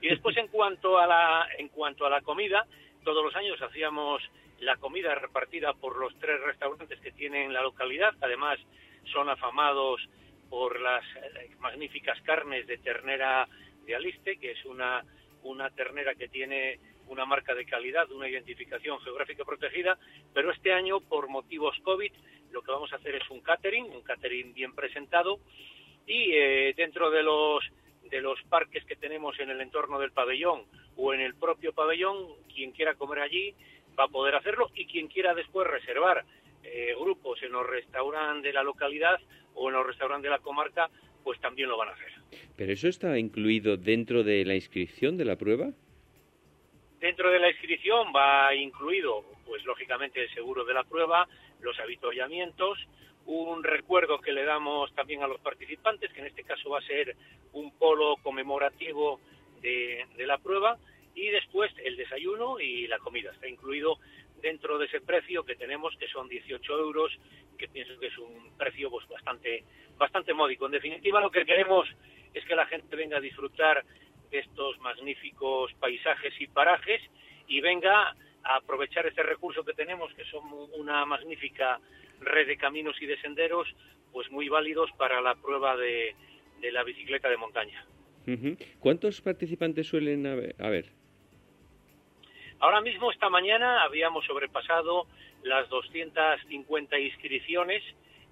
Y 0.01 0.09
después 0.09 0.37
en 0.37 0.49
cuanto 0.49 0.99
a 0.99 1.07
la 1.07 1.47
en 1.59 1.69
cuanto 1.69 2.07
a 2.07 2.11
la 2.11 2.21
comida, 2.21 2.67
todos 3.05 3.25
los 3.25 3.35
años 3.37 3.61
hacíamos 3.61 4.23
la 4.61 4.77
comida 4.77 5.15
repartida 5.15 5.73
por 5.73 5.97
los 5.97 6.17
tres 6.19 6.41
restaurantes 6.43 7.01
que 7.01 7.13
tienen 7.13 7.53
la 7.53 7.63
localidad, 7.63 8.15
además 8.21 8.59
son 9.13 9.29
afamados 9.29 10.01
por 10.49 10.81
las 10.81 11.05
eh, 11.17 11.51
magníficas 11.59 12.21
carnes 12.23 12.67
de 12.67 12.79
ternera 12.79 13.49
de 13.87 13.95
Aliste, 13.95 14.39
que 14.39 14.53
es 14.53 14.65
una 14.65 15.05
una 15.43 15.71
ternera 15.71 16.15
que 16.15 16.29
tiene 16.29 16.79
una 17.09 17.25
marca 17.25 17.55
de 17.55 17.65
calidad, 17.65 18.11
una 18.13 18.29
identificación 18.29 19.01
geográfica 19.01 19.45
protegida, 19.45 19.99
pero 20.33 20.53
este 20.53 20.73
año, 20.73 21.01
por 21.01 21.29
motivos 21.29 21.77
COVID, 21.83 22.13
lo 22.53 22.63
que 22.63 22.71
vamos 22.71 22.93
a 22.93 22.97
hacer 22.97 23.17
es 23.17 23.29
un 23.31 23.41
catering, 23.41 23.85
un 23.87 24.03
catering 24.03 24.55
bien 24.55 24.75
presentado, 24.75 25.41
y 26.07 26.33
eh, 26.33 26.75
dentro 26.77 27.11
de 27.11 27.23
los 27.23 27.65
de 28.11 28.21
los 28.21 28.43
parques 28.49 28.85
que 28.87 28.97
tenemos 28.97 29.39
en 29.39 29.51
el 29.51 29.61
entorno 29.61 30.01
del 30.01 30.11
pabellón 30.11 30.65
o 31.01 31.15
en 31.15 31.21
el 31.21 31.35
propio 31.35 31.73
pabellón, 31.73 32.17
quien 32.53 32.73
quiera 32.73 32.95
comer 32.95 33.21
allí 33.21 33.55
va 33.99 34.05
a 34.05 34.09
poder 34.09 34.35
hacerlo 34.35 34.71
y 34.75 34.87
quien 34.87 35.09
quiera 35.09 35.35
después 35.35 35.67
reservar 35.67 36.25
eh, 36.63 36.95
grupos 36.99 37.43
en 37.43 37.53
los 37.53 37.67
restaurantes 37.67 38.43
de 38.45 38.53
la 38.53 38.63
localidad 38.63 39.19
o 39.55 39.69
en 39.69 39.75
los 39.75 39.87
restaurantes 39.87 40.25
de 40.25 40.31
la 40.31 40.39
comarca, 40.39 40.91
pues 41.25 41.41
también 41.41 41.69
lo 41.69 41.79
van 41.79 41.89
a 41.89 41.93
hacer. 41.93 42.13
¿Pero 42.57 42.73
eso 42.73 42.89
está 42.89 43.19
incluido 43.19 43.77
dentro 43.77 44.23
de 44.23 44.45
la 44.45 44.55
inscripción 44.55 45.17
de 45.17 45.25
la 45.25 45.37
prueba? 45.37 45.71
Dentro 47.01 47.31
de 47.31 47.39
la 47.39 47.51
inscripción 47.51 48.13
va 48.15 48.55
incluido, 48.55 49.25
pues 49.47 49.65
lógicamente, 49.65 50.23
el 50.23 50.31
seguro 50.35 50.65
de 50.65 50.75
la 50.75 50.85
prueba, 50.85 51.27
los 51.61 51.79
avituallamientos, 51.81 52.79
un 53.25 53.65
recuerdo 53.65 54.21
que 54.21 54.33
le 54.33 54.45
damos 54.45 54.93
también 54.95 55.23
a 55.23 55.27
los 55.27 55.41
participantes, 55.41 56.13
que 56.13 56.21
en 56.21 56.27
este 56.27 56.45
caso 56.45 56.71
va 56.71 56.79
a 56.79 56.83
ser 56.83 57.17
un 57.53 57.71
polo 57.73 58.17
conmemorativo 58.23 59.21
de, 59.63 60.07
de 60.17 60.27
la 60.27 60.39
prueba, 60.39 60.79
y 61.15 61.29
después 61.29 61.73
el 61.85 61.97
desayuno 61.97 62.61
y 62.61 62.87
la 62.87 62.99
comida. 62.99 63.31
Está 63.33 63.49
incluido 63.49 63.99
dentro 64.41 64.79
de 64.79 64.87
ese 64.87 65.01
precio 65.01 65.45
que 65.45 65.57
tenemos, 65.57 65.95
que 65.99 66.09
son 66.09 66.29
18 66.29 66.79
euros, 66.79 67.13
que 67.59 67.69
pienso 67.69 67.99
que 67.99 68.07
es 68.07 68.19
un 68.19 68.57
precio 68.57 68.91
pues, 68.91 69.07
bastante, 69.09 69.65
bastante 69.99 70.33
módico. 70.33 70.67
En 70.67 70.73
definitiva, 70.73 71.21
lo 71.21 71.31
que 71.31 71.45
queremos 71.45 71.89
es 72.33 72.45
que 72.45 72.55
la 72.55 72.67
gente 72.67 72.97
venga 72.97 73.19
a 73.19 73.21
disfrutar 73.21 73.85
de 74.31 74.39
estos 74.39 74.79
magníficos 74.79 75.73
paisajes 75.75 76.33
y 76.41 76.47
parajes 76.47 77.03
y 77.49 77.61
venga 77.61 78.15
a 78.43 78.57
aprovechar 78.57 79.07
este 79.07 79.23
recurso 79.23 79.65
que 79.65 79.75
tenemos, 79.75 80.13
que 80.15 80.25
son 80.25 80.45
una 80.79 81.05
magnífica 81.05 81.81
red 82.21 82.47
de 82.47 82.57
caminos 82.57 82.97
y 83.01 83.07
de 83.07 83.21
senderos, 83.21 83.69
pues 84.13 84.31
muy 84.31 84.49
válidos 84.49 84.91
para 84.97 85.21
la 85.21 85.35
prueba 85.35 85.77
de, 85.77 86.15
de 86.61 86.73
la 86.73 86.85
bicicleta 86.85 87.29
de 87.29 87.37
montaña. 87.37 87.85
¿Cuántos 88.79 89.21
participantes 89.21 89.89
suelen 89.89 90.27
haber? 90.27 91.00
Ahora 92.61 92.83
mismo, 92.83 93.11
esta 93.11 93.31
mañana, 93.31 93.83
habíamos 93.83 94.27
sobrepasado 94.27 95.07
las 95.43 95.67
250 95.71 96.99
inscripciones, 96.99 97.83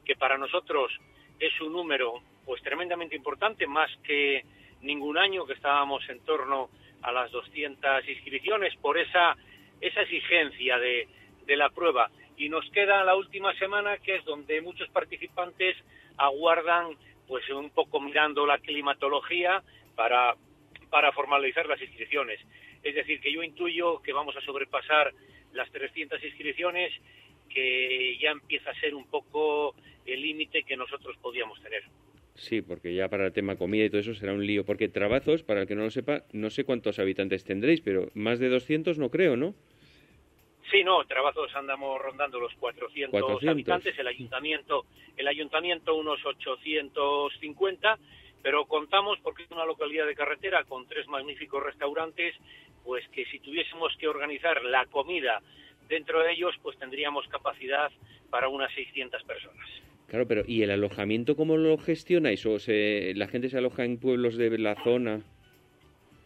que 0.04 0.16
para 0.16 0.36
nosotros 0.36 0.92
es 1.40 1.58
un 1.62 1.72
número 1.72 2.20
pues 2.44 2.62
tremendamente 2.62 3.16
importante, 3.16 3.66
más 3.66 3.90
que 4.04 4.44
ningún 4.82 5.16
año 5.16 5.46
que 5.46 5.54
estábamos 5.54 6.06
en 6.10 6.20
torno 6.26 6.68
a 7.00 7.10
las 7.10 7.30
200 7.30 8.06
inscripciones 8.06 8.76
por 8.76 8.98
esa, 8.98 9.34
esa 9.80 10.02
exigencia 10.02 10.78
de, 10.78 11.08
de 11.46 11.56
la 11.56 11.70
prueba. 11.70 12.10
Y 12.36 12.50
nos 12.50 12.68
queda 12.70 13.04
la 13.04 13.16
última 13.16 13.54
semana, 13.54 13.96
que 13.96 14.16
es 14.16 14.24
donde 14.26 14.60
muchos 14.60 14.90
participantes 14.90 15.74
aguardan, 16.18 16.98
pues 17.26 17.48
un 17.48 17.70
poco 17.70 17.98
mirando 17.98 18.44
la 18.44 18.58
climatología 18.58 19.62
para, 19.96 20.34
para 20.90 21.12
formalizar 21.12 21.66
las 21.66 21.80
inscripciones. 21.80 22.40
Es 22.82 22.94
decir, 22.94 23.20
que 23.20 23.32
yo 23.32 23.42
intuyo 23.42 24.00
que 24.02 24.12
vamos 24.12 24.36
a 24.36 24.40
sobrepasar 24.40 25.12
las 25.52 25.70
300 25.70 26.22
inscripciones, 26.22 26.92
que 27.48 28.18
ya 28.20 28.30
empieza 28.30 28.70
a 28.70 28.80
ser 28.80 28.94
un 28.94 29.06
poco 29.06 29.74
el 30.06 30.22
límite 30.22 30.62
que 30.62 30.76
nosotros 30.76 31.16
podíamos 31.20 31.60
tener. 31.62 31.82
Sí, 32.34 32.62
porque 32.62 32.94
ya 32.94 33.08
para 33.08 33.26
el 33.26 33.32
tema 33.32 33.56
comida 33.56 33.84
y 33.84 33.90
todo 33.90 34.00
eso 34.00 34.14
será 34.14 34.32
un 34.32 34.46
lío. 34.46 34.64
Porque 34.64 34.88
Trabazos, 34.88 35.42
para 35.42 35.62
el 35.62 35.66
que 35.66 35.74
no 35.74 35.82
lo 35.82 35.90
sepa, 35.90 36.22
no 36.32 36.50
sé 36.50 36.64
cuántos 36.64 37.00
habitantes 37.00 37.44
tendréis, 37.44 37.80
pero 37.80 38.10
más 38.14 38.38
de 38.38 38.48
200 38.48 38.96
no 38.98 39.10
creo, 39.10 39.36
¿no? 39.36 39.54
Sí, 40.70 40.84
no, 40.84 41.04
Trabazos 41.04 41.54
andamos 41.56 42.00
rondando 42.00 42.38
los 42.38 42.54
400, 42.54 43.42
habitantes, 43.48 43.98
el 43.98 44.06
ayuntamiento, 44.06 44.84
el 45.16 45.26
ayuntamiento 45.26 45.96
unos 45.96 46.24
850, 46.24 47.98
pero 48.42 48.66
contamos 48.66 49.18
porque 49.22 49.44
es 49.44 49.50
una 49.50 49.64
localidad 49.64 50.06
de 50.06 50.14
carretera 50.14 50.62
con 50.64 50.86
tres 50.86 51.08
magníficos 51.08 51.62
restaurantes, 51.62 52.34
pues 52.88 53.06
que 53.08 53.26
si 53.26 53.38
tuviésemos 53.40 53.94
que 53.98 54.08
organizar 54.08 54.64
la 54.64 54.86
comida 54.86 55.42
dentro 55.90 56.20
de 56.20 56.32
ellos, 56.32 56.54
pues 56.62 56.78
tendríamos 56.78 57.28
capacidad 57.28 57.90
para 58.30 58.48
unas 58.48 58.72
600 58.72 59.24
personas. 59.24 59.68
Claro, 60.06 60.26
pero 60.26 60.42
¿y 60.46 60.62
el 60.62 60.70
alojamiento 60.70 61.36
cómo 61.36 61.58
lo 61.58 61.76
gestionáis? 61.76 62.46
¿O 62.46 62.58
se, 62.58 63.12
la 63.14 63.28
gente 63.28 63.50
se 63.50 63.58
aloja 63.58 63.84
en 63.84 64.00
pueblos 64.00 64.38
de 64.38 64.56
la 64.56 64.74
zona? 64.82 65.20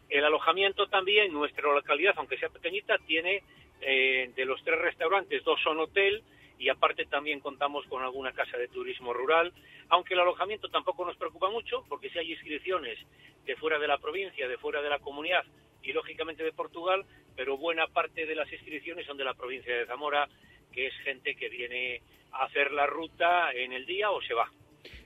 El 0.08 0.24
alojamiento 0.24 0.86
también, 0.86 1.32
nuestra 1.32 1.64
localidad, 1.64 2.14
aunque 2.16 2.38
sea 2.38 2.48
pequeñita, 2.48 2.96
tiene 3.08 3.42
eh, 3.80 4.30
de 4.36 4.44
los 4.44 4.62
tres 4.62 4.78
restaurantes, 4.80 5.42
dos 5.42 5.60
son 5.64 5.80
hotel 5.80 6.22
y 6.60 6.68
aparte 6.68 7.06
también 7.06 7.40
contamos 7.40 7.84
con 7.86 8.04
alguna 8.04 8.30
casa 8.30 8.56
de 8.56 8.68
turismo 8.68 9.12
rural, 9.12 9.52
aunque 9.88 10.14
el 10.14 10.20
alojamiento 10.20 10.68
tampoco 10.68 11.04
nos 11.04 11.16
preocupa 11.16 11.50
mucho, 11.50 11.84
porque 11.88 12.08
si 12.10 12.20
hay 12.20 12.30
inscripciones 12.30 13.00
de 13.44 13.56
fuera 13.56 13.80
de 13.80 13.88
la 13.88 13.98
provincia, 13.98 14.46
de 14.46 14.58
fuera 14.58 14.80
de 14.80 14.90
la 14.90 15.00
comunidad 15.00 15.44
y 15.82 15.92
lógicamente 15.92 16.42
de 16.42 16.52
Portugal, 16.52 17.04
pero 17.36 17.56
buena 17.56 17.86
parte 17.86 18.26
de 18.26 18.34
las 18.34 18.52
inscripciones 18.52 19.06
son 19.06 19.16
de 19.16 19.24
la 19.24 19.34
provincia 19.34 19.74
de 19.74 19.86
Zamora, 19.86 20.28
que 20.72 20.86
es 20.86 20.94
gente 21.04 21.34
que 21.34 21.48
viene 21.48 22.02
hacer 22.32 22.72
la 22.72 22.86
ruta 22.86 23.52
en 23.52 23.72
el 23.72 23.86
día 23.86 24.10
o 24.10 24.20
se 24.22 24.34
va. 24.34 24.50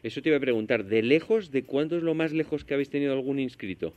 Eso 0.02 0.22
te 0.22 0.28
iba 0.28 0.38
a 0.38 0.40
preguntar, 0.40 0.84
¿de 0.84 1.02
lejos, 1.02 1.50
de 1.50 1.64
cuánto 1.64 1.96
es 1.96 2.02
lo 2.02 2.14
más 2.14 2.32
lejos 2.32 2.64
que 2.64 2.74
habéis 2.74 2.90
tenido 2.90 3.12
algún 3.12 3.38
inscrito? 3.38 3.92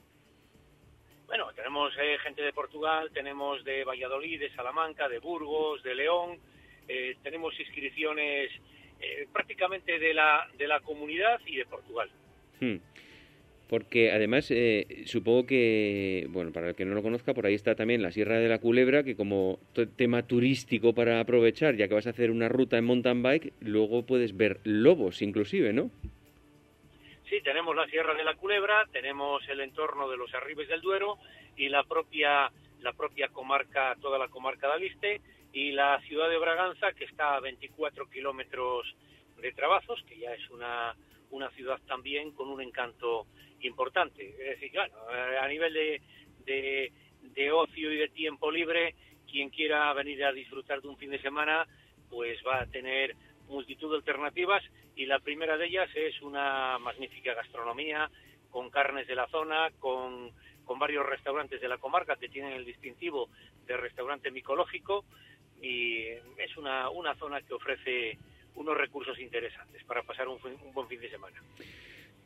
Bueno, 1.27 1.51
tenemos 1.55 1.93
eh, 2.01 2.17
gente 2.23 2.41
de 2.41 2.51
Portugal, 2.53 3.11
tenemos 3.13 3.63
de 3.63 3.83
Valladolid, 3.83 4.39
de 4.39 4.49
Salamanca, 4.55 5.07
de 5.07 5.19
Burgos, 5.19 5.83
de 5.83 5.93
León, 5.93 6.39
eh, 6.87 7.15
tenemos 7.21 7.57
inscripciones 7.59 8.49
eh, 8.99 9.27
prácticamente 9.31 9.99
de 9.99 10.13
la, 10.13 10.49
de 10.57 10.67
la 10.67 10.79
comunidad 10.79 11.39
y 11.45 11.57
de 11.57 11.65
Portugal. 11.65 12.09
Hmm. 12.59 12.77
Porque 13.69 14.11
además, 14.11 14.49
eh, 14.49 15.03
supongo 15.05 15.45
que, 15.45 16.25
bueno, 16.29 16.51
para 16.51 16.69
el 16.69 16.75
que 16.75 16.85
no 16.85 16.95
lo 16.95 17.03
conozca, 17.03 17.35
por 17.35 17.45
ahí 17.45 17.53
está 17.53 17.75
también 17.75 18.01
la 18.01 18.11
Sierra 18.11 18.39
de 18.39 18.49
la 18.49 18.57
Culebra, 18.57 19.03
que 19.03 19.15
como 19.15 19.59
tema 19.95 20.23
turístico 20.23 20.93
para 20.93 21.19
aprovechar, 21.19 21.75
ya 21.75 21.87
que 21.87 21.93
vas 21.93 22.07
a 22.07 22.09
hacer 22.09 22.31
una 22.31 22.49
ruta 22.49 22.79
en 22.79 22.85
mountain 22.85 23.21
bike, 23.21 23.53
luego 23.61 24.07
puedes 24.07 24.35
ver 24.35 24.59
lobos 24.63 25.21
inclusive, 25.21 25.71
¿no? 25.71 25.91
Sí, 27.29 27.41
tenemos 27.43 27.75
la 27.75 27.85
Sierra 27.85 28.15
de 28.15 28.23
la 28.23 28.33
Culebra, 28.33 28.87
tenemos 28.91 29.47
el 29.47 29.59
entorno 29.59 30.09
de 30.09 30.17
los 30.17 30.33
Arribes 30.33 30.67
del 30.67 30.81
Duero 30.81 31.19
y 31.55 31.69
la 31.69 31.83
propia, 31.83 32.51
la 32.81 32.93
propia 32.93 33.27
comarca, 33.27 33.95
toda 34.01 34.17
la 34.17 34.29
comarca 34.29 34.65
de 34.67 34.73
Aliste 34.73 35.21
y 35.53 35.73
la 35.73 36.01
ciudad 36.07 36.27
de 36.27 36.39
Braganza, 36.39 36.93
que 36.93 37.05
está 37.05 37.35
a 37.35 37.39
24 37.39 38.09
kilómetros 38.09 38.95
de 39.39 39.51
Trabazos, 39.51 40.03
que 40.09 40.17
ya 40.17 40.33
es 40.33 40.49
una, 40.49 40.95
una 41.29 41.51
ciudad 41.51 41.79
también 41.87 42.31
con 42.31 42.49
un 42.49 42.61
encanto 42.61 43.27
importante. 43.67 44.29
Es 44.29 44.59
decir, 44.59 44.71
claro, 44.71 44.93
a 45.41 45.47
nivel 45.47 45.73
de, 45.73 46.01
de, 46.45 46.91
de, 47.21 47.51
ocio 47.51 47.91
y 47.91 47.97
de 47.97 48.09
tiempo 48.09 48.51
libre, 48.51 48.95
quien 49.29 49.49
quiera 49.49 49.93
venir 49.93 50.23
a 50.23 50.31
disfrutar 50.31 50.81
de 50.81 50.87
un 50.87 50.97
fin 50.97 51.11
de 51.11 51.21
semana, 51.21 51.67
pues 52.09 52.39
va 52.45 52.61
a 52.61 52.65
tener 52.65 53.15
multitud 53.47 53.91
de 53.91 53.97
alternativas 53.97 54.63
y 54.95 55.05
la 55.05 55.19
primera 55.19 55.57
de 55.57 55.67
ellas 55.67 55.89
es 55.95 56.21
una 56.21 56.77
magnífica 56.79 57.33
gastronomía 57.33 58.09
con 58.49 58.69
carnes 58.69 59.07
de 59.07 59.15
la 59.15 59.27
zona, 59.27 59.69
con, 59.79 60.31
con 60.65 60.79
varios 60.79 61.05
restaurantes 61.05 61.61
de 61.61 61.67
la 61.67 61.77
comarca 61.77 62.15
que 62.15 62.29
tienen 62.29 62.53
el 62.53 62.65
distintivo 62.65 63.29
de 63.65 63.77
restaurante 63.77 64.31
micológico 64.31 65.05
y 65.61 66.03
es 66.37 66.57
una, 66.57 66.89
una 66.89 67.15
zona 67.15 67.41
que 67.41 67.53
ofrece 67.53 68.17
unos 68.55 68.77
recursos 68.77 69.17
interesantes 69.19 69.83
para 69.83 70.03
pasar 70.03 70.27
un, 70.27 70.39
un 70.43 70.73
buen 70.73 70.87
fin 70.87 70.99
de 70.99 71.09
semana. 71.09 71.41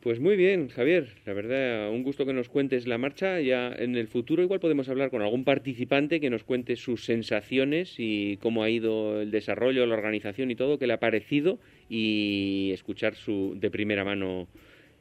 Pues 0.04 0.20
muy 0.20 0.36
bien, 0.36 0.68
Javier. 0.68 1.08
La 1.26 1.32
verdad, 1.32 1.90
un 1.90 2.04
gusto 2.04 2.26
que 2.26 2.34
nos 2.34 2.50
cuentes 2.50 2.88
la 2.88 2.98
marcha. 2.98 3.40
Ya 3.40 3.70
en 3.70 3.96
el 3.96 4.10
futuro 4.10 4.44
igual 4.44 4.60
podemos 4.60 4.90
hablar 4.90 5.10
con 5.10 5.22
algún 5.22 5.46
participante 5.46 6.20
que 6.20 6.30
nos 6.30 6.44
cuente 6.44 6.76
sus 6.76 7.06
sensaciones 7.06 7.96
y 7.98 8.36
cómo 8.42 8.64
ha 8.64 8.70
ido 8.70 9.22
el 9.22 9.32
desarrollo, 9.32 9.86
la 9.86 9.96
organización 9.96 10.52
y 10.52 10.58
todo, 10.58 10.78
qué 10.78 10.88
le 10.88 10.94
ha 10.94 11.00
parecido 11.00 11.58
y 11.88 12.72
escuchar 12.74 13.16
su, 13.16 13.54
de 13.56 13.72
primera 13.72 14.04
mano 14.04 14.50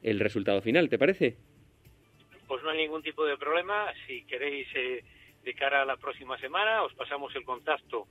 el 0.04 0.20
resultado 0.20 0.62
final. 0.62 0.88
¿Te 0.88 1.00
parece? 1.00 1.34
Pues 2.46 2.62
no 2.62 2.70
hay 2.70 2.78
ningún 2.78 3.02
tipo 3.02 3.24
de 3.24 3.36
problema. 3.36 3.92
Si 4.06 4.22
queréis 4.22 4.68
eh, 4.76 5.02
de 5.42 5.54
cara 5.54 5.82
a 5.82 5.84
la 5.84 5.96
próxima 5.96 6.38
semana. 6.38 6.84
Os 6.84 6.94
pasamos 6.94 7.34
el 7.34 7.42
contacto 7.42 8.06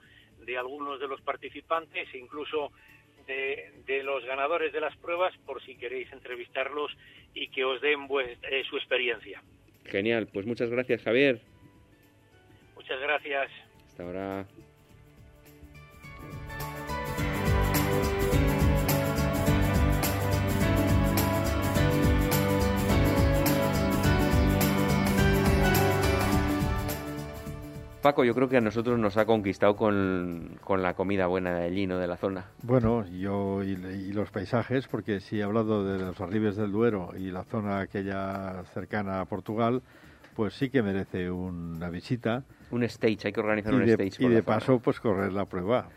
de 0.46 0.58
algunos 0.58 1.00
de 1.00 1.08
los 1.08 1.22
participantes 1.22 2.14
e 2.14 2.18
incluso 2.18 2.74
de, 3.28 4.04
los 4.04 4.26
ganadores 4.26 4.74
de 4.74 4.82
las 4.82 4.96
pruebas 4.98 5.34
por 5.46 5.64
si 5.64 5.76
queréis 5.76 6.12
entrevistarlos 6.12 6.92
y 7.34 7.48
que 7.50 7.64
os 7.64 7.82
den 7.82 8.08
eh, 8.12 8.64
su 8.70 8.78
experiencia. 8.78 9.42
Genial, 9.86 10.28
pues 10.32 10.46
muchas 10.46 10.70
gracias 10.70 11.02
Javier. 11.04 11.42
Muchas 12.76 13.00
gracias. 13.00 13.50
Hasta 13.88 14.04
ahora. 14.04 14.46
Paco, 28.02 28.24
yo 28.24 28.34
creo 28.34 28.50
que 28.50 28.58
a 28.58 28.62
nosotros 28.62 28.98
nos 28.98 29.16
ha 29.18 29.26
conquistado 29.26 29.76
con, 29.76 30.58
la 30.68 30.94
comida 30.96 31.28
buena 31.28 31.54
de 31.54 31.66
allí, 31.66 31.86
¿no? 31.86 32.00
De 32.00 32.08
la 32.08 32.18
zona. 32.18 32.46
Bueno, 32.64 33.06
yo 33.08 33.64
y, 33.64 33.76
los 34.12 34.32
paisajes, 34.32 34.88
porque 34.88 35.20
si 35.20 35.40
he 35.40 35.44
hablado 35.44 35.86
de 35.86 36.04
los 36.04 36.20
arribes 36.20 36.56
del 36.56 36.72
Duero 36.72 37.12
y 37.16 37.30
la 37.30 37.44
zona 37.44 37.82
aquella 37.82 38.64
cercana 38.74 39.22
a 39.22 39.26
Portugal, 39.26 39.84
pues 40.36 40.56
sí 40.56 40.70
que 40.70 40.82
merece 40.82 41.30
una 41.30 41.90
visita. 41.90 42.44
Un 42.72 42.84
stage, 42.84 43.20
hay 43.26 43.34
que 43.34 43.40
organizar 43.40 43.76
un 43.76 43.84
stage. 43.84 44.24
y 44.24 44.28
de 44.30 44.42
paso, 44.42 44.80
pues 44.80 45.00
correr 45.00 45.32
la 45.32 45.46
prueba. 45.46 45.90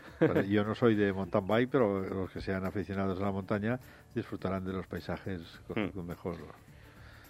yo 0.47 0.63
no 0.63 0.75
soy 0.75 0.93
de 0.93 1.11
mountain 1.11 1.47
bike, 1.47 1.69
pero 1.71 2.01
los 2.01 2.29
que 2.29 2.39
sean 2.39 2.65
aficionados 2.65 3.19
a 3.19 3.23
la 3.23 3.31
montaña 3.31 3.79
disfrutarán 4.13 4.63
de 4.63 4.73
los 4.73 4.85
paisajes 4.85 5.41
con, 5.67 5.87
hmm. 5.87 6.07
mejor. 6.07 6.35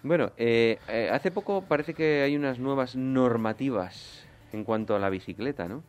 Bueno, 0.04 0.34
eh, 0.38 0.80
eh, 0.90 1.10
hace 1.12 1.32
poco 1.32 1.64
parece 1.64 1.94
que 1.94 2.22
hay 2.24 2.36
unas 2.36 2.60
nuevas 2.60 2.96
normativas 2.96 4.25
en 4.56 4.64
cuanto 4.64 4.96
a 4.96 5.00
la 5.00 5.10
bicicleta, 5.10 5.68
¿no? 5.68 5.84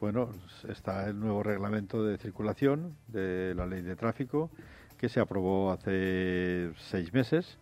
Bueno, 0.00 0.30
está 0.68 1.08
el 1.08 1.18
nuevo 1.18 1.42
reglamento 1.42 2.04
de 2.04 2.18
circulación 2.18 2.96
de 3.08 3.54
la 3.54 3.66
ley 3.66 3.82
de 3.82 3.96
tráfico 3.96 4.50
que 4.96 5.08
se 5.08 5.20
aprobó 5.20 5.72
hace 5.72 6.72
seis 6.76 7.12
meses, 7.12 7.58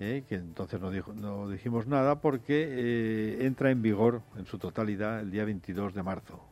¿eh? 0.00 0.24
que 0.28 0.34
entonces 0.34 0.80
no, 0.80 0.90
no, 1.14 1.48
dijimos 1.48 1.86
nada 1.86 2.20
porque 2.20 2.66
eh, 2.68 3.46
entra 3.46 3.70
en 3.70 3.82
vigor 3.82 4.22
en 4.36 4.46
su 4.46 4.58
totalidad 4.58 5.20
el 5.20 5.30
día 5.30 5.44
22 5.44 5.94
de 5.94 6.02
marzo. 6.02 6.42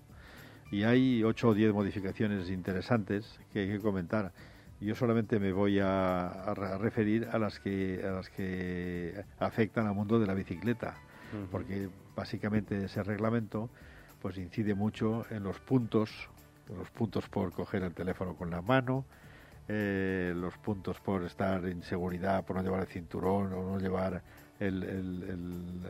Y 0.71 0.83
hay 0.83 1.23
ocho 1.23 1.49
o 1.49 1.55
diez 1.55 1.73
modificaciones 1.73 2.51
interesantes 2.51 3.39
que 3.53 3.61
hay 3.61 3.69
que 3.69 3.81
comentar. 3.81 4.33
Yo 4.81 4.95
solamente 4.95 5.39
me 5.39 5.53
voy 5.53 5.79
a, 5.81 6.55
referir 6.79 7.29
a 7.33 7.39
las 7.39 7.59
que 7.59 8.03
a 8.05 8.11
las 8.11 8.29
que 8.29 9.25
afectan 9.39 9.87
al 9.87 9.95
mundo 9.95 10.19
de 10.19 10.27
la 10.27 10.35
bicicleta, 10.35 10.97
porque 11.51 11.89
básicamente 12.17 12.85
ese 12.85 13.03
reglamento 13.05 13.71
pues 14.21 14.39
incide 14.39 14.75
mucho 14.75 15.25
en 15.31 15.45
los 15.45 15.61
puntos, 15.61 16.11
los 16.77 16.91
puntos 16.91 17.29
por 17.29 17.53
coger 17.53 17.85
el 17.85 17.95
teléfono 17.95 18.35
con 18.35 18.51
la 18.51 18.63
mano, 18.63 19.05
eh, 19.69 20.33
los 20.35 20.57
puntos 20.59 20.99
por 21.01 21.23
estar 21.23 21.65
en 21.67 21.83
seguridad, 21.83 22.45
por 22.45 22.57
no 22.57 22.63
llevar 22.63 22.81
el 22.81 22.87
cinturón 22.89 23.53
o 23.53 23.63
no 23.63 23.79
llevar 23.79 24.23
el, 24.59 24.83
el 24.83 25.83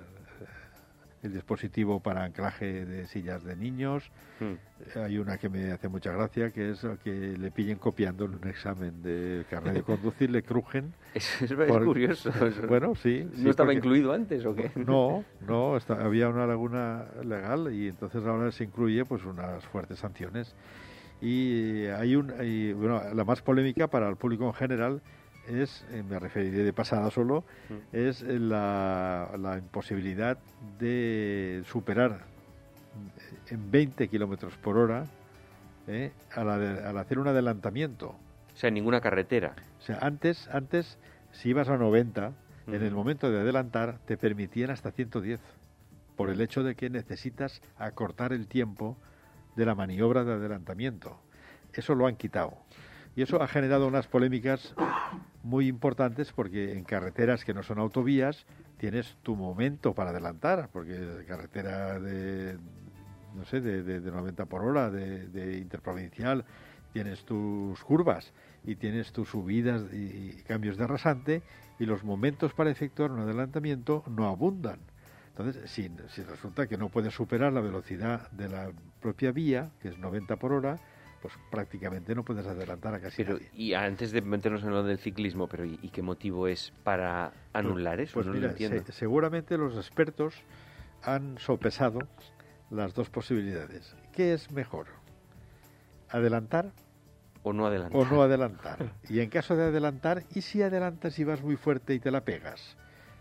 dispositivo 1.22 2.00
para 2.00 2.24
anclaje 2.24 2.84
de 2.84 3.06
sillas 3.06 3.44
de 3.44 3.56
niños. 3.56 4.10
Hmm. 4.40 4.98
Hay 4.98 5.18
una 5.18 5.38
que 5.38 5.48
me 5.48 5.72
hace 5.72 5.88
mucha 5.88 6.12
gracia, 6.12 6.50
que 6.50 6.70
es 6.70 6.86
que 7.02 7.10
le 7.10 7.50
pillen 7.50 7.78
copiando 7.78 8.24
en 8.26 8.34
un 8.34 8.48
examen 8.48 9.02
de 9.02 9.44
carnet 9.48 9.74
de 9.74 9.82
conducir, 9.82 10.30
le 10.30 10.42
crujen. 10.42 10.92
Es, 11.14 11.42
es 11.42 11.52
curioso. 11.52 12.30
Bueno, 12.68 12.94
sí. 12.94 13.26
¿No 13.36 13.50
estaba 13.50 13.72
incluido 13.72 14.12
antes 14.12 14.44
o 14.44 14.54
qué? 14.54 14.70
No, 14.76 15.24
no, 15.46 15.78
había 15.88 16.28
una 16.28 16.46
laguna 16.46 17.06
legal 17.24 17.72
y 17.72 17.88
entonces 17.88 18.24
ahora 18.24 18.52
se 18.52 18.64
incluye 18.64 19.04
pues 19.04 19.24
unas 19.24 19.64
fuertes 19.66 19.98
sanciones. 19.98 20.54
Y 21.22 21.86
hay 21.86 22.14
un, 22.14 22.26
bueno, 22.76 23.02
la 23.14 23.24
más 23.24 23.40
polémica 23.40 23.88
para 23.88 24.08
el 24.08 24.16
público 24.16 24.44
en 24.46 24.52
general 24.52 25.00
es, 25.48 25.84
eh, 25.90 26.02
me 26.08 26.18
referiré 26.18 26.64
de 26.64 26.72
pasada 26.72 27.10
solo, 27.10 27.44
mm. 27.68 27.96
es 27.96 28.22
la, 28.22 29.30
la, 29.38 29.58
imposibilidad 29.58 30.38
de 30.78 31.62
superar 31.66 32.24
en 33.48 33.70
20 33.70 34.08
kilómetros 34.08 34.56
por 34.56 34.78
hora 34.78 35.06
eh, 35.86 36.12
al, 36.34 36.98
hacer 36.98 37.18
un 37.18 37.28
adelantamiento. 37.28 38.16
O 38.54 38.58
sea, 38.58 38.70
ninguna 38.70 39.00
carretera. 39.00 39.54
O 39.78 39.82
sea, 39.82 39.98
antes, 40.00 40.48
antes 40.48 40.98
si 41.32 41.50
ibas 41.50 41.68
a 41.68 41.76
90, 41.76 42.32
en 42.68 42.82
el 42.82 42.92
momento 42.92 43.30
de 43.30 43.40
adelantar 43.40 43.98
te 44.06 44.16
permitían 44.16 44.70
hasta 44.70 44.90
110, 44.90 45.40
por 46.16 46.30
el 46.30 46.40
hecho 46.40 46.62
de 46.62 46.74
que 46.74 46.90
necesitas 46.90 47.60
acortar 47.76 48.32
el 48.32 48.48
tiempo 48.48 48.96
de 49.54 49.66
la 49.66 49.74
maniobra 49.74 50.24
de 50.24 50.32
adelantamiento. 50.32 51.20
Eso 51.72 51.94
lo 51.94 52.06
han 52.06 52.16
quitado. 52.16 52.56
Y 53.16 53.22
eso 53.22 53.42
ha 53.42 53.48
generado 53.48 53.88
unas 53.88 54.06
polémicas 54.06 54.74
muy 55.42 55.68
importantes 55.68 56.32
porque 56.32 56.74
en 56.74 56.84
carreteras 56.84 57.46
que 57.46 57.54
no 57.54 57.62
son 57.62 57.78
autovías 57.78 58.44
tienes 58.76 59.16
tu 59.22 59.34
momento 59.34 59.94
para 59.94 60.10
adelantar, 60.10 60.68
porque 60.70 61.24
carretera 61.26 61.98
de, 61.98 62.58
no 63.34 63.46
sé, 63.46 63.62
de, 63.62 64.00
90 64.00 64.44
por 64.44 64.62
hora, 64.62 64.90
de, 64.90 65.56
interprovincial, 65.56 66.44
tienes 66.92 67.24
tus 67.24 67.82
curvas 67.84 68.34
y 68.64 68.76
tienes 68.76 69.12
tus 69.12 69.30
subidas 69.30 69.82
y, 69.94 70.42
cambios 70.46 70.76
de 70.76 70.86
rasante 70.86 71.42
y 71.78 71.86
los 71.86 72.04
momentos 72.04 72.52
para 72.52 72.70
efectuar 72.70 73.12
un 73.12 73.20
adelantamiento 73.20 74.04
no 74.08 74.28
abundan. 74.28 74.80
Entonces, 75.28 75.70
si, 75.70 75.90
si 76.08 76.22
resulta 76.22 76.66
que 76.66 76.76
no 76.76 76.90
puedes 76.90 77.14
superar 77.14 77.54
la 77.54 77.60
velocidad 77.62 78.30
de 78.32 78.48
la 78.50 78.70
propia 79.00 79.32
vía, 79.32 79.70
que 79.80 79.88
es 79.88 79.98
90 79.98 80.36
por 80.36 80.52
hora, 80.52 80.78
pues 81.20 81.34
prácticamente 81.50 82.14
no 82.14 82.24
puedes 82.24 82.46
adelantar 82.46 82.94
a 82.94 83.00
casi 83.00 83.24
nadie. 83.24 83.50
Y 83.52 83.74
antes 83.74 84.12
de 84.12 84.22
meternos 84.22 84.62
en 84.62 84.70
lo 84.70 84.82
del 84.82 84.98
ciclismo, 84.98 85.48
pero 85.48 85.64
¿y, 85.64 85.76
qué 85.92 86.02
motivo 86.02 86.48
es 86.48 86.72
para 86.84 87.30
pues, 87.30 87.64
anular 87.64 88.00
eso? 88.00 88.14
Pues 88.14 88.26
mira, 88.26 88.54
seguramente 88.90 89.56
los 89.56 89.76
expertos 89.76 90.34
han 91.02 91.38
sopesado 91.38 92.00
las 92.70 92.94
dos 92.94 93.10
posibilidades. 93.10 93.94
¿Qué 94.12 94.32
es 94.32 94.50
mejor? 94.50 94.86
¿Adelantar? 96.10 96.72
O 97.42 97.52
no 97.52 97.66
adelantar. 97.66 98.00
O 98.00 98.04
no 98.04 98.22
adelantar. 98.22 98.92
y 99.08 99.20
en 99.20 99.30
caso 99.30 99.56
de 99.56 99.64
adelantar, 99.64 100.24
¿y 100.34 100.42
si 100.42 100.62
adelantas 100.62 101.18
y 101.18 101.24
vas 101.24 101.42
muy 101.42 101.56
fuerte 101.56 101.94
y 101.94 102.00
te 102.00 102.10
la 102.10 102.22
pegas? 102.24 102.76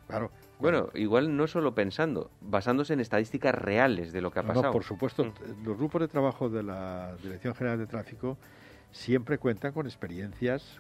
Claro, 0.08 0.32
bueno, 0.60 0.90
igual 0.94 1.36
no 1.36 1.48
solo 1.48 1.76
pensando, 1.76 2.32
basándose 2.42 2.94
en 2.94 3.00
estadísticas 3.00 3.54
reales 3.54 4.14
de 4.14 4.22
lo 4.22 4.32
que 4.32 4.40
ha 4.40 4.44
pasado. 4.44 4.68
No, 4.68 4.72
por 4.72 4.84
supuesto. 4.84 5.26
Mm. 5.26 5.66
Los 5.66 5.78
grupos 5.78 6.02
de 6.02 6.08
trabajo 6.08 6.50
de 6.50 6.64
la 6.64 7.16
Dirección 7.22 7.56
General 7.56 7.78
de 7.78 7.88
Tráfico 7.88 8.38
siempre 8.92 9.38
cuentan 9.38 9.74
con 9.74 9.86
experiencias 9.86 10.80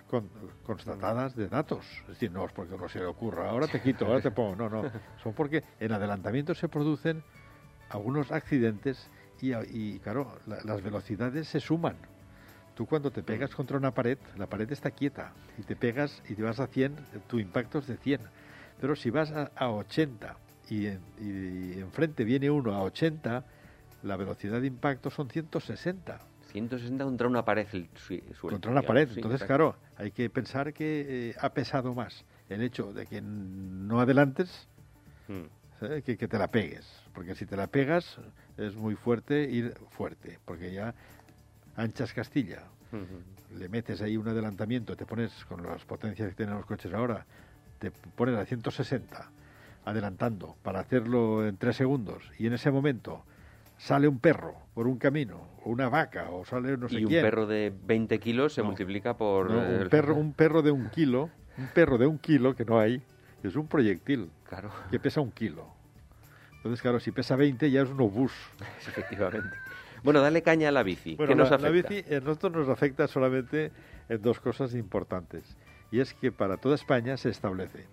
constatadas 0.66 1.36
de 1.36 1.50
datos. 1.50 1.86
Es 2.04 2.08
decir, 2.08 2.32
no 2.32 2.46
es 2.46 2.54
porque 2.54 2.78
no 2.78 2.88
se 2.88 3.00
le 3.00 3.06
ocurra, 3.06 3.50
ahora 3.50 3.68
te 3.68 3.82
quito, 3.82 4.06
ahora 4.06 4.22
te 4.22 4.32
pongo. 4.32 4.56
No, 4.56 4.70
no. 4.70 4.90
Son 5.24 5.34
porque 5.34 5.64
en 5.80 5.92
adelantamiento 5.92 6.56
se 6.56 6.70
producen 6.70 7.24
algunos 7.90 8.32
accidentes 8.32 9.10
y, 9.42 10.00
claro, 10.00 10.40
las 10.46 10.82
velocidades 10.82 11.48
se 11.50 11.60
suman. 11.60 11.98
Tú 12.74 12.86
cuando 12.86 13.12
te 13.12 13.22
pegas 13.22 13.52
mm. 13.52 13.56
contra 13.56 13.78
una 13.78 13.92
pared, 13.92 14.18
la 14.38 14.48
pared 14.48 14.72
está 14.72 14.92
quieta 14.92 15.34
y 15.58 15.64
te 15.64 15.76
pegas 15.76 16.24
y 16.30 16.36
te 16.36 16.44
vas 16.44 16.60
a 16.60 16.68
100, 16.68 16.96
tu 17.28 17.40
impacto 17.40 17.80
es 17.80 17.88
de 17.88 17.98
100 17.98 18.22
pero 18.80 18.96
si 18.96 19.10
vas 19.10 19.32
a, 19.32 19.70
80 19.70 20.38
y, 20.70 20.88
enfrente 21.80 22.24
viene 22.24 22.50
uno 22.50 22.74
a 22.74 22.82
80, 22.84 23.44
la 24.04 24.16
velocidad 24.16 24.62
de 24.62 24.68
impacto 24.68 25.10
son 25.10 25.30
160. 25.30 26.20
160 26.52 27.04
contra 27.04 27.28
una 27.28 27.44
pared. 27.44 27.68
contra 28.40 28.72
una 28.72 28.82
pared. 28.82 29.10
Entonces, 29.16 29.44
claro, 29.44 29.76
hay 29.98 30.12
que 30.12 30.30
pensar 30.30 30.74
que 30.74 31.30
eh, 31.30 31.36
ha 31.40 31.50
pesado 31.50 31.94
más 31.94 32.24
el 32.50 32.62
hecho 32.62 32.94
de 32.94 33.08
que 33.08 33.22
no 33.22 34.00
adelantes 34.00 34.68
hmm. 35.28 36.00
que, 36.04 36.18
que 36.18 36.28
te 36.28 36.38
la 36.38 36.48
pegues. 36.48 36.86
Porque 37.14 37.36
si 37.36 37.46
te 37.46 37.58
la 37.58 37.68
pegas 37.68 38.18
es 38.58 38.76
muy 38.76 38.96
fuerte 38.96 39.44
ir 39.44 39.74
fuerte, 39.90 40.40
porque 40.46 40.72
ya 40.74 40.94
anchas 41.76 42.14
Castilla. 42.14 42.64
Le 43.58 43.68
metes 43.68 44.02
ahí 44.02 44.16
un 44.16 44.28
adelantamiento, 44.28 44.96
te 44.96 45.06
pones 45.06 45.32
con 45.46 45.64
las 45.64 45.84
potencias 45.84 46.30
que 46.30 46.36
tienen 46.36 46.56
los 46.56 46.66
coches 46.66 46.94
ahora, 46.94 47.26
te 47.92 48.10
pones 48.16 48.36
a 48.36 48.46
160 48.46 49.32
adelantando 49.86 50.56
para 50.64 50.80
hacerlo 50.80 51.48
en 51.48 51.58
tres 51.58 51.76
segundos 51.76 52.24
y 52.40 52.48
en 52.48 52.54
ese 52.54 52.72
momento 52.72 53.24
sale 53.78 54.08
un 54.08 54.20
perro 54.20 54.56
por 54.74 54.88
un 54.88 54.98
camino 54.98 55.48
o 55.64 55.70
una 55.70 55.90
vaca 55.90 56.30
o 56.32 56.46
sale 56.46 56.78
no 56.78 56.90
sé 56.90 57.00
y 57.00 57.06
un 57.06 57.12
perro 57.12 57.46
de 57.46 57.72
20 57.86 58.20
kilos 58.20 58.54
se 58.54 58.64
multiplica 58.64 59.16
por 59.16 59.52
un 59.52 59.88
perro 59.90 60.16
un 60.16 60.34
perro 60.34 60.62
de 60.62 60.72
un 60.72 60.90
kilo 60.90 61.30
un 61.58 61.68
perro 61.68 61.98
de 61.98 62.08
un 62.08 62.18
kilo 62.18 62.56
que 62.56 62.66
no 62.66 62.80
hay 62.80 63.02
es 63.44 63.56
un 63.56 63.68
proyectil 63.68 64.32
claro. 64.44 64.72
que 64.90 65.00
pesa 65.00 65.22
un 65.22 65.32
kilo. 65.32 65.68
Entonces 66.58 66.82
claro 66.82 67.00
si 67.00 67.12
pesa 67.12 67.36
20 67.36 67.70
ya 67.70 67.84
es 67.84 67.90
un 67.90 68.02
obús. 68.02 68.34
Efectivamente. 68.88 69.56
Bueno 70.04 70.22
dale 70.22 70.42
caña 70.42 70.70
a 70.70 70.72
la 70.72 70.84
bici 70.84 71.16
bueno, 71.16 71.36
nos 71.36 71.62
la, 71.62 71.70
bici 71.70 72.04
a 72.14 72.20
nosotros 72.20 72.54
nos 72.54 72.70
afecta 72.70 73.08
solamente 73.08 73.72
en 74.10 74.22
dos 74.22 74.40
cosas 74.40 74.76
importantes 74.76 75.58
y 75.92 76.00
es 76.00 76.14
que 76.14 76.32
para 76.32 76.58
toda 76.58 76.76
España 76.76 77.18
se 77.18 77.30
establece 77.30 77.86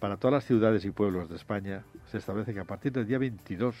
para 0.00 0.16
todas 0.16 0.32
las 0.32 0.44
ciudades 0.46 0.84
y 0.86 0.90
pueblos 0.90 1.28
de 1.28 1.36
España 1.36 1.84
se 2.10 2.18
establece 2.18 2.54
que 2.54 2.60
a 2.60 2.64
partir 2.64 2.90
del 2.90 3.06
día 3.06 3.18
22, 3.18 3.76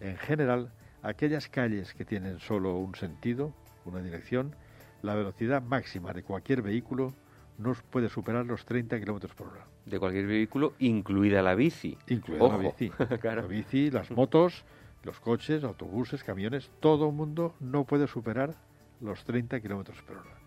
en 0.00 0.16
general, 0.16 0.72
aquellas 1.02 1.48
calles 1.48 1.94
que 1.94 2.04
tienen 2.04 2.40
solo 2.40 2.76
un 2.76 2.96
sentido, 2.96 3.54
una 3.84 4.02
dirección, 4.02 4.54
la 5.02 5.14
velocidad 5.14 5.62
máxima 5.62 6.12
de 6.12 6.24
cualquier 6.24 6.60
vehículo 6.60 7.14
no 7.56 7.74
puede 7.90 8.08
superar 8.08 8.44
los 8.46 8.64
30 8.64 8.98
kilómetros 8.98 9.32
por 9.34 9.48
hora. 9.48 9.66
De 9.86 9.98
cualquier 9.98 10.26
vehículo, 10.26 10.74
incluida 10.80 11.40
la 11.40 11.54
bici. 11.54 11.96
Incluida 12.08 12.48
la 12.48 12.56
bici. 12.56 12.90
La 13.22 13.42
bici, 13.42 13.90
las 13.90 14.10
motos, 14.10 14.64
los 15.04 15.20
coches, 15.20 15.62
autobuses, 15.62 16.24
camiones, 16.24 16.70
todo 16.80 17.08
el 17.08 17.14
mundo 17.14 17.54
no 17.60 17.84
puede 17.84 18.08
superar 18.08 18.54
los 19.00 19.24
30 19.24 19.60
kilómetros 19.60 20.02
por 20.02 20.18
hora. 20.18 20.39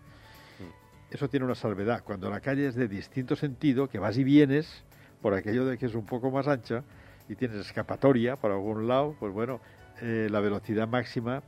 Eso 1.14 1.28
tiene 1.28 1.46
una 1.46 1.54
salvedad. 1.54 2.02
Cuando 2.02 2.28
la 2.28 2.40
calle 2.40 2.66
es 2.66 2.74
de 2.74 2.88
distinto 2.88 3.36
sentido, 3.36 3.88
que 3.88 4.00
vas 4.00 4.18
y 4.18 4.24
vienes, 4.24 4.82
por 5.22 5.32
aquello 5.32 5.64
de 5.64 5.78
que 5.78 5.86
es 5.86 5.94
un 5.94 6.04
poco 6.04 6.32
más 6.32 6.48
ancha 6.48 6.82
y 7.28 7.36
tienes 7.36 7.58
escapatoria 7.58 8.34
por 8.34 8.50
algún 8.50 8.88
lado, 8.88 9.14
pues 9.20 9.32
bueno, 9.32 9.60
eh, 10.02 10.26
la 10.28 10.40
velocidad 10.40 10.88
máxima 10.88 11.44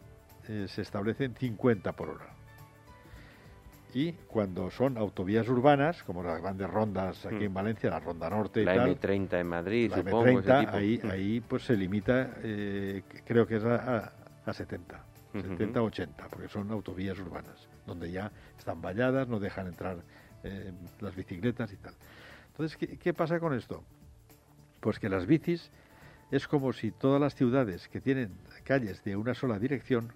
eh, 0.49 0.67
se 0.69 0.83
establece 0.83 1.25
en 1.25 1.35
50 1.35 1.93
por 1.95 2.11
hora. 2.11 2.27
Y 3.93 4.13
cuando 4.13 4.71
son 4.71 4.97
autovías 4.99 5.49
urbanas, 5.49 6.01
como 6.05 6.23
las 6.23 6.41
grandes 6.41 6.71
rondas 6.71 7.27
aquí 7.27 7.47
en 7.47 7.51
mm. 7.51 7.55
Valencia, 7.55 7.91
la 7.91 7.99
Ronda 7.99 8.31
Norte 8.31 8.63
y 8.63 8.65
la 8.65 8.77
tal, 8.77 9.01
M30 9.01 9.41
en 9.41 9.47
Madrid, 9.49 9.91
la 9.91 10.05
M30, 10.05 10.75
ahí, 10.75 11.01
ahí 11.11 11.41
pues 11.41 11.65
se 11.65 11.77
limita, 11.77 12.37
eh, 12.45 13.03
creo 13.25 13.49
que 13.49 13.57
es 13.57 13.65
a, 13.65 14.13
a 14.45 14.53
70, 14.53 15.06
70, 15.43 15.83
80, 15.83 16.29
porque 16.29 16.49
son 16.49 16.71
autovías 16.71 17.19
urbanas, 17.19 17.69
donde 17.87 18.11
ya 18.11 18.31
están 18.59 18.81
valladas, 18.81 19.29
no 19.29 19.39
dejan 19.39 19.67
entrar 19.67 19.99
eh, 20.45 20.73
las 21.01 21.15
bicicletas 21.15 21.73
y 21.73 21.77
tal. 21.77 21.95
Entonces, 22.49 22.77
¿qué, 22.77 22.99
¿qué 22.99 23.15
pasa 23.15 23.39
con 23.41 23.55
esto? 23.55 23.83
Pues 24.81 24.99
que 24.99 25.09
las 25.09 25.27
bicis 25.27 25.71
es 26.31 26.47
como 26.49 26.73
si 26.73 26.91
todas 26.91 27.21
las 27.21 27.35
ciudades 27.35 27.89
que 27.89 28.01
tienen 28.01 28.33
calles 28.65 29.03
de 29.05 29.17
una 29.17 29.35
sola 29.35 29.59
dirección 29.59 30.13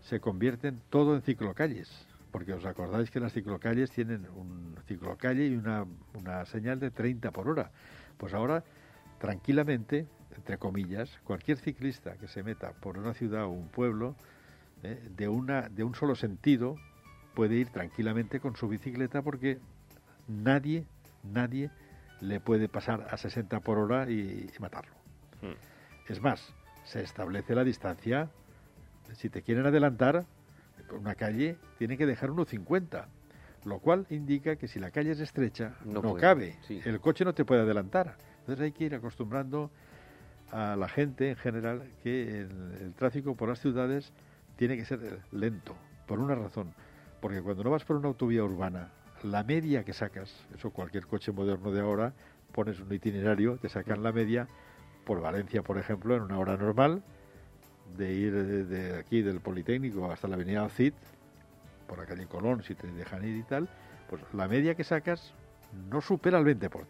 se 0.00 0.20
convierten 0.20 0.80
todo 0.90 1.14
en 1.14 1.22
ciclocalles 1.22 2.06
porque 2.30 2.52
os 2.52 2.64
acordáis 2.64 3.10
que 3.10 3.20
las 3.20 3.32
ciclocalles 3.32 3.90
tienen 3.90 4.26
un 4.36 4.76
ciclocalle 4.86 5.46
y 5.46 5.54
una, 5.54 5.86
una 6.14 6.44
señal 6.46 6.78
de 6.78 6.90
30 6.90 7.30
por 7.30 7.48
hora. 7.48 7.70
Pues 8.16 8.34
ahora, 8.34 8.64
tranquilamente, 9.18 10.06
entre 10.36 10.58
comillas, 10.58 11.10
cualquier 11.24 11.58
ciclista 11.58 12.16
que 12.16 12.28
se 12.28 12.42
meta 12.42 12.72
por 12.72 12.98
una 12.98 13.14
ciudad 13.14 13.44
o 13.44 13.50
un 13.50 13.68
pueblo 13.68 14.14
eh, 14.82 15.08
de, 15.16 15.28
una, 15.28 15.68
de 15.68 15.84
un 15.84 15.94
solo 15.94 16.14
sentido 16.14 16.76
puede 17.34 17.56
ir 17.56 17.68
tranquilamente 17.70 18.40
con 18.40 18.56
su 18.56 18.68
bicicleta 18.68 19.22
porque 19.22 19.58
nadie, 20.26 20.86
nadie 21.22 21.70
le 22.20 22.40
puede 22.40 22.68
pasar 22.68 23.06
a 23.10 23.16
60 23.16 23.60
por 23.60 23.78
hora 23.78 24.10
y, 24.10 24.50
matarlo. 24.58 24.94
Hmm. 25.42 25.54
Es 26.10 26.20
más, 26.20 26.52
se 26.84 27.02
establece 27.02 27.54
la 27.54 27.64
distancia. 27.64 28.30
Si 29.14 29.30
te 29.30 29.42
quieren 29.42 29.66
adelantar, 29.66 30.26
una 30.92 31.14
calle 31.14 31.56
tiene 31.78 31.96
que 31.96 32.06
dejar 32.06 32.30
1,50, 32.30 33.06
lo 33.64 33.78
cual 33.78 34.06
indica 34.10 34.56
que 34.56 34.68
si 34.68 34.78
la 34.78 34.90
calle 34.90 35.12
es 35.12 35.20
estrecha, 35.20 35.74
no, 35.84 36.14
cabe. 36.14 36.58
El 36.68 37.00
coche 37.00 37.24
no 37.24 37.34
te 37.34 37.44
puede 37.44 37.62
adelantar. 37.62 38.16
Entonces 38.40 38.64
hay 38.64 38.72
que 38.72 38.84
ir 38.84 38.94
acostumbrando 38.94 39.70
a 40.50 40.76
la 40.76 40.88
gente 40.88 41.30
en 41.30 41.36
general 41.36 41.82
que 42.02 42.40
el, 42.40 42.94
tráfico 42.96 43.34
por 43.34 43.48
las 43.48 43.60
ciudades 43.60 44.12
tiene 44.58 44.76
que 44.76 44.84
ser 44.84 45.20
lento, 45.30 45.74
por 46.06 46.18
una 46.18 46.34
razón. 46.34 46.74
Porque 47.20 47.40
cuando 47.40 47.64
no 47.64 47.70
vas 47.70 47.84
por 47.84 47.96
una 47.96 48.08
autovía 48.08 48.42
urbana, 48.42 48.88
la 49.22 49.44
media 49.44 49.84
que 49.84 49.92
sacas, 49.92 50.34
eso 50.54 50.70
cualquier 50.70 51.06
coche 51.06 51.32
moderno 51.32 51.70
de 51.70 51.80
ahora, 51.80 52.12
pones 52.52 52.80
un 52.80 52.92
itinerario, 52.92 53.56
te 53.56 53.68
sacan 53.68 54.02
la 54.02 54.12
media 54.12 54.48
por 55.04 55.20
Valencia, 55.20 55.62
por 55.62 55.78
ejemplo, 55.78 56.16
en 56.16 56.22
una 56.22 56.38
hora 56.38 56.56
normal, 56.56 57.02
de 57.96 58.12
ir 58.12 58.32
de, 58.66 58.98
aquí 58.98 59.22
del 59.22 59.40
Politécnico 59.40 60.10
hasta 60.10 60.26
la 60.26 60.34
avenida 60.34 60.68
Cid, 60.68 60.92
por 61.86 61.98
la 61.98 62.06
calle 62.06 62.26
Colón, 62.26 62.62
si 62.64 62.74
te 62.74 62.88
dejan 62.88 63.24
ir 63.24 63.36
y 63.36 63.42
tal, 63.44 63.68
pues 64.10 64.22
la 64.34 64.48
media 64.48 64.74
que 64.74 64.84
sacas 64.84 65.32
no 65.88 66.00
supera 66.00 66.38
el 66.38 66.44
20 66.44 66.68
por, 66.68 66.84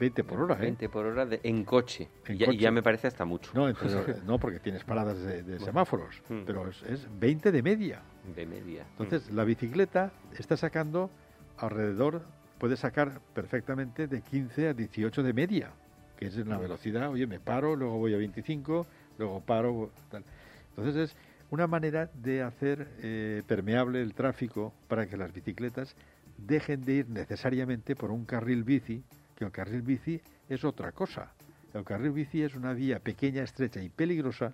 20 0.00 0.24
por 0.24 0.40
hora. 0.40 0.54
¿eh? 0.56 0.62
20 0.62 0.88
por 0.88 1.06
hora 1.06 1.26
de, 1.26 1.40
en 1.44 1.64
coche. 1.64 2.08
y 2.26 2.38
ya, 2.38 2.52
ya, 2.52 2.70
me 2.70 2.82
parece 2.82 3.06
hasta 3.06 3.24
mucho. 3.24 3.52
No, 3.54 3.72
no 4.26 4.38
porque 4.38 4.58
tienes 4.58 4.82
paradas 4.82 5.22
de, 5.22 5.60
semáforos, 5.60 6.22
hmm. 6.28 6.42
pero 6.46 6.68
es, 6.68 6.82
es, 6.84 7.06
20 7.20 7.52
de 7.52 7.62
media. 7.62 8.02
De 8.34 8.46
media. 8.46 8.86
Entonces, 8.98 9.30
hmm. 9.30 9.36
la 9.36 9.44
bicicleta 9.44 10.10
está 10.38 10.56
sacando 10.56 11.10
alrededor, 11.58 12.22
puede 12.58 12.76
sacar 12.76 13.20
perfectamente 13.34 14.08
de 14.08 14.22
15 14.22 14.68
a 14.68 14.74
18 14.74 15.22
de 15.22 15.32
media, 15.34 15.70
que 16.16 16.26
es 16.26 16.36
en 16.36 16.48
la 16.48 16.56
hmm. 16.56 16.62
velocidad, 16.62 17.10
oye, 17.10 17.26
me 17.26 17.38
paro, 17.38 17.76
luego 17.76 17.98
voy 17.98 18.14
a 18.14 18.16
25, 18.16 18.86
luego 19.18 19.40
paro, 19.40 19.90
tal. 20.10 20.24
Entonces 20.70 21.10
es 21.10 21.16
una 21.50 21.66
manera 21.66 22.10
de 22.14 22.42
hacer 22.42 22.88
eh, 23.02 23.42
permeable 23.46 24.00
el 24.00 24.14
tráfico 24.14 24.72
para 24.88 25.06
que 25.06 25.18
las 25.18 25.32
bicicletas 25.32 25.94
dejen 26.38 26.86
de 26.86 26.94
ir 26.94 27.08
necesariamente 27.10 27.94
por 27.94 28.10
un 28.10 28.24
carril 28.24 28.64
bici, 28.64 29.02
que 29.40 29.46
el 29.46 29.52
carril 29.52 29.80
bici 29.80 30.20
es 30.50 30.64
otra 30.64 30.92
cosa. 30.92 31.32
El 31.72 31.82
carril 31.82 32.12
bici 32.12 32.42
es 32.42 32.54
una 32.54 32.74
vía 32.74 33.00
pequeña, 33.00 33.42
estrecha 33.42 33.82
y 33.82 33.88
peligrosa 33.88 34.52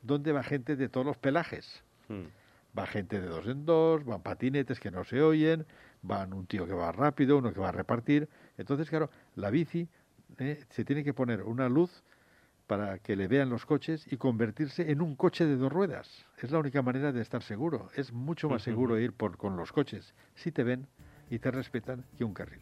donde 0.00 0.30
va 0.30 0.44
gente 0.44 0.76
de 0.76 0.88
todos 0.88 1.04
los 1.04 1.16
pelajes. 1.16 1.82
Hmm. 2.06 2.26
Va 2.78 2.86
gente 2.86 3.20
de 3.20 3.26
dos 3.26 3.48
en 3.48 3.66
dos, 3.66 4.04
van 4.04 4.22
patinetes 4.22 4.78
que 4.78 4.92
no 4.92 5.02
se 5.02 5.20
oyen, 5.22 5.66
van 6.02 6.32
un 6.32 6.46
tío 6.46 6.68
que 6.68 6.72
va 6.72 6.92
rápido, 6.92 7.36
uno 7.36 7.52
que 7.52 7.58
va 7.58 7.70
a 7.70 7.72
repartir. 7.72 8.28
Entonces, 8.56 8.88
claro, 8.88 9.10
la 9.34 9.50
bici 9.50 9.88
eh, 10.38 10.64
se 10.70 10.84
tiene 10.84 11.02
que 11.02 11.12
poner 11.12 11.42
una 11.42 11.68
luz 11.68 12.04
para 12.68 13.00
que 13.00 13.16
le 13.16 13.26
vean 13.26 13.50
los 13.50 13.66
coches 13.66 14.06
y 14.08 14.18
convertirse 14.18 14.92
en 14.92 15.00
un 15.00 15.16
coche 15.16 15.46
de 15.46 15.56
dos 15.56 15.72
ruedas. 15.72 16.26
Es 16.40 16.52
la 16.52 16.60
única 16.60 16.80
manera 16.80 17.10
de 17.10 17.22
estar 17.22 17.42
seguro. 17.42 17.88
Es 17.96 18.12
mucho 18.12 18.48
más 18.48 18.62
seguro 18.62 19.00
ir 19.00 19.12
por, 19.14 19.36
con 19.36 19.56
los 19.56 19.72
coches 19.72 20.14
si 20.36 20.52
te 20.52 20.62
ven 20.62 20.86
y 21.28 21.40
te 21.40 21.50
respetan 21.50 22.04
que 22.16 22.22
un 22.22 22.34
carril. 22.34 22.60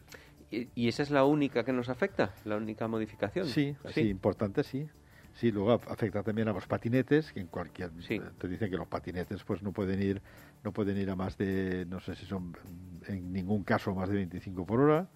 ¿Y, 0.49 0.87
esa 0.87 1.03
es 1.03 1.11
la 1.11 1.25
única 1.25 1.65
que 1.65 1.73
nos 1.73 1.89
afecta? 1.89 2.33
¿La 2.45 2.55
única 2.55 2.87
modificación? 2.87 3.47
Sí, 3.47 3.75
sí, 3.93 4.01
importante, 4.01 4.63
sí. 4.63 4.87
Sí, 5.33 5.51
luego 5.51 5.73
afecta 5.73 6.23
también 6.23 6.47
a 6.47 6.53
los 6.53 6.65
patinetes, 6.65 7.31
que 7.31 7.39
en 7.39 7.47
cualquier 7.47 7.91
te 7.91 8.47
dicen 8.47 8.71
que 8.71 8.77
los 8.77 8.87
patinetes 8.87 9.43
pues 9.43 9.61
no 9.61 9.71
pueden 9.71 10.01
ir 10.01 10.21
no 10.63 10.71
pueden 10.71 10.97
ir 10.97 11.11
a 11.11 11.15
más 11.15 11.37
de 11.37 11.85
no 11.87 11.99
sé 11.99 12.15
si 12.15 12.25
son 12.25 12.57
en 13.07 13.31
ningún 13.33 13.63
caso 13.63 13.93
más 13.93 14.09
de 14.09 14.15
25 14.15 14.65
por 14.65 14.79
hora, 14.79 15.07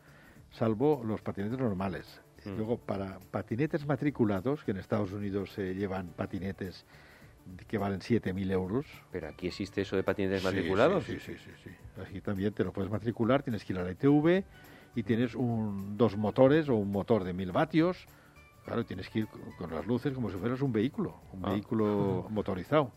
salvo 0.51 1.01
los 1.03 1.21
patinetes 1.21 1.57
normales. 1.57 2.21
Mm. 2.45 2.55
Luego, 2.55 2.77
para 2.77 3.19
patinetes 3.32 3.86
matriculados, 3.88 4.63
que 4.63 4.71
en 4.71 4.77
Estados 4.77 5.11
Unidos 5.11 5.53
se 5.53 5.73
llevan 5.73 6.09
patinetes 6.09 6.86
que 7.67 7.77
valen 7.79 8.01
7.000 8.01 8.51
euros. 8.51 8.86
¿Pero 9.11 9.27
aquí 9.27 9.47
existe 9.47 9.82
eso 9.82 9.95
de 9.95 10.03
patinetes 10.03 10.43
matriculados? 10.43 11.05
Sí, 11.05 11.19
sí, 11.19 11.34
sí, 11.43 11.51
sí, 11.63 11.71
Aquí 11.99 12.21
también 12.21 12.53
te 12.53 12.63
lo 12.63 12.71
puedes 12.71 12.91
matricular, 12.91 13.41
tienes 13.41 13.65
que 13.65 13.73
ir 13.73 13.79
a 13.79 13.84
la 13.84 13.91
ITV 13.91 14.43
y 14.95 15.03
tienes 15.03 15.35
un, 15.35 15.97
dos 15.97 16.17
motores 16.17 16.69
o 16.69 16.75
un 16.75 16.91
motor 16.91 17.23
de 17.23 17.33
1.000 17.33 17.51
vatios. 17.51 18.05
Claro, 18.65 18.85
tienes 18.85 19.09
que 19.09 19.19
ir 19.19 19.27
con, 19.57 19.71
las 19.71 19.87
luces 19.87 20.13
como 20.13 20.29
si 20.29 20.37
fueras 20.37 20.61
un 20.61 20.71
vehículo, 20.71 21.15
un 21.33 21.45
ah. 21.45 21.51
vehículo 21.51 22.27
motorizado. 22.29 22.91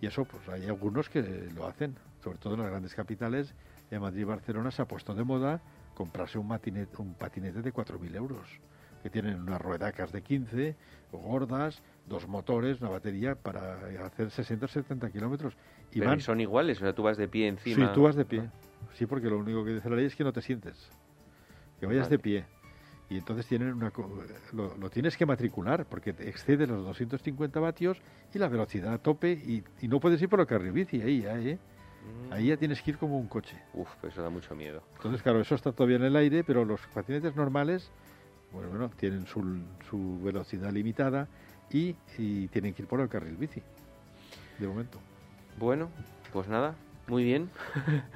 Y 0.00 0.06
eso, 0.06 0.24
pues 0.24 0.46
hay 0.48 0.66
algunos 0.66 1.08
que 1.08 1.48
lo 1.54 1.66
hacen, 1.66 1.96
sobre 2.22 2.38
todo 2.38 2.54
en 2.54 2.60
las 2.60 2.70
grandes 2.70 2.94
capitales. 2.94 3.54
En 3.90 4.02
Madrid 4.02 4.22
y 4.22 4.24
Barcelona 4.24 4.70
se 4.70 4.82
ha 4.82 4.84
puesto 4.86 5.14
de 5.14 5.24
moda 5.24 5.62
comprarse 5.94 6.38
un, 6.38 6.48
matinete, 6.48 7.00
un 7.00 7.14
patinete 7.14 7.62
de 7.62 7.72
4.000 7.72 8.14
euros 8.16 8.60
que 9.02 9.10
tienen 9.10 9.40
unas 9.40 9.60
ruedacas 9.60 10.10
de 10.10 10.20
15, 10.20 10.74
gordas, 11.12 11.80
dos 12.06 12.26
motores, 12.26 12.80
una 12.80 12.90
batería 12.90 13.36
para 13.36 13.78
hacer 14.04 14.30
60 14.30 14.66
70 14.66 15.10
kilómetros. 15.10 15.56
Y 15.92 16.00
van... 16.00 16.20
son 16.20 16.40
iguales, 16.40 16.78
o 16.78 16.80
sea, 16.80 16.92
tú 16.92 17.04
vas 17.04 17.16
de 17.16 17.28
pie 17.28 17.46
encima. 17.46 17.86
Sí, 17.86 17.94
tú 17.94 18.02
vas 18.02 18.16
de 18.16 18.24
pie. 18.24 18.50
Sí, 18.94 19.06
porque 19.06 19.28
lo 19.28 19.38
único 19.38 19.64
que 19.64 19.74
dice 19.74 19.88
la 19.88 19.96
ley 19.96 20.06
es 20.06 20.16
que 20.16 20.24
no 20.24 20.32
te 20.32 20.42
sientes, 20.42 20.90
que 21.80 21.86
vayas 21.86 22.08
de 22.08 22.18
pie. 22.18 22.44
Y 23.08 23.18
entonces 23.18 23.46
tienen 23.46 23.72
una, 23.72 23.92
lo, 24.52 24.90
tienes 24.90 25.16
que 25.16 25.26
matricular 25.26 25.86
porque 25.86 26.12
te 26.12 26.28
excede 26.28 26.66
los 26.66 26.84
250 26.84 27.60
vatios 27.60 27.98
y 28.34 28.38
la 28.38 28.48
velocidad 28.48 28.94
a 28.94 28.98
tope 28.98 29.32
y, 29.32 29.62
no 29.86 30.00
puedes 30.00 30.20
ir 30.20 30.28
por 30.28 30.40
el 30.40 30.46
carril 30.46 30.72
bici 30.72 31.00
ahí 31.00 31.22
ya, 31.22 31.38
¿eh? 31.38 31.58
Mm. 32.28 32.32
Ahí 32.32 32.46
ya 32.48 32.56
tienes 32.56 32.82
que 32.82 32.90
ir 32.90 32.98
como 32.98 33.18
un 33.18 33.28
coche. 33.28 33.56
Uf, 33.74 33.88
eso 34.04 34.22
da 34.22 34.30
mucho 34.30 34.56
miedo. 34.56 34.82
Entonces, 34.96 35.22
claro, 35.22 35.40
eso 35.40 35.54
está 35.54 35.72
todavía 35.72 35.96
en 35.96 36.04
el 36.04 36.16
aire, 36.16 36.42
pero 36.42 36.64
los 36.64 36.80
patinetes 36.88 37.36
normales 37.36 37.92
bueno, 38.52 38.70
bueno, 38.70 38.90
tienen 38.96 39.26
su, 39.26 39.42
su 39.88 40.20
velocidad 40.22 40.72
limitada 40.72 41.28
y, 41.70 41.94
tienen 42.48 42.74
que 42.74 42.82
ir 42.82 42.88
por 42.88 43.00
el 43.00 43.08
carril 43.08 43.36
bici, 43.36 43.62
de 44.58 44.66
momento. 44.66 44.98
Bueno, 45.58 45.90
pues 46.32 46.48
nada, 46.48 46.74
muy 47.08 47.24
bien. 47.24 47.50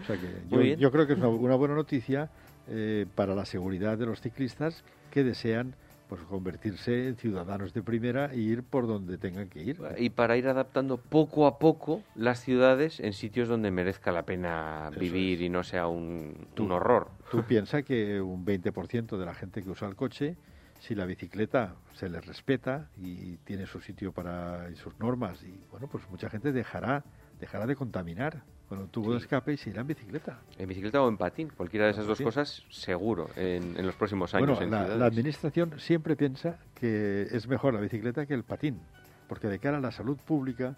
O 0.01 0.05
sea 0.05 0.17
que 0.17 0.77
yo, 0.79 0.91
creo 0.91 1.07
que 1.07 1.15
es 1.15 1.19
una, 1.19 1.57
buena 1.57 1.75
noticia 1.75 2.31
eh, 2.71 3.07
para 3.15 3.35
la 3.35 3.45
seguridad 3.45 3.99
de 3.99 4.07
los 4.07 4.21
ciclistas 4.21 4.85
que 5.11 5.25
desean 5.25 5.75
pues 6.09 6.23
convertirse 6.23 7.07
en 7.07 7.17
ciudadanos 7.17 7.73
de 7.73 7.83
primera 7.83 8.33
e 8.33 8.39
ir 8.39 8.65
por 8.65 8.89
donde 8.89 9.17
tengan 9.17 9.49
que 9.49 9.63
ir. 9.63 9.79
Y 9.97 10.11
para 10.11 10.37
ir 10.37 10.49
adaptando 10.49 10.97
poco 10.97 11.47
a 11.47 11.61
poco 11.61 12.03
las 12.17 12.41
ciudades 12.41 12.99
en 12.99 13.13
sitios 13.13 13.49
donde 13.49 13.71
merezca 13.71 14.11
la 14.11 14.25
pena 14.25 14.91
vivir 14.99 15.41
y 15.41 15.49
no 15.49 15.63
sea 15.63 15.87
un, 15.87 16.49
un 16.59 16.73
horror. 16.73 17.11
Tú 17.31 17.45
piensas 17.45 17.85
que 17.85 18.21
un 18.21 18.45
20% 18.45 19.19
de 19.19 19.25
la 19.25 19.35
gente 19.35 19.63
que 19.63 19.71
usa 19.71 19.87
el 19.87 19.95
coche 19.95 20.37
si 20.81 20.95
la 20.95 21.07
bicicleta 21.07 21.77
se 21.95 22.09
le 22.09 22.21
respeta 22.21 22.89
y 22.97 23.37
tiene 23.39 23.67
su 23.67 23.81
sitio 23.81 24.13
para 24.13 24.69
y 24.73 24.77
sus 24.77 24.99
normas 24.99 25.43
y 25.45 25.61
bueno 25.71 25.87
pues 25.87 26.09
mucha 26.11 26.31
gente 26.31 26.53
dejará 26.53 27.05
dejará 27.39 27.67
de 27.67 27.77
contaminar 27.77 28.43
un 28.79 28.89
tubo 28.89 29.13
de 29.13 29.19
escape 29.19 29.53
y 29.53 29.57
se 29.57 29.71
irá 29.71 29.81
en 29.81 29.89
bicicleta. 29.89 30.41
En 30.59 30.69
bicicleta 30.69 31.03
o 31.03 31.09
en 31.09 31.17
patín, 31.17 31.51
cualquiera 31.57 31.87
de 31.87 31.93
esas 31.93 32.07
dos 32.07 32.21
cosas, 32.21 32.65
seguro, 32.71 33.29
en, 33.37 33.77
en, 33.77 33.87
los 33.87 33.97
próximos 33.97 34.35
años. 34.35 34.59
Bueno, 34.59 34.71
la, 34.71 34.97
la, 34.97 35.07
administración 35.07 35.81
siempre 35.81 36.15
piensa 36.15 36.59
que 36.75 37.23
es 37.31 37.49
mejor 37.49 37.75
la 37.75 37.81
bicicleta 37.81 38.27
que 38.27 38.35
el 38.35 38.45
patín, 38.45 38.81
porque 39.29 39.49
de 39.49 39.59
cara 39.59 39.79
a 39.79 39.81
la 39.81 39.91
salud 39.91 40.19
pública, 40.19 40.77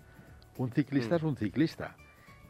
un 0.57 0.71
ciclista 0.71 1.15
mm. 1.15 1.19
es 1.19 1.23
un 1.23 1.37
ciclista 1.37 1.97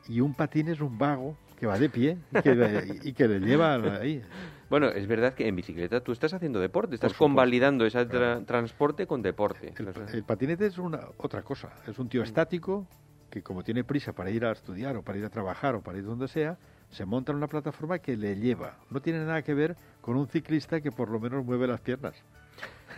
y 0.09 0.21
un 0.21 0.35
patín 0.35 0.69
es 0.69 0.81
un 0.81 0.99
vago 0.99 1.37
que 1.59 1.67
va 1.67 1.79
de 1.79 1.89
pie 1.89 2.19
y 2.33 2.43
que, 2.43 2.55
le, 2.55 3.01
y 3.05 3.13
que 3.13 3.29
le 3.29 3.41
lleva 3.41 3.75
ahí. 4.01 4.23
Bueno, 4.69 4.89
es 4.89 5.07
verdad 5.07 5.35
que 5.35 5.47
en 5.47 5.55
bicicleta 5.55 6.01
tú 6.01 6.13
estás 6.13 6.33
haciendo 6.33 6.59
deporte, 6.59 6.95
estás 6.95 7.15
convalidando 7.15 7.85
ese 7.85 8.05
tra 8.07 8.45
transporte 8.45 9.07
con 9.07 9.23
deporte. 9.23 9.73
El, 9.77 9.93
el, 10.13 10.25
patinete 10.25 10.67
es 10.67 10.79
una 10.79 11.01
otra 11.19 11.43
cosa, 11.43 11.71
es 11.87 11.99
un 11.99 12.09
tío 12.09 12.23
mm. 12.23 12.25
estático 12.25 12.87
que 13.33 13.43
como 13.43 13.65
tiene 13.65 13.83
prisa 13.83 14.13
para 14.13 14.31
ir 14.31 14.45
a 14.45 14.53
estudiar 14.53 14.95
o 14.99 15.03
para 15.03 15.19
ir 15.19 15.25
a 15.25 15.31
trabajar 15.31 15.75
o 15.75 15.81
para 15.81 15.97
ir 15.97 16.05
donde 16.05 16.29
sea, 16.29 16.59
se 16.91 17.07
monta 17.07 17.33
en 17.33 17.39
una 17.39 17.47
plataforma 17.49 17.99
que 17.99 18.15
le 18.15 18.37
lleva. 18.37 18.77
No 18.91 19.01
tiene 19.01 19.21
nada 19.21 19.41
que 19.41 19.55
ver 19.55 19.75
con 20.03 20.17
un 20.17 20.29
ciclista 20.29 20.83
que 20.83 20.93
por 20.93 21.09
lo 21.09 21.19
menos 21.19 21.43
mueve 21.43 21.67
las 21.67 21.81
piernas. 21.81 22.15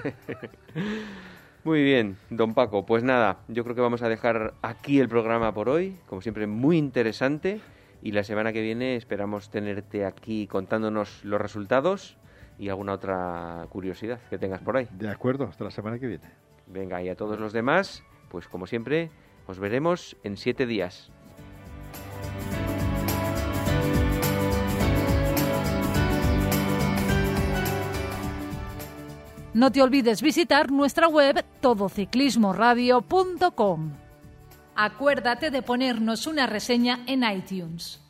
Muy 1.65 1.85
bien, 1.85 2.19
don 2.31 2.53
Paco. 2.53 2.85
Pues 2.85 3.05
nada, 3.05 3.39
yo 3.47 3.63
creo 3.63 3.77
que 3.77 3.81
vamos 3.81 4.03
a 4.03 4.09
dejar 4.09 4.55
aquí 4.61 4.99
el 4.99 5.09
programa 5.09 5.55
por 5.55 5.69
hoy. 5.69 5.97
Como 6.09 6.21
siempre, 6.21 6.49
muy 6.49 6.77
interesante. 6.77 7.61
Y 8.03 8.11
la 8.11 8.25
semana 8.25 8.53
que 8.53 8.61
viene 8.61 8.97
esperamos 8.97 9.51
tenerte 9.51 10.05
aquí 10.05 10.49
contándonos 10.49 11.25
los 11.25 11.41
resultados 11.41 12.19
y 12.59 12.69
alguna 12.69 12.93
otra 12.93 13.67
curiosidad 13.71 14.19
que 14.29 14.37
tengas 14.37 14.61
por 14.61 14.77
ahí. 14.77 14.89
De 14.91 15.09
acuerdo, 15.09 15.45
hasta 15.45 15.65
la 15.65 15.71
semana 15.71 15.99
que 15.99 16.09
viene. 16.09 16.29
Venga, 16.67 17.01
y 17.01 17.09
a 17.09 17.15
todos 17.15 17.39
los 17.39 17.53
demás, 17.53 18.03
pues 18.29 18.47
como 18.49 18.67
siempre, 18.67 19.11
os 19.47 19.59
veremos 19.59 20.17
en 20.23 20.37
siete 20.37 20.67
días. 20.67 21.11
No 29.55 29.71
te 29.71 29.81
olvides 29.83 30.21
visitar 30.21 30.71
nuestra 30.73 31.07
web 31.07 31.45
todociclismoradio.com. 31.61 33.93
Acuérdate 34.75 35.51
de 35.51 35.63
ponernos 35.63 36.27
una 36.27 36.49
reseña 36.49 37.05
en 37.07 37.23
iTunes. 37.23 38.04